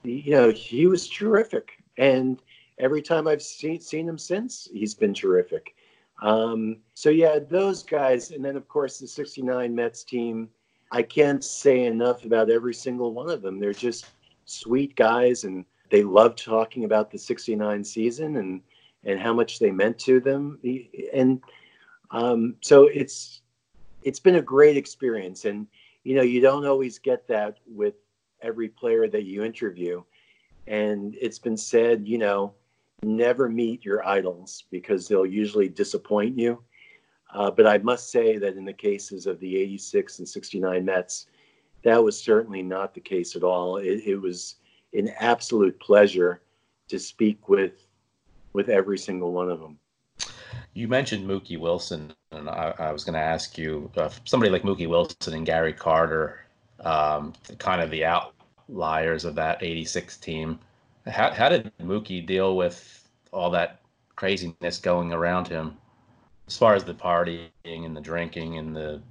you 0.03 0.31
know, 0.31 0.51
he 0.51 0.87
was 0.87 1.09
terrific, 1.09 1.83
and 1.97 2.41
every 2.79 3.01
time 3.01 3.27
I've 3.27 3.41
seen 3.41 3.79
seen 3.79 4.07
him 4.07 4.17
since, 4.17 4.69
he's 4.71 4.93
been 4.93 5.13
terrific. 5.13 5.75
Um, 6.21 6.77
so 6.93 7.09
yeah, 7.09 7.39
those 7.39 7.83
guys, 7.83 8.31
and 8.31 8.43
then 8.43 8.55
of 8.55 8.67
course 8.67 8.99
the 8.99 9.07
'69 9.07 9.73
Mets 9.73 10.03
team 10.03 10.49
I 10.93 11.01
can't 11.01 11.43
say 11.43 11.85
enough 11.85 12.23
about 12.23 12.51
every 12.51 12.75
single 12.75 13.13
one 13.13 13.29
of 13.29 13.41
them. 13.41 13.59
They're 13.59 13.73
just 13.73 14.05
sweet 14.45 14.95
guys 14.95 15.43
and 15.43 15.65
they 15.89 16.03
love 16.03 16.35
talking 16.35 16.85
about 16.85 17.09
the 17.09 17.17
69 17.17 17.83
season 17.83 18.37
and 18.37 18.61
and 19.03 19.19
how 19.19 19.33
much 19.33 19.59
they 19.59 19.71
meant 19.71 19.97
to 19.99 20.19
them. 20.19 20.59
And 21.13 21.41
um, 22.11 22.55
so 22.61 22.85
it's 22.85 23.41
it's 24.03 24.19
been 24.19 24.35
a 24.35 24.41
great 24.41 24.77
experience. 24.77 25.45
And 25.45 25.67
you 26.03 26.15
know, 26.15 26.21
you 26.21 26.41
don't 26.41 26.65
always 26.65 26.99
get 26.99 27.27
that 27.27 27.57
with 27.65 27.95
every 28.41 28.69
player 28.69 29.07
that 29.07 29.23
you 29.23 29.43
interview. 29.43 30.03
And 30.67 31.15
it's 31.19 31.39
been 31.39 31.57
said, 31.57 32.07
you 32.07 32.17
know, 32.17 32.53
never 33.03 33.49
meet 33.49 33.83
your 33.83 34.05
idols 34.07 34.65
because 34.71 35.07
they'll 35.07 35.25
usually 35.25 35.69
disappoint 35.69 36.37
you. 36.37 36.61
Uh, 37.33 37.49
but 37.49 37.65
I 37.65 37.79
must 37.79 38.11
say 38.11 38.37
that 38.37 38.55
in 38.57 38.65
the 38.65 38.73
cases 38.73 39.25
of 39.25 39.39
the 39.39 39.57
86 39.57 40.19
and 40.19 40.29
69 40.29 40.85
Mets, 40.85 41.27
that 41.83 42.01
was 42.01 42.21
certainly 42.21 42.61
not 42.61 42.93
the 42.93 43.01
case 43.01 43.35
at 43.35 43.43
all. 43.43 43.77
It, 43.77 44.03
it 44.05 44.17
was 44.17 44.55
an 44.93 45.09
absolute 45.19 45.79
pleasure 45.79 46.41
to 46.89 46.99
speak 46.99 47.49
with 47.49 47.87
with 48.53 48.69
every 48.69 48.99
single 48.99 49.31
one 49.31 49.49
of 49.49 49.59
them. 49.59 49.79
You 50.73 50.87
mentioned 50.87 51.27
Mookie 51.27 51.59
Wilson, 51.59 52.13
and 52.31 52.49
I, 52.49 52.73
I 52.79 52.91
was 52.91 53.03
going 53.03 53.13
to 53.13 53.19
ask 53.19 53.57
you 53.57 53.91
uh, 53.95 54.09
somebody 54.25 54.51
like 54.51 54.63
Mookie 54.63 54.89
Wilson 54.89 55.33
and 55.35 55.45
Gary 55.45 55.73
Carter, 55.73 56.45
um, 56.79 57.33
kind 57.59 57.81
of 57.81 57.91
the 57.91 58.03
outliers 58.05 59.23
of 59.23 59.35
that 59.35 59.61
86 59.61 60.17
team. 60.17 60.59
How, 61.05 61.31
how 61.31 61.49
did 61.49 61.71
Mookie 61.79 62.25
deal 62.25 62.57
with 62.57 63.07
all 63.31 63.51
that 63.51 63.81
craziness 64.15 64.79
going 64.79 65.13
around 65.13 65.47
him 65.47 65.77
as 66.47 66.57
far 66.57 66.73
as 66.73 66.83
the 66.83 66.93
partying 66.93 67.49
and 67.65 67.95
the 67.95 68.01
drinking 68.01 68.57
and 68.57 68.75
the 68.75 69.01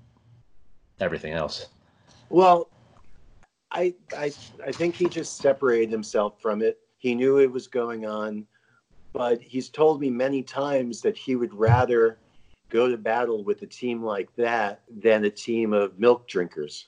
everything 1.00 1.32
else? 1.32 1.66
Well, 2.28 2.70
I, 3.70 3.94
I, 4.16 4.32
I 4.66 4.72
think 4.72 4.96
he 4.96 5.08
just 5.08 5.36
separated 5.36 5.90
himself 5.90 6.40
from 6.40 6.60
it. 6.62 6.78
He 6.98 7.14
knew 7.14 7.38
it 7.38 7.50
was 7.50 7.66
going 7.66 8.06
on 8.06 8.46
but 9.12 9.40
he's 9.40 9.68
told 9.68 10.00
me 10.00 10.10
many 10.10 10.42
times 10.42 11.00
that 11.02 11.16
he 11.16 11.36
would 11.36 11.52
rather 11.54 12.18
go 12.70 12.88
to 12.88 12.96
battle 12.96 13.44
with 13.44 13.62
a 13.62 13.66
team 13.66 14.02
like 14.02 14.34
that 14.36 14.80
than 14.88 15.24
a 15.24 15.30
team 15.30 15.72
of 15.72 15.98
milk 15.98 16.26
drinkers 16.26 16.86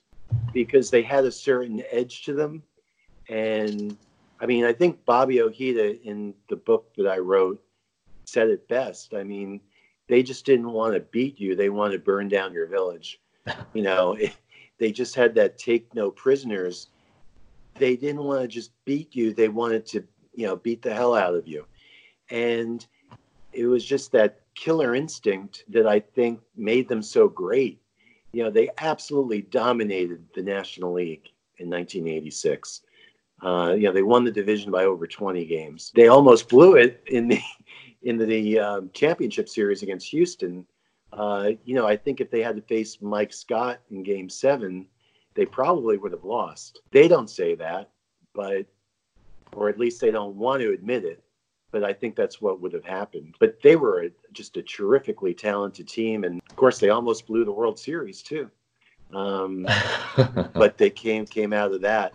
because 0.53 0.91
they 0.91 1.03
had 1.03 1.25
a 1.25 1.31
certain 1.31 1.83
edge 1.91 2.25
to 2.25 2.33
them. 2.33 2.62
And 3.29 3.97
I 4.41 4.47
mean, 4.47 4.64
I 4.64 4.72
think 4.72 5.05
Bobby 5.05 5.41
Ojeda 5.41 6.03
in 6.03 6.35
the 6.49 6.57
book 6.57 6.95
that 6.97 7.07
I 7.07 7.18
wrote 7.18 7.62
said 8.25 8.49
it 8.49 8.66
best. 8.68 9.14
I 9.14 9.25
mean, 9.25 9.61
they 10.09 10.22
just 10.22 10.47
didn't 10.47 10.70
want 10.70 10.95
to 10.95 11.01
beat 11.01 11.39
you, 11.39 11.55
they 11.55 11.68
wanted 11.68 11.93
to 11.93 12.05
burn 12.05 12.29
down 12.29 12.53
your 12.53 12.66
village. 12.66 13.20
you 13.75 13.83
know, 13.83 14.12
it, 14.14 14.35
they 14.79 14.91
just 14.91 15.14
had 15.14 15.35
that 15.35 15.59
take 15.59 15.95
no 15.95 16.11
prisoners. 16.11 16.89
They 17.75 17.97
didn't 17.97 18.25
want 18.25 18.43
to 18.43 18.49
just 18.49 18.72
beat 18.85 19.14
you, 19.14 19.33
they 19.33 19.49
wanted 19.49 19.87
to, 19.87 20.05
you 20.35 20.47
know, 20.47 20.57
beat 20.57 20.83
the 20.83 20.95
hell 20.95 21.14
out 21.14 21.35
of 21.35 21.47
you. 21.47 21.66
And 22.31 22.85
it 23.53 23.66
was 23.66 23.85
just 23.85 24.12
that 24.12 24.41
killer 24.55 24.95
instinct 24.95 25.64
that 25.68 25.87
I 25.87 26.01
think 26.01 26.41
made 26.57 26.89
them 26.89 27.03
so 27.03 27.29
great. 27.29 27.81
You 28.33 28.45
know, 28.45 28.51
they 28.51 28.70
absolutely 28.79 29.43
dominated 29.43 30.25
the 30.35 30.43
National 30.43 30.93
League 30.93 31.29
in 31.59 31.70
1986. 31.70 32.83
Uh, 33.43 33.75
you 33.77 33.85
know, 33.85 33.93
they 33.93 34.03
won 34.03 34.25
the 34.25 34.31
division 34.31 34.70
by 34.70 34.85
over 34.85 35.07
20 35.07 35.45
games. 35.45 35.93
They 35.95 36.09
almost 36.09 36.49
blew 36.49 36.77
it 36.77 37.03
in 37.07 37.29
the 37.29 37.41
in 38.03 38.18
the 38.18 38.59
um, 38.59 38.91
championship 38.93 39.49
series 39.49 39.83
against 39.83 40.09
Houston. 40.09 40.66
Uh, 41.12 41.53
you 41.64 41.75
know, 41.75 41.87
I 41.87 41.97
think 41.97 42.20
if 42.20 42.31
they 42.31 42.43
had 42.43 42.57
to 42.57 42.62
face 42.62 42.99
Mike 43.01 43.33
Scott 43.33 43.81
in 43.91 44.03
Game 44.03 44.29
Seven, 44.29 44.87
they 45.35 45.47
probably 45.47 45.97
would 45.97 46.12
have 46.12 46.25
lost. 46.25 46.81
They 46.91 47.09
don't 47.09 47.31
say 47.31 47.55
that, 47.55 47.91
but 48.35 48.66
or 49.53 49.68
at 49.68 49.79
least 49.79 50.01
they 50.01 50.11
don't 50.11 50.37
want 50.37 50.61
to 50.61 50.72
admit 50.72 51.05
it 51.05 51.24
but 51.75 51.83
I 51.83 51.93
think 51.93 52.14
that's 52.14 52.41
what 52.41 52.61
would 52.61 52.72
have 52.72 52.85
happened. 52.85 53.35
But 53.41 53.61
they 53.61 53.75
were 53.75 54.05
a, 54.05 54.11
just 54.33 54.57
a 54.57 54.62
terrifically 54.62 55.35
talented 55.35 55.89
team, 55.89 56.22
and 56.22 56.41
of 56.49 56.55
course, 56.55 56.79
they 56.79 56.91
almost 56.91 57.27
blew 57.27 57.45
the 57.45 57.51
World 57.51 57.81
Series 57.81 58.22
too. 58.22 58.49
Um, 59.12 59.66
but 60.55 60.79
they 60.79 60.89
came 60.89 61.27
came 61.27 61.53
out 61.53 61.72
of 61.72 61.81
that. 61.81 62.14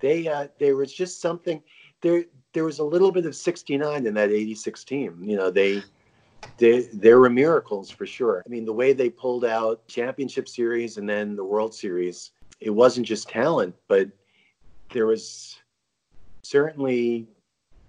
They 0.00 0.26
uh, 0.26 0.48
there 0.58 0.74
was 0.74 0.92
just 0.92 1.20
something 1.20 1.62
there. 2.00 2.24
There 2.52 2.64
was 2.64 2.80
a 2.80 2.84
little 2.84 3.12
bit 3.12 3.26
of 3.26 3.36
'69 3.36 4.06
in 4.08 4.14
that 4.14 4.30
'86 4.30 4.82
team. 4.82 5.22
You 5.22 5.36
know, 5.36 5.50
they. 5.50 5.82
They, 6.56 6.88
there 6.94 7.20
were 7.20 7.28
miracles 7.28 7.90
for 7.90 8.06
sure. 8.06 8.42
I 8.46 8.48
mean, 8.48 8.64
the 8.64 8.72
way 8.72 8.94
they 8.94 9.10
pulled 9.10 9.44
out 9.44 9.86
championship 9.88 10.48
series 10.48 10.96
and 10.96 11.06
then 11.06 11.36
the 11.36 11.44
World 11.44 11.74
Series, 11.74 12.30
it 12.60 12.70
wasn't 12.70 13.06
just 13.06 13.28
talent, 13.28 13.74
but 13.88 14.08
there 14.90 15.04
was 15.04 15.58
certainly 16.42 17.28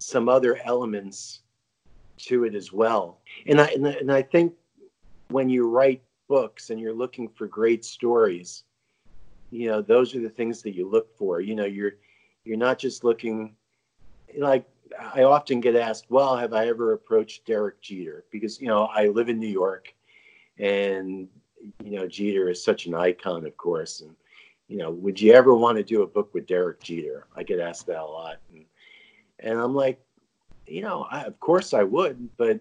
some 0.01 0.27
other 0.27 0.59
elements 0.65 1.41
to 2.17 2.43
it 2.43 2.55
as 2.55 2.73
well. 2.73 3.19
And 3.47 3.61
I 3.61 3.67
and, 3.67 3.85
and 3.85 4.11
I 4.11 4.21
think 4.21 4.53
when 5.29 5.49
you 5.49 5.69
write 5.69 6.01
books 6.27 6.69
and 6.69 6.79
you're 6.79 6.93
looking 6.93 7.29
for 7.29 7.47
great 7.47 7.85
stories, 7.85 8.63
you 9.51 9.67
know, 9.67 9.81
those 9.81 10.15
are 10.15 10.21
the 10.21 10.29
things 10.29 10.61
that 10.63 10.75
you 10.75 10.87
look 10.89 11.15
for. 11.17 11.41
You 11.41 11.55
know, 11.55 11.65
you're 11.65 11.93
you're 12.43 12.57
not 12.57 12.79
just 12.79 13.03
looking 13.03 13.55
like 14.37 14.65
I 14.99 15.23
often 15.23 15.61
get 15.61 15.75
asked, 15.75 16.07
well, 16.09 16.35
have 16.35 16.53
I 16.53 16.67
ever 16.67 16.93
approached 16.93 17.45
Derek 17.45 17.81
Jeter? 17.81 18.25
Because, 18.31 18.59
you 18.59 18.67
know, 18.67 18.85
I 18.85 19.07
live 19.07 19.29
in 19.29 19.39
New 19.39 19.47
York 19.47 19.93
and, 20.57 21.27
you 21.83 21.91
know, 21.91 22.07
Jeter 22.07 22.49
is 22.49 22.63
such 22.63 22.87
an 22.87 22.95
icon, 22.95 23.45
of 23.45 23.55
course. 23.57 24.01
And, 24.01 24.15
you 24.67 24.77
know, 24.77 24.91
would 24.91 25.19
you 25.19 25.33
ever 25.33 25.53
want 25.53 25.77
to 25.77 25.83
do 25.83 26.01
a 26.01 26.07
book 26.07 26.33
with 26.33 26.47
Derek 26.47 26.81
Jeter? 26.81 27.27
I 27.35 27.43
get 27.43 27.59
asked 27.59 27.87
that 27.87 28.01
a 28.01 28.05
lot. 28.05 28.39
And, 28.51 28.65
and 29.41 29.59
I'm 29.59 29.73
like, 29.73 30.01
you 30.67 30.81
know, 30.81 31.07
I, 31.09 31.23
of 31.23 31.39
course 31.39 31.73
I 31.73 31.83
would, 31.83 32.29
but 32.37 32.59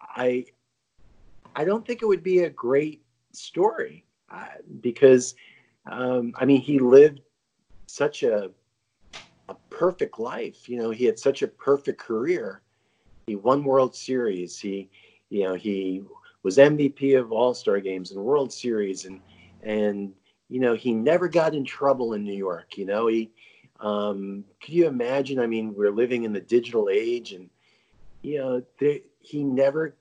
I, 0.00 0.44
I 1.56 1.64
don't 1.64 1.86
think 1.86 2.02
it 2.02 2.06
would 2.06 2.22
be 2.22 2.40
a 2.40 2.50
great 2.50 3.02
story 3.32 4.04
uh, 4.30 4.46
because, 4.80 5.34
um, 5.90 6.32
I 6.36 6.44
mean, 6.44 6.60
he 6.60 6.78
lived 6.78 7.20
such 7.86 8.22
a, 8.22 8.50
a 9.48 9.54
perfect 9.70 10.18
life. 10.18 10.68
You 10.68 10.78
know, 10.78 10.90
he 10.90 11.04
had 11.04 11.18
such 11.18 11.42
a 11.42 11.48
perfect 11.48 11.98
career. 11.98 12.62
He 13.26 13.36
won 13.36 13.64
World 13.64 13.94
Series. 13.94 14.58
He, 14.58 14.90
you 15.30 15.44
know, 15.44 15.54
he 15.54 16.02
was 16.42 16.58
MVP 16.58 17.18
of 17.18 17.32
All 17.32 17.54
Star 17.54 17.80
games 17.80 18.12
and 18.12 18.22
World 18.22 18.52
Series, 18.52 19.04
and 19.04 19.20
and 19.62 20.12
you 20.48 20.60
know, 20.60 20.74
he 20.74 20.92
never 20.94 21.28
got 21.28 21.54
in 21.54 21.64
trouble 21.64 22.14
in 22.14 22.24
New 22.24 22.36
York. 22.36 22.78
You 22.78 22.86
know, 22.86 23.06
he 23.06 23.30
um, 23.80 24.44
could 24.60 24.74
you 24.74 24.86
imagine? 24.86 25.38
I 25.38 25.46
mean, 25.46 25.74
we're 25.74 25.90
living 25.90 26.24
in 26.24 26.32
the 26.32 26.40
digital 26.40 26.88
age, 26.90 27.32
and 27.32 27.48
you 28.22 28.38
know, 28.38 28.62
there, 28.80 28.98
he 29.20 29.44
never, 29.44 29.96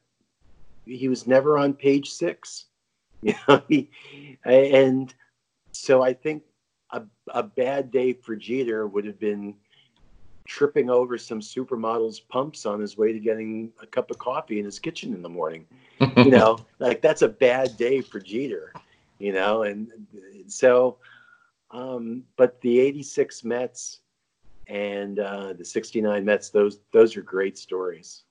he 0.85 1.07
was 1.07 1.27
never 1.27 1.57
on 1.57 1.73
page 1.73 2.09
six. 2.09 2.65
You 3.23 3.33
know, 3.47 3.63
he, 3.67 3.89
and 4.45 5.11
so 5.71 6.03
I 6.03 6.13
think 6.13 6.43
a, 6.91 7.01
a 7.29 7.41
bad 7.41 7.89
day 7.89 8.13
for 8.13 8.35
Jeter 8.35 8.85
would 8.85 9.05
have 9.05 9.19
been 9.19 9.55
tripping 10.47 10.89
over 10.89 11.17
some 11.17 11.41
supermodel's 11.41 12.19
pumps 12.19 12.65
on 12.65 12.79
his 12.79 12.95
way 12.95 13.11
to 13.11 13.19
getting 13.19 13.71
a 13.81 13.87
cup 13.87 14.11
of 14.11 14.19
coffee 14.19 14.59
in 14.59 14.65
his 14.65 14.77
kitchen 14.77 15.15
in 15.15 15.23
the 15.23 15.29
morning. 15.29 15.65
you 15.99 16.25
know, 16.31 16.59
like 16.77 17.01
that's 17.01 17.23
a 17.23 17.27
bad 17.27 17.75
day 17.75 18.01
for 18.01 18.19
Jeter, 18.19 18.71
you 19.17 19.33
know, 19.33 19.63
and 19.63 19.91
so 20.47 20.97
um, 21.71 22.23
but 22.37 22.59
the 22.61 22.79
86 22.79 23.43
Mets 23.43 23.99
and 24.67 25.19
uh, 25.19 25.53
the 25.53 25.65
69 25.65 26.25
Mets, 26.25 26.49
those 26.49 26.79
those 26.91 27.15
are 27.17 27.21
great 27.21 27.57
stories. 27.57 28.23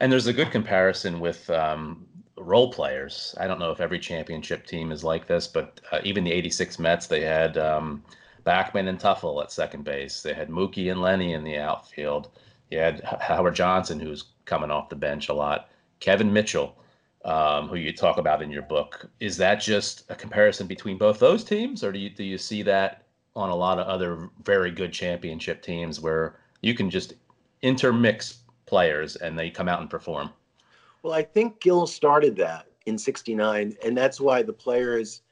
And 0.00 0.10
there's 0.10 0.26
a 0.26 0.32
good 0.32 0.50
comparison 0.50 1.20
with 1.20 1.48
um, 1.50 2.06
role 2.36 2.72
players. 2.72 3.34
I 3.38 3.46
don't 3.46 3.58
know 3.58 3.70
if 3.70 3.80
every 3.80 3.98
championship 3.98 4.66
team 4.66 4.92
is 4.92 5.04
like 5.04 5.26
this, 5.26 5.46
but 5.46 5.80
uh, 5.92 6.00
even 6.04 6.24
the 6.24 6.32
86 6.32 6.78
Mets, 6.78 7.06
they 7.06 7.20
had 7.20 7.58
um, 7.58 8.02
Backman 8.44 8.88
and 8.88 8.98
Teufel 8.98 9.42
at 9.42 9.52
second 9.52 9.84
base. 9.84 10.22
They 10.22 10.34
had 10.34 10.48
Mookie 10.48 10.90
and 10.90 11.00
Lenny 11.00 11.34
in 11.34 11.44
the 11.44 11.58
outfield. 11.58 12.30
You 12.70 12.78
had 12.78 13.02
Howard 13.20 13.54
Johnson, 13.54 14.00
who's 14.00 14.24
coming 14.44 14.70
off 14.70 14.88
the 14.88 14.96
bench 14.96 15.28
a 15.28 15.34
lot. 15.34 15.68
Kevin 16.00 16.32
Mitchell 16.32 16.76
um, 17.24 17.68
who 17.68 17.76
you 17.76 17.92
talk 17.92 18.18
about 18.18 18.42
in 18.42 18.50
your 18.50 18.62
book. 18.62 19.08
Is 19.20 19.36
that 19.36 19.56
just 19.56 20.04
a 20.10 20.14
comparison 20.14 20.66
between 20.66 20.98
both 20.98 21.18
those 21.18 21.44
teams, 21.44 21.84
or 21.84 21.92
do 21.92 21.98
you 21.98 22.10
do 22.10 22.24
you 22.24 22.38
see 22.38 22.62
that 22.62 23.06
on 23.34 23.50
a 23.50 23.54
lot 23.54 23.78
of 23.78 23.86
other 23.86 24.30
very 24.44 24.70
good 24.70 24.92
championship 24.92 25.62
teams 25.62 26.00
where 26.00 26.40
you 26.60 26.74
can 26.74 26.90
just 26.90 27.14
intermix 27.62 28.40
players 28.66 29.16
and 29.16 29.38
they 29.38 29.50
come 29.50 29.68
out 29.68 29.80
and 29.80 29.88
perform? 29.88 30.30
Well, 31.02 31.14
I 31.14 31.22
think 31.22 31.60
Gil 31.60 31.86
started 31.86 32.36
that 32.36 32.66
in 32.86 32.98
'69, 32.98 33.76
and 33.84 33.96
that's 33.96 34.20
why 34.20 34.42
the 34.42 34.52
players, 34.52 35.22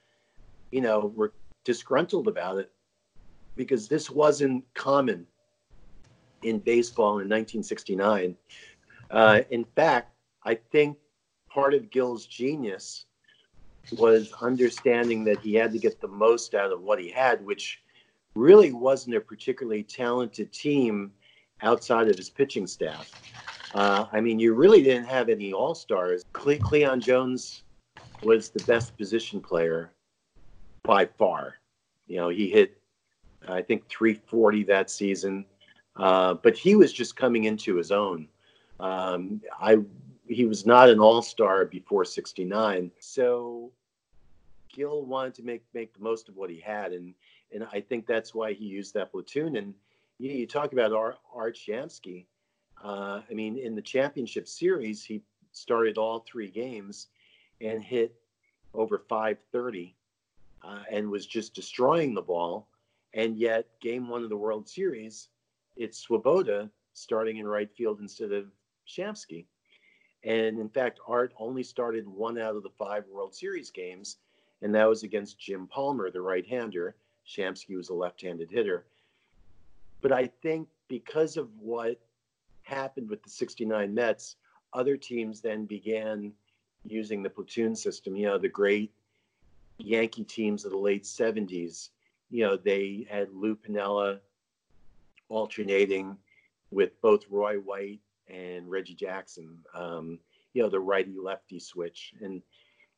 you 0.70 0.80
know, 0.80 1.12
were 1.14 1.32
disgruntled 1.64 2.28
about 2.28 2.58
it 2.58 2.70
because 3.56 3.88
this 3.88 4.08
wasn't 4.10 4.64
common 4.74 5.26
in 6.42 6.58
baseball 6.58 7.18
in 7.18 7.28
1969. 7.28 8.36
Uh, 9.10 9.40
in 9.50 9.64
fact, 9.76 10.12
I 10.44 10.54
think 10.54 10.96
part 11.50 11.74
of 11.74 11.90
Gil's 11.90 12.26
genius 12.26 13.06
was 13.92 14.32
understanding 14.40 15.24
that 15.24 15.40
he 15.40 15.54
had 15.54 15.72
to 15.72 15.78
get 15.78 16.00
the 16.00 16.08
most 16.08 16.54
out 16.54 16.72
of 16.72 16.82
what 16.82 17.00
he 17.00 17.10
had, 17.10 17.44
which 17.44 17.82
really 18.34 18.72
wasn't 18.72 19.16
a 19.16 19.20
particularly 19.20 19.82
talented 19.82 20.52
team 20.52 21.12
outside 21.62 22.08
of 22.08 22.16
his 22.16 22.30
pitching 22.30 22.66
staff. 22.66 23.10
Uh, 23.74 24.06
I 24.12 24.20
mean, 24.20 24.38
you 24.38 24.54
really 24.54 24.82
didn't 24.82 25.06
have 25.06 25.28
any 25.28 25.52
all 25.52 25.74
stars. 25.74 26.24
Cle- 26.32 26.58
Cleon 26.58 27.00
Jones 27.00 27.62
was 28.22 28.50
the 28.50 28.62
best 28.64 28.96
position 28.96 29.40
player 29.40 29.92
by 30.84 31.06
far. 31.06 31.54
You 32.06 32.16
know, 32.16 32.28
he 32.28 32.48
hit, 32.48 32.80
I 33.48 33.62
think, 33.62 33.88
340 33.88 34.64
that 34.64 34.90
season, 34.90 35.44
uh, 35.96 36.34
but 36.34 36.56
he 36.56 36.74
was 36.74 36.92
just 36.92 37.16
coming 37.16 37.44
into 37.44 37.76
his 37.76 37.92
own. 37.92 38.28
Um, 38.80 39.40
I 39.60 39.78
he 40.30 40.44
was 40.44 40.64
not 40.64 40.88
an 40.88 41.00
all 41.00 41.22
star 41.22 41.64
before 41.64 42.04
'69, 42.04 42.90
so 43.00 43.72
Gil 44.72 45.04
wanted 45.04 45.34
to 45.34 45.42
make 45.42 45.62
make 45.74 45.92
the 45.92 46.00
most 46.00 46.28
of 46.28 46.36
what 46.36 46.50
he 46.50 46.60
had, 46.60 46.92
and 46.92 47.14
and 47.52 47.66
I 47.72 47.80
think 47.80 48.06
that's 48.06 48.34
why 48.34 48.52
he 48.52 48.64
used 48.64 48.94
that 48.94 49.10
platoon. 49.10 49.56
And 49.56 49.74
you, 50.18 50.30
you 50.30 50.46
talk 50.46 50.72
about 50.72 50.92
Art, 50.92 51.18
Art 51.34 51.56
Shamsky. 51.56 52.26
Uh, 52.82 53.20
I 53.28 53.34
mean, 53.34 53.58
in 53.58 53.74
the 53.74 53.82
championship 53.82 54.46
series, 54.46 55.02
he 55.04 55.22
started 55.52 55.98
all 55.98 56.20
three 56.20 56.48
games 56.48 57.08
and 57.60 57.82
hit 57.82 58.14
over 58.72 58.98
530 58.98 59.94
uh, 60.62 60.82
and 60.90 61.10
was 61.10 61.26
just 61.26 61.54
destroying 61.54 62.14
the 62.14 62.22
ball. 62.22 62.68
And 63.14 63.36
yet, 63.36 63.66
game 63.80 64.08
one 64.08 64.22
of 64.22 64.30
the 64.30 64.36
World 64.36 64.68
Series, 64.68 65.28
it's 65.76 65.98
Swoboda 65.98 66.70
starting 66.94 67.38
in 67.38 67.46
right 67.46 67.70
field 67.76 68.00
instead 68.00 68.32
of 68.32 68.46
Shamsky. 68.88 69.46
And 70.24 70.58
in 70.58 70.68
fact, 70.68 71.00
Art 71.06 71.32
only 71.38 71.62
started 71.62 72.06
one 72.06 72.38
out 72.38 72.56
of 72.56 72.62
the 72.62 72.70
five 72.70 73.04
World 73.08 73.34
Series 73.34 73.70
games, 73.70 74.18
and 74.62 74.74
that 74.74 74.88
was 74.88 75.02
against 75.02 75.38
Jim 75.38 75.66
Palmer, 75.66 76.10
the 76.10 76.20
right 76.20 76.46
hander. 76.46 76.94
Shamsky 77.26 77.76
was 77.76 77.88
a 77.88 77.94
left 77.94 78.20
handed 78.20 78.50
hitter. 78.50 78.84
But 80.00 80.12
I 80.12 80.26
think 80.42 80.68
because 80.88 81.36
of 81.36 81.48
what 81.58 82.00
happened 82.62 83.08
with 83.08 83.22
the 83.22 83.30
69 83.30 83.94
Mets, 83.94 84.36
other 84.72 84.96
teams 84.96 85.40
then 85.40 85.64
began 85.64 86.32
using 86.84 87.22
the 87.22 87.30
platoon 87.30 87.74
system. 87.74 88.16
You 88.16 88.26
know, 88.26 88.38
the 88.38 88.48
great 88.48 88.92
Yankee 89.78 90.24
teams 90.24 90.64
of 90.64 90.70
the 90.70 90.78
late 90.78 91.04
70s, 91.04 91.90
you 92.30 92.44
know, 92.44 92.56
they 92.56 93.06
had 93.10 93.32
Lou 93.32 93.56
Piniella 93.56 94.20
alternating 95.28 96.16
with 96.70 97.00
both 97.00 97.24
Roy 97.30 97.56
White 97.56 98.00
and 98.30 98.70
Reggie 98.70 98.94
Jackson, 98.94 99.58
um, 99.74 100.18
you 100.54 100.62
know, 100.62 100.68
the 100.68 100.80
righty 100.80 101.16
lefty 101.22 101.58
switch. 101.58 102.14
And, 102.20 102.42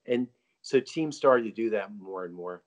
and 0.06 0.26
so 0.62 0.80
teams 0.80 1.16
started 1.16 1.44
to 1.44 1.50
do 1.50 1.70
that 1.70 1.90
more 1.94 2.24
and 2.24 2.34
more. 2.34 2.62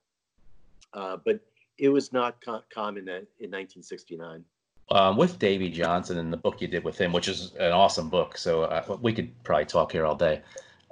Uh, 0.94 1.18
but 1.24 1.40
it 1.78 1.90
was 1.90 2.14
not 2.14 2.44
co- 2.44 2.64
common 2.74 3.08
in 3.08 3.52
1969 3.52 4.46
um, 4.92 5.18
with 5.18 5.40
Davey 5.40 5.70
Johnson 5.70 6.18
and 6.20 6.32
the 6.32 6.38
book 6.38 6.62
you 6.62 6.68
did 6.68 6.84
with 6.84 6.98
him, 6.98 7.12
which 7.12 7.28
is 7.28 7.54
an 7.60 7.72
awesome 7.72 8.10
book. 8.10 8.38
So 8.38 8.64
uh, 8.64 8.98
we 9.02 9.14
could 9.14 9.32
probably 9.44 9.66
talk 9.66 9.92
here 9.92 10.06
all 10.06 10.16
day. 10.16 10.42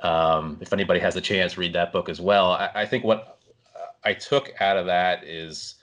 Um, 0.02 0.58
if 0.62 0.74
anybody 0.74 1.00
has 1.00 1.16
a 1.16 1.22
chance, 1.22 1.58
read 1.58 1.74
that 1.74 1.94
book 1.94 2.10
as 2.10 2.20
well. 2.20 2.52
I, 2.52 2.70
I, 2.76 2.86
think 2.86 3.04
what 3.04 3.40
I 4.04 4.14
took 4.14 4.52
out 4.60 4.76
of 4.76 4.86
that 4.88 5.24
is 5.24 5.76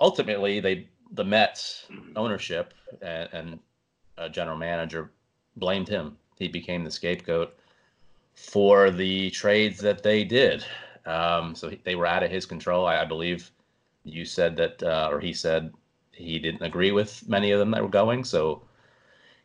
ultimately 0.00 0.60
they 0.60 0.88
the 1.12 1.24
Mets 1.24 1.86
ownership 2.16 2.72
and, 3.02 3.28
and 3.32 4.32
general 4.32 4.56
manager 4.56 5.10
blamed 5.58 5.88
him. 5.88 6.16
He 6.38 6.48
became 6.48 6.84
the 6.84 6.90
scapegoat 6.90 7.54
for 8.34 8.90
the 8.90 9.30
trades 9.30 9.78
that 9.80 10.02
they 10.02 10.24
did. 10.24 10.64
Um, 11.06 11.54
so 11.54 11.70
they 11.84 11.96
were 11.96 12.06
out 12.06 12.22
of 12.22 12.30
his 12.30 12.46
control. 12.46 12.86
I, 12.86 13.02
I 13.02 13.04
believe 13.04 13.50
you 14.04 14.24
said 14.24 14.56
that, 14.56 14.82
uh, 14.82 15.08
or 15.10 15.20
he 15.20 15.32
said 15.32 15.72
he 16.12 16.38
didn't 16.38 16.62
agree 16.62 16.92
with 16.92 17.28
many 17.28 17.50
of 17.50 17.58
them 17.58 17.70
that 17.72 17.82
were 17.82 17.88
going. 17.88 18.24
So 18.24 18.62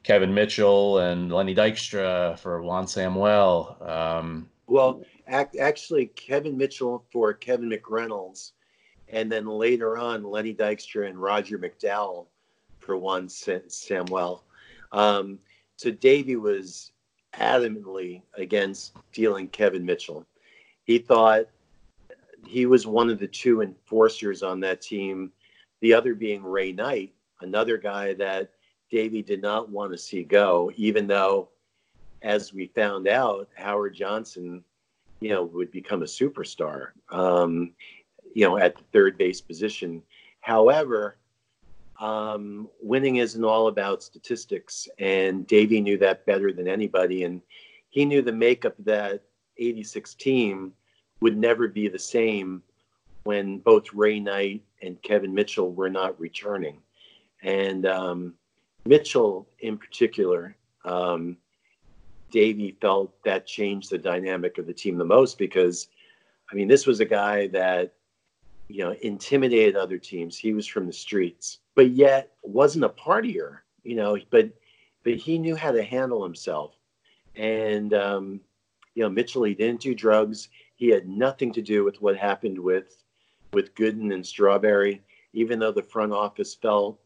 Kevin 0.04 0.34
Mitchell 0.34 1.00
and 1.00 1.32
Lenny 1.32 1.56
Dykstra 1.56 2.38
for 2.40 2.62
Juan 2.62 2.88
Samuel. 2.88 3.78
Um, 3.82 4.50
well, 4.68 5.02
ac- 5.28 5.60
actually, 5.60 6.08
Kevin 6.08 6.58
Mitchell 6.58 7.06
for 7.12 7.34
Kevin 7.34 7.70
McReynolds, 7.70 8.52
and 9.10 9.32
then 9.32 9.46
later 9.46 9.98
on 9.98 10.24
Lenny 10.24 10.54
Dykstra 10.54 11.08
and 11.08 11.18
Roger 11.18 11.58
McDowell 11.58 12.28
for 12.80 12.98
Juan 12.98 13.30
Sa- 13.30 13.60
Samuel. 13.68 14.44
Um, 14.92 15.40
so 15.78 15.92
Davey 15.92 16.36
was 16.36 16.92
adamantly 17.34 18.22
against 18.38 18.96
dealing 19.12 19.48
Kevin 19.48 19.86
Mitchell. 19.86 20.26
He 20.84 20.98
thought 20.98 21.46
he 22.46 22.66
was 22.66 22.86
one 22.86 23.10
of 23.10 23.20
the 23.20 23.28
two 23.28 23.62
enforcers 23.62 24.44
on 24.44 24.60
that 24.62 24.82
team 24.82 25.32
the 25.84 25.94
other 25.94 26.16
being 26.16 26.42
Ray 26.42 26.72
Knight, 26.72 27.14
another 27.42 27.78
guy 27.78 28.14
that 28.14 28.52
Davey 28.90 29.22
did 29.22 29.42
not 29.42 29.70
want 29.70 29.92
to 29.92 29.98
see 29.98 30.24
go, 30.24 30.72
even 30.78 31.08
though, 31.08 31.50
as 32.22 32.54
we 32.54 32.68
found 32.68 33.10
out, 33.10 33.50
Howard 33.56 33.94
Johnson, 33.94 34.64
you 35.20 35.32
know, 35.32 35.44
would 35.44 35.72
become 35.72 36.02
a 36.02 36.06
superstar, 36.06 36.92
um, 37.10 37.74
you 38.34 38.48
know, 38.48 38.58
at 38.58 38.78
the 38.78 38.84
third 38.94 39.18
base 39.18 39.42
position. 39.42 40.02
However, 40.40 41.18
um, 42.00 42.70
winning 42.82 43.18
isn't 43.18 43.44
all 43.44 43.68
about 43.68 44.04
statistics, 44.04 44.88
and 45.00 45.48
Davey 45.48 45.82
knew 45.82 45.98
that 46.00 46.26
better 46.26 46.52
than 46.52 46.68
anybody, 46.68 47.24
and 47.24 47.42
he 47.90 48.06
knew 48.06 48.22
the 48.22 48.32
makeup 48.32 48.78
of 48.80 48.86
that 48.86 49.24
86 49.58 50.16
team 50.16 50.74
would 51.22 51.38
never 51.38 51.68
be 51.68 51.88
the 51.88 52.00
same 52.00 52.64
when 53.24 53.60
both 53.60 53.94
Ray 53.94 54.20
Knight 54.20 54.64
and 54.82 55.02
Kevin 55.02 55.34
Mitchell 55.34 55.72
were 55.72 55.90
not 55.90 56.20
returning. 56.20 56.82
And 57.42 57.86
um, 57.86 58.34
Mitchell, 58.86 59.48
in 59.60 59.78
particular, 59.78 60.56
um, 60.86 61.38
Davey 62.32 62.76
felt 62.82 63.14
that 63.24 63.46
changed 63.46 63.90
the 63.90 63.98
dynamic 63.98 64.58
of 64.58 64.66
the 64.66 64.74
team 64.74 64.98
the 64.98 65.06
most 65.06 65.38
because, 65.38 65.88
I 66.52 66.56
mean, 66.56 66.68
this 66.68 66.88
was 66.88 67.00
a 67.00 67.06
guy 67.06 67.48
that, 67.48 67.94
you 68.74 68.84
know, 68.84 68.96
intimidated 69.04 69.76
other 69.76 70.00
teams. 70.00 70.36
He 70.36 70.52
was 70.52 70.66
from 70.66 70.88
the 70.88 70.94
streets, 70.94 71.60
but 71.76 71.92
yet 71.92 72.32
wasn't 72.42 72.86
a 72.86 72.90
partier, 72.90 73.60
you 73.84 73.96
know, 73.96 74.18
but 74.32 74.50
but 75.04 75.14
he 75.14 75.38
knew 75.38 75.56
how 75.56 75.72
to 75.72 75.84
handle 75.84 76.24
himself. 76.24 76.74
And 77.36 77.94
um, 77.94 78.42
you 78.96 79.04
know, 79.04 79.10
Mitchell, 79.10 79.44
he 79.44 79.54
didn't 79.54 79.82
do 79.82 79.94
drugs. 79.94 80.50
He 80.76 80.88
had 80.88 81.08
nothing 81.08 81.54
to 81.54 81.62
do 81.62 81.84
with 81.84 82.02
what 82.02 82.18
happened 82.18 82.58
with 82.58 82.98
with 83.54 83.76
Gooden 83.76 84.12
and 84.12 84.26
Strawberry, 84.26 85.04
even 85.34 85.60
though 85.60 85.72
the 85.72 85.84
front 85.84 86.12
office 86.12 86.56
felt 86.56 87.00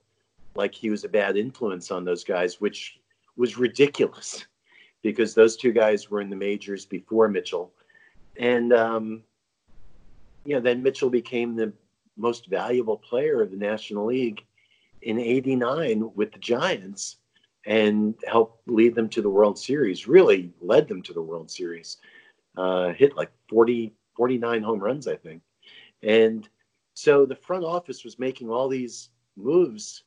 like 0.55 0.73
he 0.73 0.89
was 0.89 1.03
a 1.03 1.09
bad 1.09 1.35
influence 1.35 1.91
on 1.91 2.05
those 2.05 2.23
guys, 2.23 2.61
which 2.61 3.01
was 3.35 3.57
ridiculous 3.57 4.45
because 5.01 5.35
those 5.35 5.57
two 5.57 5.73
guys 5.73 6.09
were 6.09 6.21
in 6.21 6.29
the 6.29 6.35
majors 6.37 6.85
before 6.85 7.27
Mitchell. 7.27 7.73
And, 8.37 8.71
um, 8.71 9.23
you 10.47 10.53
know, 10.53 10.61
then 10.61 10.81
Mitchell 10.81 11.09
became 11.09 11.57
the 11.57 11.73
most 12.15 12.47
valuable 12.47 12.95
player 12.95 13.41
of 13.41 13.51
the 13.51 13.57
National 13.57 14.05
League 14.05 14.45
in 15.01 15.19
89 15.19 16.09
with 16.15 16.31
the 16.31 16.39
Giants 16.39 17.17
and 17.65 18.15
helped 18.25 18.65
lead 18.65 18.95
them 18.95 19.09
to 19.09 19.21
the 19.21 19.29
World 19.29 19.59
Series, 19.59 20.07
really 20.07 20.53
led 20.61 20.87
them 20.87 21.01
to 21.01 21.11
the 21.11 21.21
World 21.21 21.51
Series. 21.51 21.97
Uh, 22.55 22.93
hit 22.93 23.17
like 23.17 23.29
40, 23.49 23.93
49 24.15 24.63
home 24.63 24.79
runs, 24.79 25.05
I 25.05 25.17
think. 25.17 25.41
And 26.01 26.47
so 26.93 27.25
the 27.25 27.35
front 27.35 27.65
office 27.65 28.05
was 28.05 28.17
making 28.17 28.49
all 28.49 28.69
these 28.69 29.09
moves 29.35 30.03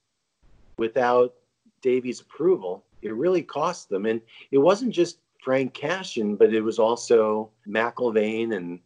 without 0.79 1.35
Davey's 1.83 2.23
approval. 2.23 2.87
It 3.03 3.13
really 3.13 3.43
cost 3.43 3.91
them. 3.91 4.07
And 4.07 4.23
it 4.51 4.59
wasn't 4.59 4.95
just 4.95 5.19
Frank 5.45 5.75
Cashen, 5.75 6.39
but 6.39 6.55
it 6.55 6.63
was 6.63 6.79
also 6.79 7.51
McIlvaine 7.69 8.57
and 8.57 8.81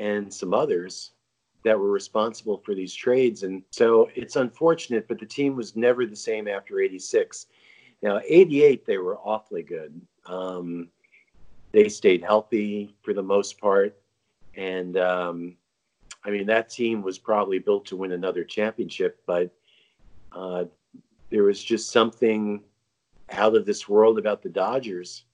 and 0.00 0.32
some 0.32 0.54
others 0.54 1.12
that 1.62 1.78
were 1.78 1.90
responsible 1.90 2.56
for 2.64 2.74
these 2.74 2.94
trades. 2.94 3.42
And 3.42 3.62
so 3.70 4.08
it's 4.14 4.36
unfortunate, 4.36 5.06
but 5.06 5.20
the 5.20 5.26
team 5.26 5.54
was 5.54 5.76
never 5.76 6.06
the 6.06 6.16
same 6.16 6.48
after 6.48 6.80
86. 6.80 7.46
Now, 8.02 8.18
88, 8.26 8.86
they 8.86 8.96
were 8.96 9.18
awfully 9.18 9.62
good. 9.62 10.00
Um, 10.24 10.88
they 11.72 11.90
stayed 11.90 12.24
healthy 12.24 12.94
for 13.02 13.12
the 13.12 13.22
most 13.22 13.60
part. 13.60 13.94
And 14.56 14.96
um, 14.96 15.56
I 16.24 16.30
mean, 16.30 16.46
that 16.46 16.70
team 16.70 17.02
was 17.02 17.18
probably 17.18 17.58
built 17.58 17.84
to 17.86 17.96
win 17.96 18.12
another 18.12 18.42
championship, 18.42 19.20
but 19.26 19.50
uh, 20.32 20.64
there 21.28 21.42
was 21.42 21.62
just 21.62 21.90
something 21.90 22.62
out 23.32 23.54
of 23.54 23.66
this 23.66 23.86
world 23.86 24.18
about 24.18 24.42
the 24.42 24.48
Dodgers, 24.48 25.24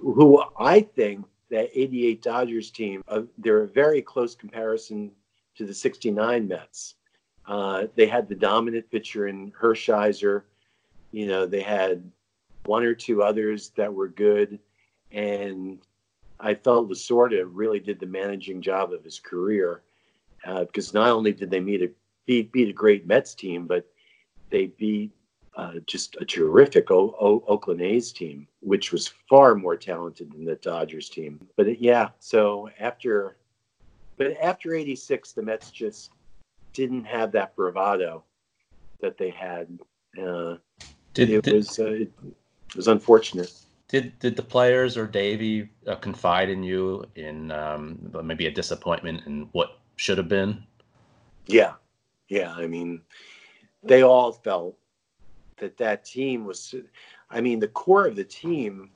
who 0.00 0.42
I 0.58 0.80
think 0.80 1.26
that 1.50 1.70
88 1.74 2.22
Dodgers 2.22 2.70
team, 2.70 3.02
uh, 3.08 3.22
they're 3.38 3.62
a 3.62 3.68
very 3.68 4.02
close 4.02 4.34
comparison 4.34 5.10
to 5.56 5.64
the 5.64 5.74
69 5.74 6.48
Mets. 6.48 6.94
Uh, 7.46 7.86
they 7.94 8.06
had 8.06 8.28
the 8.28 8.34
dominant 8.34 8.90
pitcher 8.90 9.28
in 9.28 9.52
Hershiser. 9.52 10.42
You 11.12 11.26
know, 11.26 11.46
they 11.46 11.62
had 11.62 12.10
one 12.64 12.82
or 12.82 12.94
two 12.94 13.22
others 13.22 13.70
that 13.76 13.92
were 13.92 14.08
good. 14.08 14.58
And 15.12 15.78
I 16.40 16.54
felt 16.54 16.90
Lasorda 16.90 17.48
really 17.50 17.80
did 17.80 18.00
the 18.00 18.06
managing 18.06 18.60
job 18.60 18.92
of 18.92 19.04
his 19.04 19.20
career 19.20 19.82
uh, 20.44 20.64
because 20.64 20.92
not 20.92 21.10
only 21.10 21.32
did 21.32 21.50
they 21.50 21.60
meet 21.60 21.82
a 21.82 21.90
beat 22.26 22.52
beat 22.52 22.68
a 22.68 22.72
great 22.72 23.06
Mets 23.06 23.34
team, 23.34 23.66
but 23.66 23.86
they 24.50 24.66
beat 24.66 25.12
uh, 25.56 25.72
just 25.86 26.16
a 26.20 26.24
terrific 26.24 26.90
o- 26.90 27.16
o- 27.18 27.44
Oakland 27.48 27.80
A's 27.80 28.12
team, 28.12 28.46
which 28.60 28.92
was 28.92 29.08
far 29.28 29.54
more 29.54 29.76
talented 29.76 30.30
than 30.30 30.44
the 30.44 30.56
Dodgers 30.56 31.08
team. 31.08 31.40
But 31.56 31.68
it, 31.68 31.78
yeah, 31.80 32.10
so 32.18 32.68
after, 32.78 33.36
but 34.18 34.36
after 34.40 34.74
'86, 34.74 35.32
the 35.32 35.42
Mets 35.42 35.70
just 35.70 36.10
didn't 36.74 37.04
have 37.04 37.32
that 37.32 37.56
bravado 37.56 38.22
that 39.00 39.16
they 39.16 39.30
had. 39.30 39.78
Uh, 40.18 40.56
did, 41.14 41.30
it 41.30 41.42
did, 41.42 41.54
was 41.54 41.78
uh, 41.78 41.86
it, 41.86 42.12
it, 42.26 42.76
was 42.76 42.88
unfortunate. 42.88 43.52
Did 43.88 44.18
did 44.18 44.36
the 44.36 44.42
players 44.42 44.98
or 44.98 45.06
Davey 45.06 45.70
uh, 45.86 45.96
confide 45.96 46.50
in 46.50 46.62
you 46.62 47.04
in 47.14 47.50
um, 47.50 48.12
maybe 48.22 48.46
a 48.46 48.50
disappointment 48.50 49.22
in 49.26 49.48
what 49.52 49.78
should 49.96 50.18
have 50.18 50.28
been? 50.28 50.62
Yeah, 51.46 51.74
yeah. 52.28 52.52
I 52.52 52.66
mean, 52.66 53.00
they 53.82 54.02
all 54.02 54.32
felt 54.32 54.76
that 55.58 55.76
that 55.78 56.04
team 56.04 56.44
was. 56.44 56.74
I 57.30 57.40
mean, 57.40 57.58
the 57.58 57.68
core 57.68 58.06
of 58.06 58.16
the 58.16 58.24
team, 58.24 58.90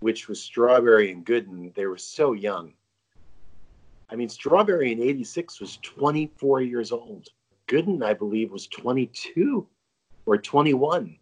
which 0.00 0.28
was 0.28 0.40
Strawberry 0.40 1.10
and 1.12 1.24
Gooden, 1.24 1.74
they 1.74 1.86
were 1.86 1.98
so 1.98 2.32
young. 2.32 2.72
I 4.10 4.16
mean, 4.16 4.28
Strawberry 4.28 4.92
in 4.92 5.02
'86 5.02 5.60
was 5.60 5.78
24 5.78 6.62
years 6.62 6.92
old. 6.92 7.28
Gooden, 7.68 8.04
I 8.04 8.14
believe, 8.14 8.52
was 8.52 8.66
22 8.68 9.66
or 10.26 10.38
21. 10.38 11.18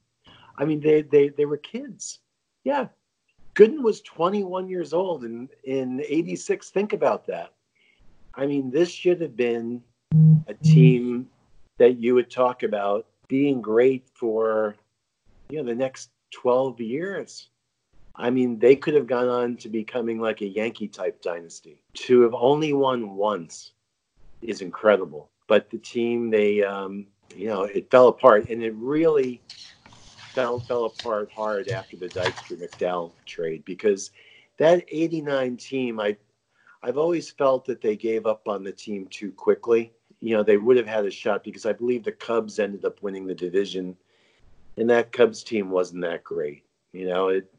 I 0.56 0.64
mean, 0.64 0.80
they 0.80 1.02
they 1.02 1.28
they 1.28 1.46
were 1.46 1.56
kids. 1.56 2.20
Yeah, 2.64 2.88
Gooden 3.54 3.82
was 3.82 4.00
21 4.02 4.68
years 4.68 4.92
old 4.92 5.24
in 5.24 5.48
in 5.64 6.00
'86. 6.06 6.70
Think 6.70 6.92
about 6.92 7.26
that. 7.26 7.52
I 8.34 8.46
mean, 8.46 8.70
this 8.70 8.90
should 8.90 9.20
have 9.20 9.36
been 9.36 9.82
a 10.48 10.54
team 10.54 11.28
that 11.78 11.98
you 11.98 12.14
would 12.14 12.30
talk 12.30 12.62
about 12.62 13.06
being 13.28 13.60
great 13.60 14.08
for 14.14 14.76
you 15.50 15.58
know 15.58 15.64
the 15.64 15.74
next 15.74 16.10
12 16.32 16.80
years. 16.80 17.48
I 18.16 18.30
mean, 18.30 18.58
they 18.58 18.76
could 18.76 18.94
have 18.94 19.08
gone 19.08 19.28
on 19.28 19.56
to 19.58 19.68
becoming 19.68 20.20
like 20.20 20.40
a 20.40 20.46
Yankee 20.46 20.86
type 20.86 21.20
dynasty. 21.20 21.82
To 21.94 22.22
have 22.22 22.34
only 22.34 22.72
won 22.72 23.16
once 23.16 23.72
is 24.40 24.60
incredible. 24.60 25.30
But 25.48 25.68
the 25.70 25.78
team, 25.78 26.30
they, 26.30 26.62
um, 26.62 27.06
you 27.34 27.48
know, 27.48 27.62
it 27.64 27.90
fell 27.90 28.08
apart, 28.08 28.48
and 28.50 28.62
it 28.62 28.74
really 28.74 29.42
fell 30.32 30.60
fell 30.60 30.86
apart 30.86 31.30
hard 31.32 31.68
after 31.68 31.96
the 31.96 32.08
Dykstra 32.08 32.60
McDowell 32.60 33.12
trade 33.26 33.64
because 33.64 34.10
that 34.58 34.84
'89 34.88 35.56
team, 35.56 36.00
I, 36.00 36.16
I've 36.82 36.98
always 36.98 37.30
felt 37.30 37.64
that 37.66 37.80
they 37.80 37.96
gave 37.96 38.26
up 38.26 38.46
on 38.46 38.62
the 38.62 38.72
team 38.72 39.06
too 39.08 39.32
quickly 39.32 39.92
you 40.24 40.34
know, 40.34 40.42
they 40.42 40.56
would 40.56 40.78
have 40.78 40.86
had 40.86 41.04
a 41.04 41.10
shot 41.10 41.44
because 41.44 41.66
I 41.66 41.74
believe 41.74 42.02
the 42.02 42.10
Cubs 42.10 42.58
ended 42.58 42.86
up 42.86 43.02
winning 43.02 43.26
the 43.26 43.34
division, 43.34 43.94
and 44.78 44.88
that 44.88 45.12
Cubs 45.12 45.44
team 45.44 45.68
wasn't 45.68 46.00
that 46.00 46.24
great. 46.24 46.64
You 46.92 47.06
know, 47.08 47.28
it 47.28 47.52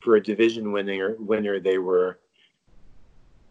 for 0.00 0.16
a 0.16 0.22
division 0.22 0.70
winner 0.70 1.16
winner 1.18 1.58
they 1.58 1.78
were 1.78 2.18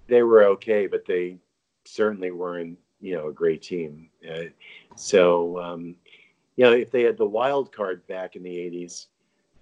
they 0.06 0.22
were 0.22 0.44
okay, 0.44 0.86
but 0.86 1.04
they 1.04 1.40
certainly 1.84 2.30
weren't 2.30 2.78
you 3.02 3.16
know 3.16 3.30
a 3.30 3.34
great 3.34 3.64
team. 3.64 4.08
Uh, 4.30 4.44
so 4.96 5.60
um, 5.60 5.96
you 6.58 6.64
know, 6.64 6.74
if 6.74 6.92
they 6.92 7.02
had 7.02 7.18
the 7.18 7.26
wild 7.26 7.72
card 7.72 8.06
back 8.06 8.36
in 8.36 8.44
the 8.44 8.56
'80s, 8.56 9.08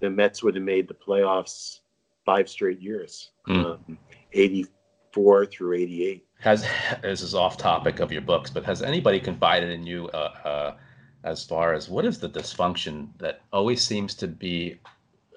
the 0.02 0.10
Mets 0.10 0.44
would 0.44 0.56
have 0.56 0.66
made 0.66 0.90
the 0.90 0.94
playoffs 0.94 1.80
five 2.26 2.50
straight 2.50 2.82
years, 2.82 3.32
mm. 3.48 3.66
um, 3.66 3.98
'84 4.34 5.46
through 5.46 5.76
'88 5.76 6.26
has 6.46 6.64
this 7.02 7.22
is 7.22 7.34
off 7.34 7.58
topic 7.58 8.00
of 8.00 8.12
your 8.12 8.22
books, 8.22 8.52
but 8.52 8.64
has 8.64 8.82
anybody 8.82 9.20
confided 9.20 9.72
in 9.72 9.86
you 9.86 10.08
uh, 10.10 10.32
uh, 10.46 10.76
as 11.24 11.44
far 11.44 11.74
as 11.74 11.90
what 11.90 12.06
is 12.06 12.20
the 12.20 12.30
dysfunction 12.30 13.10
that 13.18 13.42
always 13.52 13.84
seems 13.84 14.14
to 14.14 14.28
be 14.28 14.80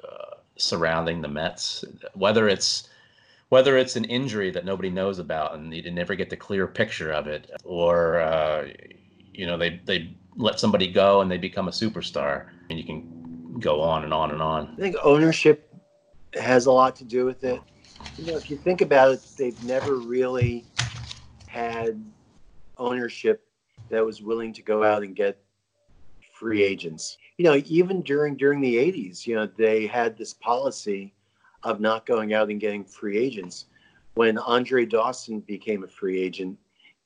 uh, 0.05 0.37
surrounding 0.57 1.23
the 1.23 1.29
Mets? 1.29 1.85
Whether 2.15 2.49
it's 2.49 2.89
whether 3.49 3.79
it's 3.79 3.97
an 3.97 4.05
injury 4.05 4.51
that 4.51 4.67
nobody 4.67 4.91
knows 4.91 5.19
about 5.19 5.55
and 5.55 5.73
you 5.75 5.91
never 5.91 6.15
get 6.15 6.29
the 6.29 6.37
clear 6.37 6.67
picture 6.67 7.11
of 7.11 7.27
it, 7.27 7.51
or 7.65 8.21
uh, 8.21 8.69
you 9.33 9.47
know 9.47 9.57
they 9.57 9.81
they 9.87 10.15
let 10.37 10.61
somebody 10.61 10.93
go 10.93 11.23
and 11.23 11.31
they 11.31 11.39
become 11.39 11.69
a 11.69 11.73
superstar, 11.73 12.51
and 12.69 12.79
you 12.79 12.85
can 12.85 13.59
go 13.61 13.81
on 13.81 14.05
and 14.05 14.13
on 14.13 14.31
and 14.31 14.43
on. 14.43 14.75
I 14.77 14.81
think 14.81 14.97
ownership 15.03 15.75
has 16.35 16.67
a 16.67 16.73
lot 16.73 16.95
to 16.97 17.05
do 17.05 17.25
with 17.25 17.45
it. 17.45 17.63
You 18.19 18.27
know, 18.27 18.37
if 18.37 18.51
you 18.51 18.59
think 18.59 18.83
about 18.83 19.13
it, 19.13 19.23
they've 19.39 19.65
never 19.65 19.97
really 19.97 20.67
had 21.59 22.05
ownership 22.77 23.45
that 23.91 24.05
was 24.05 24.23
willing 24.23 24.53
to 24.53 24.63
go 24.63 24.85
out 24.85 25.03
and 25.03 25.17
get 25.17 25.43
free 26.33 26.63
agents. 26.63 27.19
You 27.37 27.45
know, 27.45 27.61
even 27.67 28.03
during 28.03 28.37
during 28.37 28.61
the 28.61 28.77
80s, 28.77 29.27
you 29.27 29.35
know, 29.35 29.47
they 29.47 29.87
had 29.87 30.17
this 30.17 30.35
policy 30.35 31.13
of 31.65 31.81
not 31.81 32.07
going 32.07 32.33
out 32.33 32.51
and 32.51 32.61
getting 32.61 32.85
free 32.85 33.19
agents. 33.19 33.67
When 34.15 34.39
Andre 34.39 34.87
Dawson 34.87 35.41
became 35.41 35.83
a 35.83 35.89
free 35.89 36.21
agent, 36.21 36.59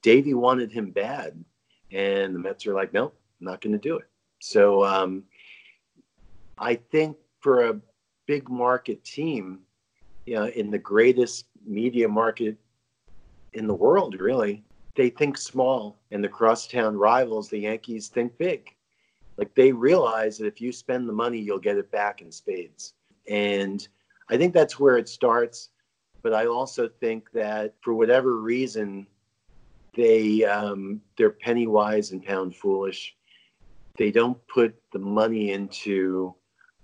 Davey 0.03 0.35
wanted 0.35 0.71
him 0.71 0.91
bad, 0.91 1.43
and 1.91 2.35
the 2.35 2.39
Mets 2.39 2.67
are 2.67 2.75
like, 2.75 2.93
"Nope, 2.93 3.17
not 3.41 3.61
going 3.61 3.73
to 3.73 3.79
do 3.79 3.97
it." 3.97 4.07
So 4.41 4.85
um, 4.85 5.25
I 6.59 6.75
think 6.75 7.17
for 7.41 7.69
a 7.69 7.81
big 8.27 8.49
market 8.49 9.05
team, 9.05 9.61
you 10.27 10.35
know, 10.35 10.47
in 10.47 10.71
the 10.71 10.79
greatest 10.79 11.47
media 11.67 12.09
market 12.09 12.57
in 13.55 13.67
the 13.67 13.75
world, 13.75 14.21
really. 14.21 14.65
They 14.95 15.09
think 15.09 15.39
small, 15.39 15.99
and 16.11 16.23
the 16.23 16.29
crosstown 16.29 16.97
rivals, 16.97 17.49
the 17.49 17.61
Yankees, 17.61 18.09
think 18.09 18.37
big. 18.37 18.75
Like 19.37 19.55
they 19.55 19.73
realize 19.73 20.39
that 20.39 20.47
if 20.47 20.61
you 20.61 20.73
spend 20.73 21.09
the 21.09 21.13
money, 21.13 21.39
you'll 21.39 21.59
get 21.59 21.79
it 21.79 21.91
back 21.91 22.21
in 22.21 22.31
spades. 22.31 22.95
And 23.29 23.87
I 24.29 24.37
think 24.37 24.53
that's 24.53 24.79
where 24.79 24.99
it 24.99 25.09
starts. 25.09 25.71
But 26.23 26.35
I 26.35 26.47
also 26.47 26.89
think 26.89 27.31
that 27.33 27.75
for 27.81 27.95
whatever 27.95 28.39
reason, 28.39 29.07
they 29.95 30.45
um, 30.45 31.01
they're 31.17 31.31
penny 31.31 31.67
wise 31.67 32.13
and 32.13 32.25
pound 32.25 32.55
foolish. 32.55 33.17
They 33.97 34.11
don't 34.11 34.39
put 34.47 34.75
the 34.93 34.99
money 34.99 35.53
into 35.53 36.35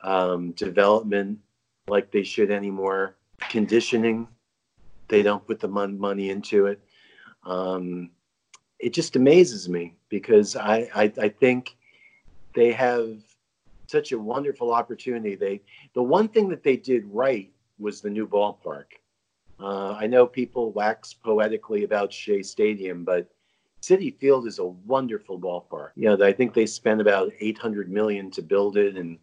um, 0.03 0.53
development 0.53 1.39
like 1.87 2.11
they 2.11 2.23
should 2.23 2.51
anymore. 2.51 3.17
Conditioning, 3.49 4.27
they 5.09 5.23
don't 5.23 5.47
put 5.47 5.61
the 5.61 5.69
mon- 5.69 5.99
money 5.99 6.31
into 6.31 6.67
it. 6.67 6.81
Um, 7.45 8.11
it 8.79 8.93
just 8.93 9.17
amazes 9.17 9.69
me 9.69 9.95
because 10.09 10.55
I, 10.57 10.89
I, 10.95 11.13
I 11.21 11.29
think 11.29 11.77
they 12.55 12.73
have 12.73 13.19
such 13.87 14.13
a 14.13 14.19
wonderful 14.19 14.73
opportunity. 14.73 15.35
They 15.35 15.63
the 15.95 16.03
one 16.03 16.29
thing 16.29 16.49
that 16.51 16.63
they 16.63 16.77
did 16.77 17.05
right 17.07 17.51
was 17.79 18.01
the 18.01 18.11
new 18.11 18.27
ballpark. 18.27 18.85
Uh, 19.61 19.93
I 19.93 20.07
know 20.07 20.27
people 20.27 20.71
wax 20.73 21.13
poetically 21.13 21.85
about 21.85 22.13
Shea 22.13 22.43
Stadium, 22.43 23.05
but 23.05 23.29
Citi 23.83 24.15
Field 24.17 24.47
is 24.47 24.59
a 24.59 24.65
wonderful 24.65 25.39
ballpark. 25.39 25.91
You 25.97 26.17
know, 26.17 26.25
I 26.25 26.33
think 26.33 26.55
they 26.55 26.67
spent 26.67 27.01
about 27.01 27.33
800 27.41 27.91
million 27.91 28.31
to 28.33 28.43
build 28.43 28.77
it, 28.77 28.97
and 28.97 29.19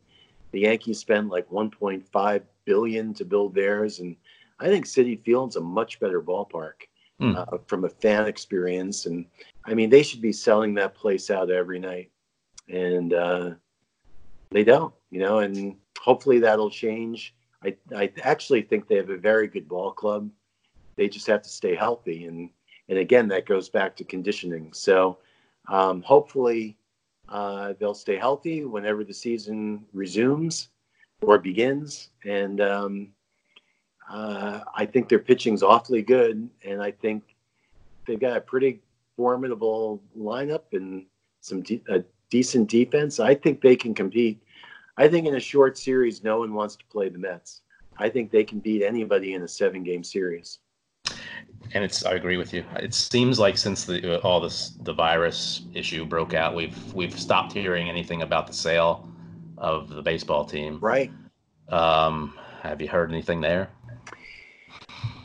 the 0.52 0.62
Yankees 0.62 1.00
spent 1.00 1.30
like 1.30 1.50
1.5 1.50 2.42
billion 2.66 3.14
to 3.14 3.26
build 3.26 3.54
theirs, 3.54 4.00
and 4.00 4.16
I 4.60 4.68
think 4.68 4.86
Citi 4.86 5.22
Field's 5.24 5.58
a 5.58 5.62
much 5.62 6.00
better 6.00 6.22
ballpark 6.22 6.88
mm. 7.22 7.36
uh, 7.36 7.58
from 7.68 7.86
a 7.86 7.90
fan 7.90 8.28
experience. 8.28 9.06
And 9.06 9.26
I 9.66 9.74
mean, 9.74 9.90
they 9.90 10.04
should 10.04 10.22
be 10.22 10.32
selling 10.32 10.74
that 10.76 10.96
place 10.96 11.30
out 11.30 11.50
every 11.50 11.80
night. 11.80 12.12
And 12.70 13.14
uh, 13.14 13.52
they 14.52 14.64
don't, 14.64 14.94
you 15.12 15.20
know, 15.20 15.40
and 15.40 15.76
hopefully 16.00 16.40
that'll 16.40 16.70
change. 16.70 17.36
I, 17.64 17.76
I 17.96 18.12
actually 18.24 18.62
think 18.62 18.88
they 18.88 18.96
have 18.96 19.10
a 19.10 19.18
very 19.18 19.48
good 19.48 19.68
ball 19.68 19.92
club. 19.92 20.30
They 20.96 21.10
just 21.10 21.28
have 21.28 21.42
to 21.42 21.50
stay 21.50 21.76
healthy. 21.76 22.26
And, 22.26 22.50
and 22.88 23.00
again, 23.00 23.28
that 23.30 23.46
goes 23.46 23.70
back 23.70 23.96
to 23.98 24.04
conditioning. 24.04 24.72
So 24.74 25.18
um, 25.68 26.02
hopefully 26.02 26.78
uh, 27.28 27.74
they'll 27.80 27.94
stay 27.94 28.18
healthy 28.18 28.64
whenever 28.64 29.04
the 29.04 29.14
season 29.14 29.86
resumes 29.94 30.70
or 31.22 31.40
begins. 31.40 32.10
And, 32.24 32.62
um, 32.62 33.12
uh, 34.10 34.62
I 34.74 34.86
think 34.86 35.10
their 35.10 35.20
pitching's 35.20 35.64
awfully 35.64 36.02
good, 36.02 36.50
and 36.64 36.82
I 36.82 36.92
think 36.92 37.36
they've 38.06 38.20
got 38.20 38.38
a 38.38 38.42
pretty 38.42 38.82
formidable 39.16 40.02
lineup 40.18 40.74
and 40.74 41.06
some 41.42 41.62
de- 41.62 41.84
a 41.90 42.04
decent 42.30 42.70
defense. 42.70 43.20
I 43.20 43.36
think 43.36 43.62
they 43.62 43.76
can 43.76 43.94
compete. 43.94 44.42
I 44.98 45.08
think 45.08 45.28
in 45.28 45.36
a 45.36 45.40
short 45.40 45.78
series, 45.78 46.24
no 46.24 46.40
one 46.40 46.54
wants 46.54 46.76
to 46.78 46.86
play 46.86 47.10
the 47.10 47.18
Mets. 47.18 47.62
I 47.98 48.10
think 48.10 48.32
they 48.32 48.44
can 48.44 48.60
beat 48.60 48.84
anybody 48.84 49.34
in 49.34 49.44
a 49.44 49.48
seven-game 49.48 50.04
series. 50.04 50.60
And 51.74 51.84
it's 51.84 52.06
I 52.06 52.14
agree 52.14 52.38
with 52.38 52.54
you. 52.54 52.64
It 52.76 52.94
seems 52.94 53.40
like 53.40 53.58
since 53.58 53.86
the 53.86 54.22
all 54.22 54.40
this 54.40 54.78
the 54.82 54.94
virus 54.94 55.64
issue 55.74 56.06
broke 56.06 56.34
out, 56.34 56.56
we've 56.56 56.94
we've 56.94 57.18
stopped 57.20 57.54
hearing 57.54 57.90
anything 57.90 58.22
about 58.22 58.48
the 58.48 58.54
sale 58.54 59.10
of 59.58 59.90
the 59.90 60.02
baseball 60.02 60.46
team. 60.46 60.80
Right. 60.80 61.12
Um, 61.70 62.38
have 62.62 62.82
you 62.82 62.88
heard 62.88 63.12
anything 63.12 63.42
there? 63.42 63.70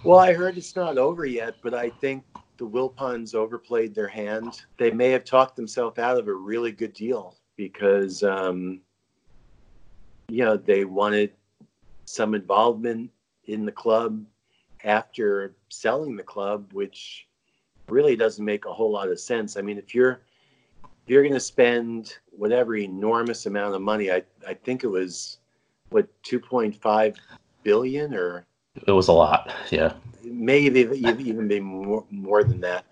Well, 0.02 0.18
I 0.18 0.32
heard 0.32 0.56
it's 0.56 0.74
not 0.74 0.96
over 0.96 1.26
yet, 1.26 1.56
but 1.62 1.74
I 1.74 1.90
think 1.90 2.24
the 2.56 2.66
Wilpons 2.66 3.34
overplayed 3.34 3.94
their 3.94 4.08
hand. 4.08 4.62
They 4.78 4.90
may 4.90 5.10
have 5.10 5.24
talked 5.24 5.56
themselves 5.56 5.98
out 5.98 6.16
of 6.16 6.26
a 6.26 6.32
really 6.32 6.72
good 6.72 6.94
deal 6.94 7.36
because, 7.56 8.22
um, 8.22 8.80
you 10.28 10.42
know, 10.42 10.56
they 10.56 10.86
wanted 10.86 11.32
some 12.06 12.34
involvement 12.34 13.10
in 13.44 13.66
the 13.66 13.72
club 13.72 14.24
after 14.84 15.54
selling 15.68 16.16
the 16.16 16.22
club, 16.22 16.72
which 16.72 17.26
really 17.90 18.16
doesn't 18.16 18.44
make 18.44 18.64
a 18.64 18.72
whole 18.72 18.90
lot 18.90 19.08
of 19.08 19.20
sense. 19.20 19.58
I 19.58 19.60
mean, 19.60 19.76
if 19.76 19.94
you're 19.94 20.22
if 20.82 21.08
you're 21.08 21.22
going 21.22 21.34
to 21.34 21.40
spend 21.40 22.16
whatever 22.30 22.76
enormous 22.76 23.44
amount 23.44 23.74
of 23.74 23.82
money, 23.82 24.10
I 24.10 24.22
I 24.48 24.54
think 24.54 24.82
it 24.82 24.88
was 24.88 25.38
what 25.90 26.08
2.5 26.22 27.16
billion 27.62 28.14
or 28.14 28.46
it 28.74 28.92
was 28.92 29.08
a 29.08 29.12
lot, 29.12 29.52
yeah. 29.70 29.94
Maybe 30.22 30.80
even 30.80 31.48
be 31.48 31.60
more 31.60 32.04
more 32.10 32.44
than 32.44 32.60
that. 32.60 32.84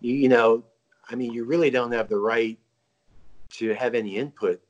You, 0.00 0.14
you 0.14 0.28
know, 0.28 0.64
I 1.08 1.14
mean, 1.14 1.32
you 1.32 1.44
really 1.44 1.70
don't 1.70 1.92
have 1.92 2.08
the 2.08 2.18
right 2.18 2.58
to 3.50 3.74
have 3.74 3.94
any 3.94 4.16
input 4.16 4.60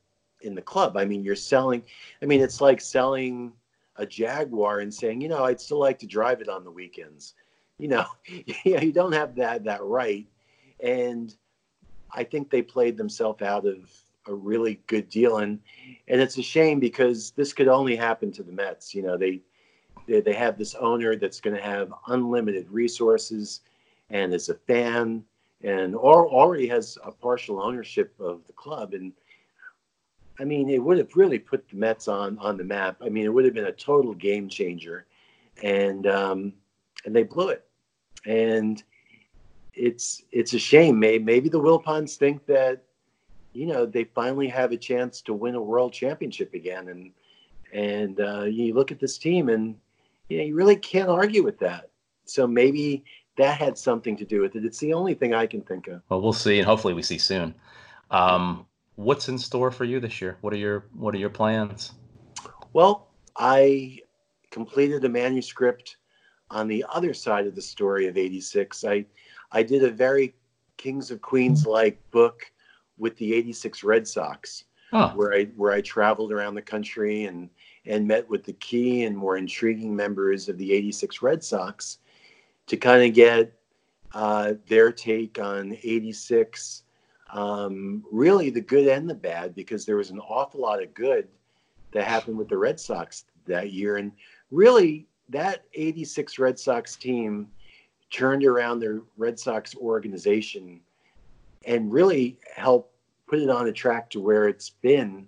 in 0.41 0.55
the 0.55 0.61
club. 0.61 0.97
I 0.97 1.05
mean, 1.05 1.23
you're 1.23 1.35
selling. 1.35 1.83
I 2.21 2.25
mean, 2.25 2.41
it's 2.41 2.61
like 2.61 2.81
selling 2.81 3.53
a 3.95 4.05
Jaguar 4.05 4.79
and 4.79 4.93
saying, 4.93 5.21
you 5.21 5.29
know, 5.29 5.43
I'd 5.43 5.61
still 5.61 5.79
like 5.79 5.99
to 5.99 6.07
drive 6.07 6.41
it 6.41 6.49
on 6.49 6.63
the 6.63 6.71
weekends. 6.71 7.35
You 7.77 7.87
know, 7.87 8.05
yeah, 8.65 8.81
you 8.81 8.91
don't 8.91 9.13
have 9.13 9.35
that 9.35 9.63
that 9.63 9.83
right. 9.83 10.27
And 10.79 11.33
I 12.11 12.23
think 12.23 12.49
they 12.49 12.61
played 12.61 12.97
themselves 12.97 13.41
out 13.41 13.65
of 13.65 13.91
a 14.27 14.33
really 14.33 14.79
good 14.87 15.09
deal, 15.09 15.37
and 15.37 15.59
and 16.07 16.21
it's 16.21 16.37
a 16.37 16.43
shame 16.43 16.79
because 16.79 17.31
this 17.31 17.53
could 17.53 17.67
only 17.67 17.95
happen 17.95 18.31
to 18.33 18.43
the 18.43 18.51
Mets. 18.51 18.93
You 18.93 19.03
know, 19.03 19.17
they 19.17 19.41
they, 20.07 20.33
have 20.33 20.57
this 20.57 20.75
owner 20.75 21.15
that's 21.15 21.39
going 21.39 21.55
to 21.55 21.61
have 21.61 21.93
unlimited 22.07 22.69
resources, 22.69 23.61
and 24.09 24.33
is 24.33 24.49
a 24.49 24.55
fan, 24.55 25.23
and 25.63 25.95
already 25.95 26.67
has 26.67 26.97
a 27.03 27.11
partial 27.11 27.61
ownership 27.61 28.13
of 28.19 28.45
the 28.47 28.53
club, 28.53 28.93
and 28.93 29.13
I 30.39 30.45
mean, 30.45 30.69
it 30.69 30.81
would 30.81 30.97
have 30.97 31.15
really 31.15 31.39
put 31.39 31.67
the 31.69 31.75
Mets 31.75 32.07
on 32.07 32.37
on 32.39 32.57
the 32.57 32.63
map. 32.63 32.97
I 33.01 33.09
mean, 33.09 33.25
it 33.25 33.33
would 33.33 33.45
have 33.45 33.53
been 33.53 33.65
a 33.65 33.71
total 33.71 34.13
game 34.13 34.49
changer, 34.49 35.05
and 35.61 36.07
um, 36.07 36.53
and 37.05 37.15
they 37.15 37.23
blew 37.23 37.49
it. 37.49 37.65
And 38.25 38.81
it's 39.73 40.23
it's 40.31 40.53
a 40.53 40.59
shame. 40.59 40.99
Maybe 40.99 41.23
maybe 41.23 41.49
the 41.49 41.59
Wilpons 41.59 42.15
think 42.15 42.45
that 42.47 42.83
you 43.53 43.67
know 43.67 43.85
they 43.85 44.05
finally 44.05 44.47
have 44.47 44.71
a 44.71 44.77
chance 44.77 45.21
to 45.21 45.33
win 45.33 45.55
a 45.55 45.61
world 45.61 45.93
championship 45.93 46.53
again. 46.53 46.89
And 46.89 47.11
and 47.71 48.19
uh, 48.19 48.43
you 48.43 48.73
look 48.73 48.91
at 48.91 48.99
this 48.99 49.17
team, 49.17 49.49
and 49.49 49.75
you 50.29 50.37
know 50.37 50.43
you 50.43 50.55
really 50.55 50.75
can't 50.75 51.09
argue 51.09 51.43
with 51.43 51.59
that. 51.59 51.89
So 52.25 52.47
maybe 52.47 53.03
that 53.37 53.57
had 53.57 53.77
something 53.77 54.15
to 54.17 54.25
do 54.25 54.41
with 54.41 54.55
it. 54.55 54.65
It's 54.65 54.79
the 54.79 54.93
only 54.93 55.13
thing 55.13 55.33
I 55.33 55.45
can 55.45 55.61
think 55.61 55.87
of. 55.87 56.01
Well, 56.09 56.21
we'll 56.21 56.33
see, 56.33 56.59
and 56.59 56.67
hopefully 56.67 56.93
we 56.93 57.01
see 57.01 57.17
soon. 57.17 57.55
Um, 58.11 58.65
what's 58.95 59.29
in 59.29 59.37
store 59.37 59.71
for 59.71 59.85
you 59.85 59.99
this 59.99 60.21
year? 60.21 60.37
What 60.41 60.53
are 60.53 60.57
your 60.57 60.85
What 60.93 61.13
are 61.15 61.19
your 61.19 61.29
plans? 61.29 61.93
Well, 62.73 63.07
I 63.37 63.99
completed 64.51 65.03
a 65.05 65.09
manuscript 65.09 65.97
on 66.49 66.67
the 66.67 66.85
other 66.93 67.13
side 67.13 67.47
of 67.47 67.55
the 67.55 67.61
story 67.61 68.07
of 68.07 68.17
'86. 68.17 68.83
I 68.83 69.05
I 69.51 69.63
did 69.63 69.83
a 69.83 69.89
very 69.89 70.35
Kings 70.77 71.11
of 71.11 71.21
Queens 71.21 71.65
like 71.65 71.99
book 72.11 72.51
with 72.97 73.15
the 73.17 73.33
'86 73.33 73.83
Red 73.83 74.07
Sox, 74.07 74.65
huh. 74.91 75.11
where 75.15 75.33
I 75.33 75.45
where 75.55 75.73
I 75.73 75.81
traveled 75.81 76.31
around 76.31 76.55
the 76.55 76.61
country 76.61 77.25
and 77.25 77.49
and 77.85 78.07
met 78.07 78.29
with 78.29 78.43
the 78.43 78.53
key 78.53 79.03
and 79.03 79.17
more 79.17 79.37
intriguing 79.37 79.95
members 79.95 80.49
of 80.49 80.57
the 80.57 80.73
'86 80.73 81.21
Red 81.21 81.43
Sox 81.43 81.99
to 82.67 82.77
kind 82.77 83.03
of 83.03 83.13
get 83.13 83.53
uh, 84.13 84.53
their 84.67 84.91
take 84.91 85.39
on 85.39 85.77
'86 85.83 86.83
um, 87.33 88.03
really 88.11 88.51
the 88.51 88.61
good 88.61 88.87
and 88.87 89.09
the 89.09 89.15
bad 89.15 89.55
because 89.55 89.85
there 89.85 89.97
was 89.97 90.11
an 90.11 90.19
awful 90.19 90.61
lot 90.61 90.83
of 90.83 90.93
good 90.93 91.27
that 91.91 92.05
happened 92.05 92.37
with 92.37 92.47
the 92.47 92.57
Red 92.57 92.79
Sox 92.79 93.25
that 93.45 93.71
year. 93.71 93.97
And 93.97 94.11
really, 94.51 95.07
that 95.29 95.65
86 95.73 96.37
Red 96.37 96.59
Sox 96.59 96.95
team 96.95 97.47
turned 98.11 98.45
around 98.45 98.79
their 98.79 99.01
Red 99.17 99.39
Sox 99.39 99.75
organization 99.75 100.79
and 101.65 101.91
really 101.91 102.39
helped 102.55 102.93
put 103.27 103.39
it 103.39 103.49
on 103.49 103.67
a 103.67 103.71
track 103.71 104.09
to 104.11 104.19
where 104.19 104.47
it's 104.47 104.69
been 104.69 105.27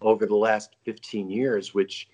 over 0.00 0.26
the 0.26 0.36
last 0.36 0.76
15 0.84 1.30
years, 1.30 1.74
which, 1.74 2.08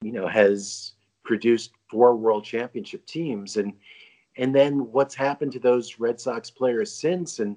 you 0.00 0.12
know, 0.12 0.26
has 0.26 0.92
produced 1.24 1.72
four 1.90 2.16
world 2.16 2.44
championship 2.44 3.06
teams. 3.06 3.56
And, 3.56 3.72
and 4.36 4.54
then 4.54 4.90
what's 4.92 5.14
happened 5.14 5.52
to 5.52 5.58
those 5.58 5.98
Red 5.98 6.20
Sox 6.20 6.50
players 6.50 6.92
since? 6.92 7.38
And, 7.38 7.56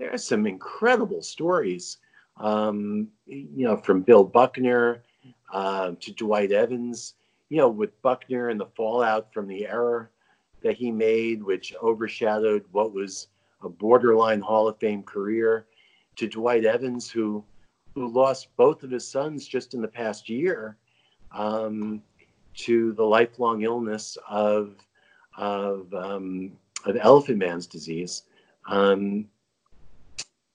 there 0.00 0.12
are 0.12 0.18
some 0.18 0.46
incredible 0.46 1.22
stories, 1.22 1.98
um, 2.38 3.08
you 3.26 3.64
know, 3.66 3.76
from 3.76 4.00
Bill 4.00 4.24
Buckner 4.24 5.02
uh, 5.52 5.92
to 6.00 6.12
Dwight 6.14 6.52
Evans, 6.52 7.14
you 7.50 7.58
know, 7.58 7.68
with 7.68 8.00
Buckner 8.00 8.48
and 8.48 8.58
the 8.58 8.70
fallout 8.74 9.32
from 9.32 9.46
the 9.46 9.66
error 9.66 10.10
that 10.62 10.76
he 10.76 10.90
made, 10.90 11.42
which 11.42 11.74
overshadowed 11.82 12.64
what 12.72 12.94
was 12.94 13.28
a 13.62 13.68
borderline 13.68 14.40
Hall 14.40 14.68
of 14.68 14.78
Fame 14.78 15.02
career, 15.02 15.66
to 16.16 16.26
Dwight 16.26 16.64
Evans, 16.64 17.10
who 17.10 17.44
who 17.94 18.08
lost 18.08 18.48
both 18.56 18.82
of 18.82 18.90
his 18.90 19.06
sons 19.06 19.46
just 19.46 19.74
in 19.74 19.80
the 19.80 19.88
past 19.88 20.28
year 20.28 20.76
um, 21.32 22.02
to 22.54 22.92
the 22.92 23.04
lifelong 23.04 23.62
illness 23.62 24.16
of 24.28 24.76
of, 25.36 25.92
um, 25.94 26.52
of 26.84 26.96
elephant 27.00 27.38
man's 27.38 27.66
disease. 27.66 28.24
Um, 28.66 29.28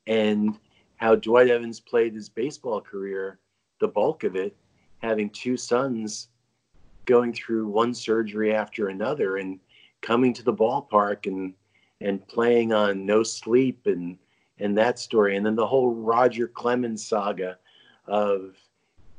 and 0.05 0.59
how 0.97 1.15
Dwight 1.15 1.49
Evans 1.49 1.79
played 1.79 2.13
his 2.13 2.29
baseball 2.29 2.81
career, 2.81 3.39
the 3.79 3.88
bulk 3.88 4.23
of 4.23 4.36
it, 4.36 4.55
having 4.99 5.29
two 5.29 5.57
sons 5.57 6.29
going 7.05 7.33
through 7.33 7.67
one 7.67 7.93
surgery 7.93 8.53
after 8.53 8.89
another 8.89 9.38
and 9.38 9.59
coming 10.01 10.33
to 10.33 10.43
the 10.43 10.53
ballpark 10.53 11.25
and 11.25 11.53
and 12.01 12.27
playing 12.27 12.73
on 12.73 13.05
no 13.05 13.23
sleep 13.23 13.88
and 13.88 14.17
and 14.60 14.78
that 14.78 14.99
story 14.99 15.36
and 15.36 15.45
then 15.45 15.56
the 15.56 15.66
whole 15.66 15.93
Roger 15.93 16.47
Clemens 16.47 17.06
saga 17.06 17.58
of 18.08 18.56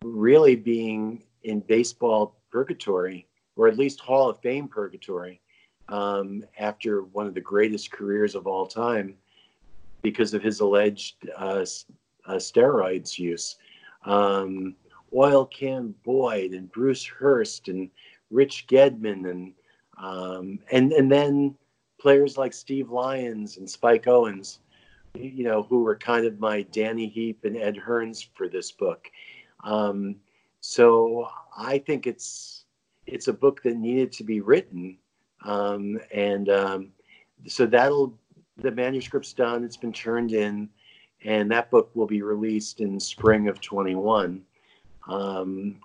really 0.03 0.57
being 0.57 1.23
in 1.45 1.61
baseball 1.61 2.37
purgatory 2.51 3.27
or 3.57 3.69
at 3.69 3.79
least 3.79 4.01
Hall 4.01 4.29
of 4.29 4.41
Fame 4.41 4.69
purgatory 4.69 5.41
um, 5.89 6.45
after 6.59 7.03
one 7.03 7.27
of 7.27 7.35
the 7.35 7.41
greatest 7.41 7.91
careers 7.91 8.35
of 8.35 8.47
all 8.47 8.67
time 8.67 9.15
because 10.03 10.35
of 10.35 10.43
his 10.43 10.61
alleged 10.61 11.29
uh, 11.37 11.65
uh, 12.27 12.35
steroids 12.35 13.19
use. 13.19 13.57
Um, 14.05 14.77
Oil 15.15 15.47
Can 15.47 15.95
Boyd 16.05 16.53
and 16.53 16.71
Bruce 16.71 17.05
Hurst 17.05 17.69
and 17.69 17.91
Rich 18.31 18.67
Gedman 18.69 19.31
and 19.31 19.53
um, 19.99 20.59
and 20.73 20.93
and 20.93 21.11
then 21.11 21.55
players 21.99 22.37
like 22.37 22.53
Steve 22.53 22.91
Lyons 22.91 23.57
and 23.57 23.69
Spike 23.69 24.07
Owens, 24.07 24.61
you 25.19 25.45
know, 25.45 25.63
who 25.63 25.83
were 25.83 25.97
kind 25.97 26.27
of 26.27 26.39
my 26.39 26.63
Danny 26.63 27.09
Heep 27.09 27.45
and 27.45 27.57
Ed 27.57 27.77
Hearns 27.77 28.27
for 28.35 28.49
this 28.49 28.73
book. 28.73 29.11
Um, 29.65 30.17
so 30.61 31.29
I 31.57 31.79
think 31.79 32.07
it's 32.07 32.65
it's 33.07 33.29
a 33.29 33.33
book 33.33 33.63
that 33.63 33.77
needed 33.77 34.13
to 34.13 34.25
be 34.25 34.41
written, 34.41 34.99
um, 35.45 36.01
and 36.13 36.49
um, 36.49 36.89
so 37.47 37.67
that'll 37.67 38.19
the 38.59 38.71
manuscript's 38.71 39.33
done. 39.33 39.65
It's 39.65 39.77
been 39.77 39.93
turned 39.93 40.33
in, 40.33 40.69
and 41.25 41.51
that 41.51 41.71
book 41.71 41.91
will 41.95 42.07
be 42.07 42.23
released 42.23 42.81
in 42.81 42.99
spring 42.99 43.49
of 43.49 43.61
21. 43.61 44.43
Um, 45.09 45.77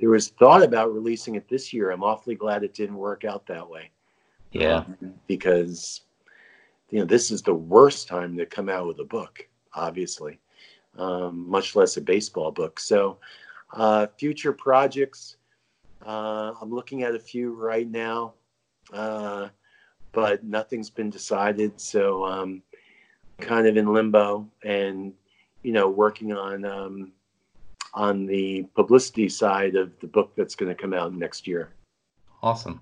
there 0.00 0.10
was 0.10 0.28
thought 0.28 0.62
about 0.62 0.92
releasing 0.92 1.34
it 1.34 1.48
this 1.48 1.72
year. 1.72 1.90
I'm 1.90 2.02
awfully 2.02 2.34
glad 2.34 2.62
it 2.62 2.74
didn't 2.74 2.96
work 2.96 3.24
out 3.24 3.46
that 3.46 3.68
way. 3.68 3.90
Yeah, 4.52 4.78
um, 4.78 5.14
because 5.26 6.02
you 6.90 6.98
know 6.98 7.04
this 7.04 7.30
is 7.30 7.42
the 7.42 7.54
worst 7.54 8.08
time 8.08 8.36
to 8.36 8.46
come 8.46 8.68
out 8.68 8.86
with 8.86 9.00
a 9.00 9.04
book, 9.04 9.46
obviously, 9.74 10.38
um, 10.96 11.48
much 11.48 11.76
less 11.76 11.96
a 11.96 12.00
baseball 12.00 12.50
book. 12.50 12.80
So, 12.80 13.18
uh, 13.72 14.06
future 14.18 14.52
projects. 14.52 15.36
Uh, 16.06 16.52
I'm 16.60 16.70
looking 16.70 17.02
at 17.02 17.14
a 17.14 17.18
few 17.18 17.54
right 17.54 17.88
now. 17.88 18.34
Uh, 18.92 19.48
but 20.12 20.44
nothing's 20.44 20.90
been 20.90 21.10
decided. 21.10 21.80
So 21.80 22.24
um, 22.24 22.62
kind 23.38 23.66
of 23.66 23.76
in 23.76 23.92
limbo, 23.92 24.48
and 24.64 25.12
you 25.62 25.72
know, 25.72 25.88
working 25.88 26.32
on 26.32 26.64
um, 26.64 27.12
on 27.94 28.26
the 28.26 28.64
publicity 28.74 29.28
side 29.28 29.74
of 29.74 29.92
the 30.00 30.06
book 30.06 30.32
that's 30.36 30.54
going 30.54 30.74
to 30.74 30.80
come 30.80 30.94
out 30.94 31.14
next 31.14 31.46
year. 31.46 31.70
Awesome. 32.42 32.80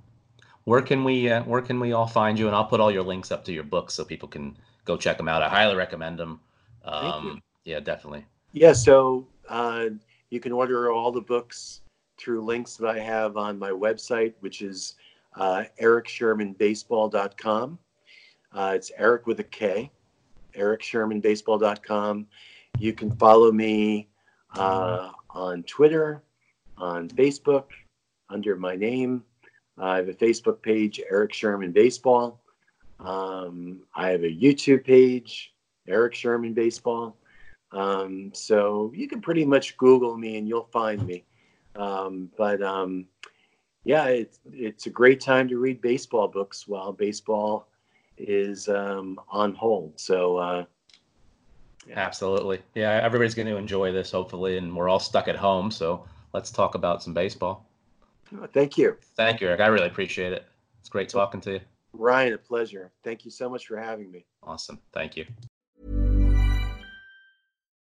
Where 0.66 0.82
can 0.82 1.04
we 1.04 1.30
uh, 1.30 1.44
where 1.44 1.62
can 1.62 1.78
we 1.78 1.92
all 1.92 2.08
find 2.08 2.36
you? 2.36 2.48
And 2.48 2.54
I'll 2.54 2.64
put 2.64 2.80
all 2.80 2.90
your 2.90 3.04
links 3.04 3.30
up 3.30 3.44
to 3.44 3.52
your 3.52 3.62
books 3.62 3.94
so 3.94 4.04
people 4.04 4.28
can 4.28 4.56
go 4.84 4.96
check 4.96 5.16
them 5.16 5.28
out. 5.28 5.40
I 5.40 5.48
highly 5.48 5.76
recommend 5.76 6.18
them. 6.18 6.40
Um, 6.84 7.02
Thank 7.02 7.24
you. 7.24 7.40
Yeah, 7.64 7.80
definitely. 7.80 8.24
Yeah, 8.52 8.72
so 8.72 9.28
uh, 9.48 9.86
you 10.30 10.40
can 10.40 10.50
order 10.50 10.90
all 10.90 11.12
the 11.12 11.20
books 11.20 11.82
through 12.18 12.44
links 12.44 12.76
that 12.76 12.88
I 12.88 12.98
have 12.98 13.36
on 13.36 13.58
my 13.58 13.70
website, 13.70 14.34
which 14.40 14.60
is 14.60 14.94
uh, 15.36 15.64
erikshermanbaseball.com. 15.80 17.78
Uh, 18.52 18.72
it's 18.74 18.90
Erik 18.96 19.26
with 19.26 19.38
a 19.38 19.44
K, 19.44 19.92
erikshermanbaseball.com. 20.56 22.26
You 22.78 22.92
can 22.92 23.14
follow 23.16 23.52
me 23.52 24.08
uh, 24.56 25.10
on 25.30 25.62
Twitter, 25.62 26.22
on 26.76 27.08
Facebook, 27.08 27.66
under 28.30 28.56
my 28.56 28.74
name. 28.74 29.22
I 29.78 29.96
have 29.96 30.08
a 30.08 30.14
Facebook 30.14 30.62
page, 30.62 31.00
Erik 31.10 31.32
Sherman 31.32 31.72
Baseball. 31.72 32.40
Um, 32.98 33.80
I 33.94 34.08
have 34.10 34.22
a 34.22 34.34
YouTube 34.34 34.84
page, 34.84 35.54
Erik 35.86 36.14
Sherman 36.14 36.54
Baseball. 36.54 37.16
Um, 37.72 38.30
so 38.32 38.92
you 38.94 39.08
can 39.08 39.20
pretty 39.20 39.44
much 39.44 39.76
Google 39.76 40.16
me 40.16 40.38
and 40.38 40.48
you'll 40.48 40.70
find 40.72 41.06
me. 41.06 41.24
Um, 41.74 42.30
but 42.38 42.62
um, 42.62 43.06
yeah, 43.84 44.06
it's 44.06 44.40
it's 44.50 44.86
a 44.86 44.90
great 44.90 45.20
time 45.20 45.48
to 45.48 45.58
read 45.58 45.82
baseball 45.82 46.28
books 46.28 46.66
while 46.66 46.92
baseball 46.92 47.68
is 48.16 48.68
um, 48.68 49.20
on 49.28 49.54
hold. 49.54 49.98
So. 50.00 50.36
Uh, 50.36 50.64
yeah. 51.86 52.00
Absolutely. 52.00 52.60
Yeah, 52.74 52.98
everybody's 53.02 53.34
going 53.34 53.46
to 53.46 53.56
enjoy 53.56 53.92
this, 53.92 54.10
hopefully, 54.10 54.58
and 54.58 54.74
we're 54.74 54.88
all 54.88 54.98
stuck 54.98 55.28
at 55.28 55.36
home. 55.36 55.70
So 55.70 56.04
let's 56.32 56.50
talk 56.50 56.74
about 56.74 57.00
some 57.00 57.14
baseball. 57.14 57.65
Thank 58.52 58.78
you. 58.78 58.96
Thank 59.16 59.40
you, 59.40 59.48
Erik. 59.48 59.60
I 59.60 59.66
really 59.66 59.86
appreciate 59.86 60.32
it. 60.32 60.44
It's 60.80 60.88
great 60.88 61.08
talking 61.08 61.40
to 61.42 61.52
you. 61.54 61.60
Ryan, 61.92 62.34
a 62.34 62.38
pleasure. 62.38 62.92
Thank 63.02 63.24
you 63.24 63.30
so 63.30 63.48
much 63.48 63.66
for 63.66 63.76
having 63.76 64.10
me. 64.10 64.26
Awesome. 64.42 64.78
Thank 64.92 65.16
you. 65.16 65.26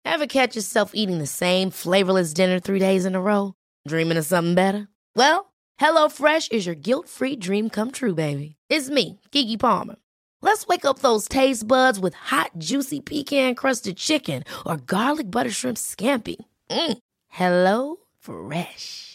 Ever 0.06 0.28
catch 0.28 0.56
yourself 0.56 0.92
eating 0.94 1.18
the 1.18 1.28
same 1.28 1.72
flavorless 1.72 2.34
dinner 2.34 2.60
three 2.60 2.80
days 2.80 3.06
in 3.06 3.16
a 3.16 3.22
row? 3.22 3.54
Dreaming 3.88 4.18
of 4.18 4.26
something 4.26 4.56
better? 4.56 4.88
Well, 5.16 5.52
HelloFresh 5.80 6.52
is 6.52 6.66
your 6.66 6.76
guilt 6.76 7.10
free 7.10 7.36
dream 7.36 7.70
come 7.70 7.92
true, 7.92 8.16
baby. 8.16 8.56
It's 8.70 8.90
me, 8.90 9.20
Keke 9.32 9.60
Palmer. 9.60 9.96
Let's 10.42 10.68
wake 10.68 10.86
up 10.86 11.00
those 11.00 11.28
taste 11.28 11.68
buds 11.68 12.00
with 12.00 12.14
hot, 12.14 12.52
juicy 12.60 13.02
pecan 13.02 13.56
crusted 13.56 13.98
chicken 13.98 14.44
or 14.66 14.78
garlic 14.78 15.32
butter 15.32 15.50
shrimp 15.52 15.78
scampi. 15.78 16.38
Mm. 16.70 16.98
Hello 17.30 17.98
Fresh. 18.20 19.15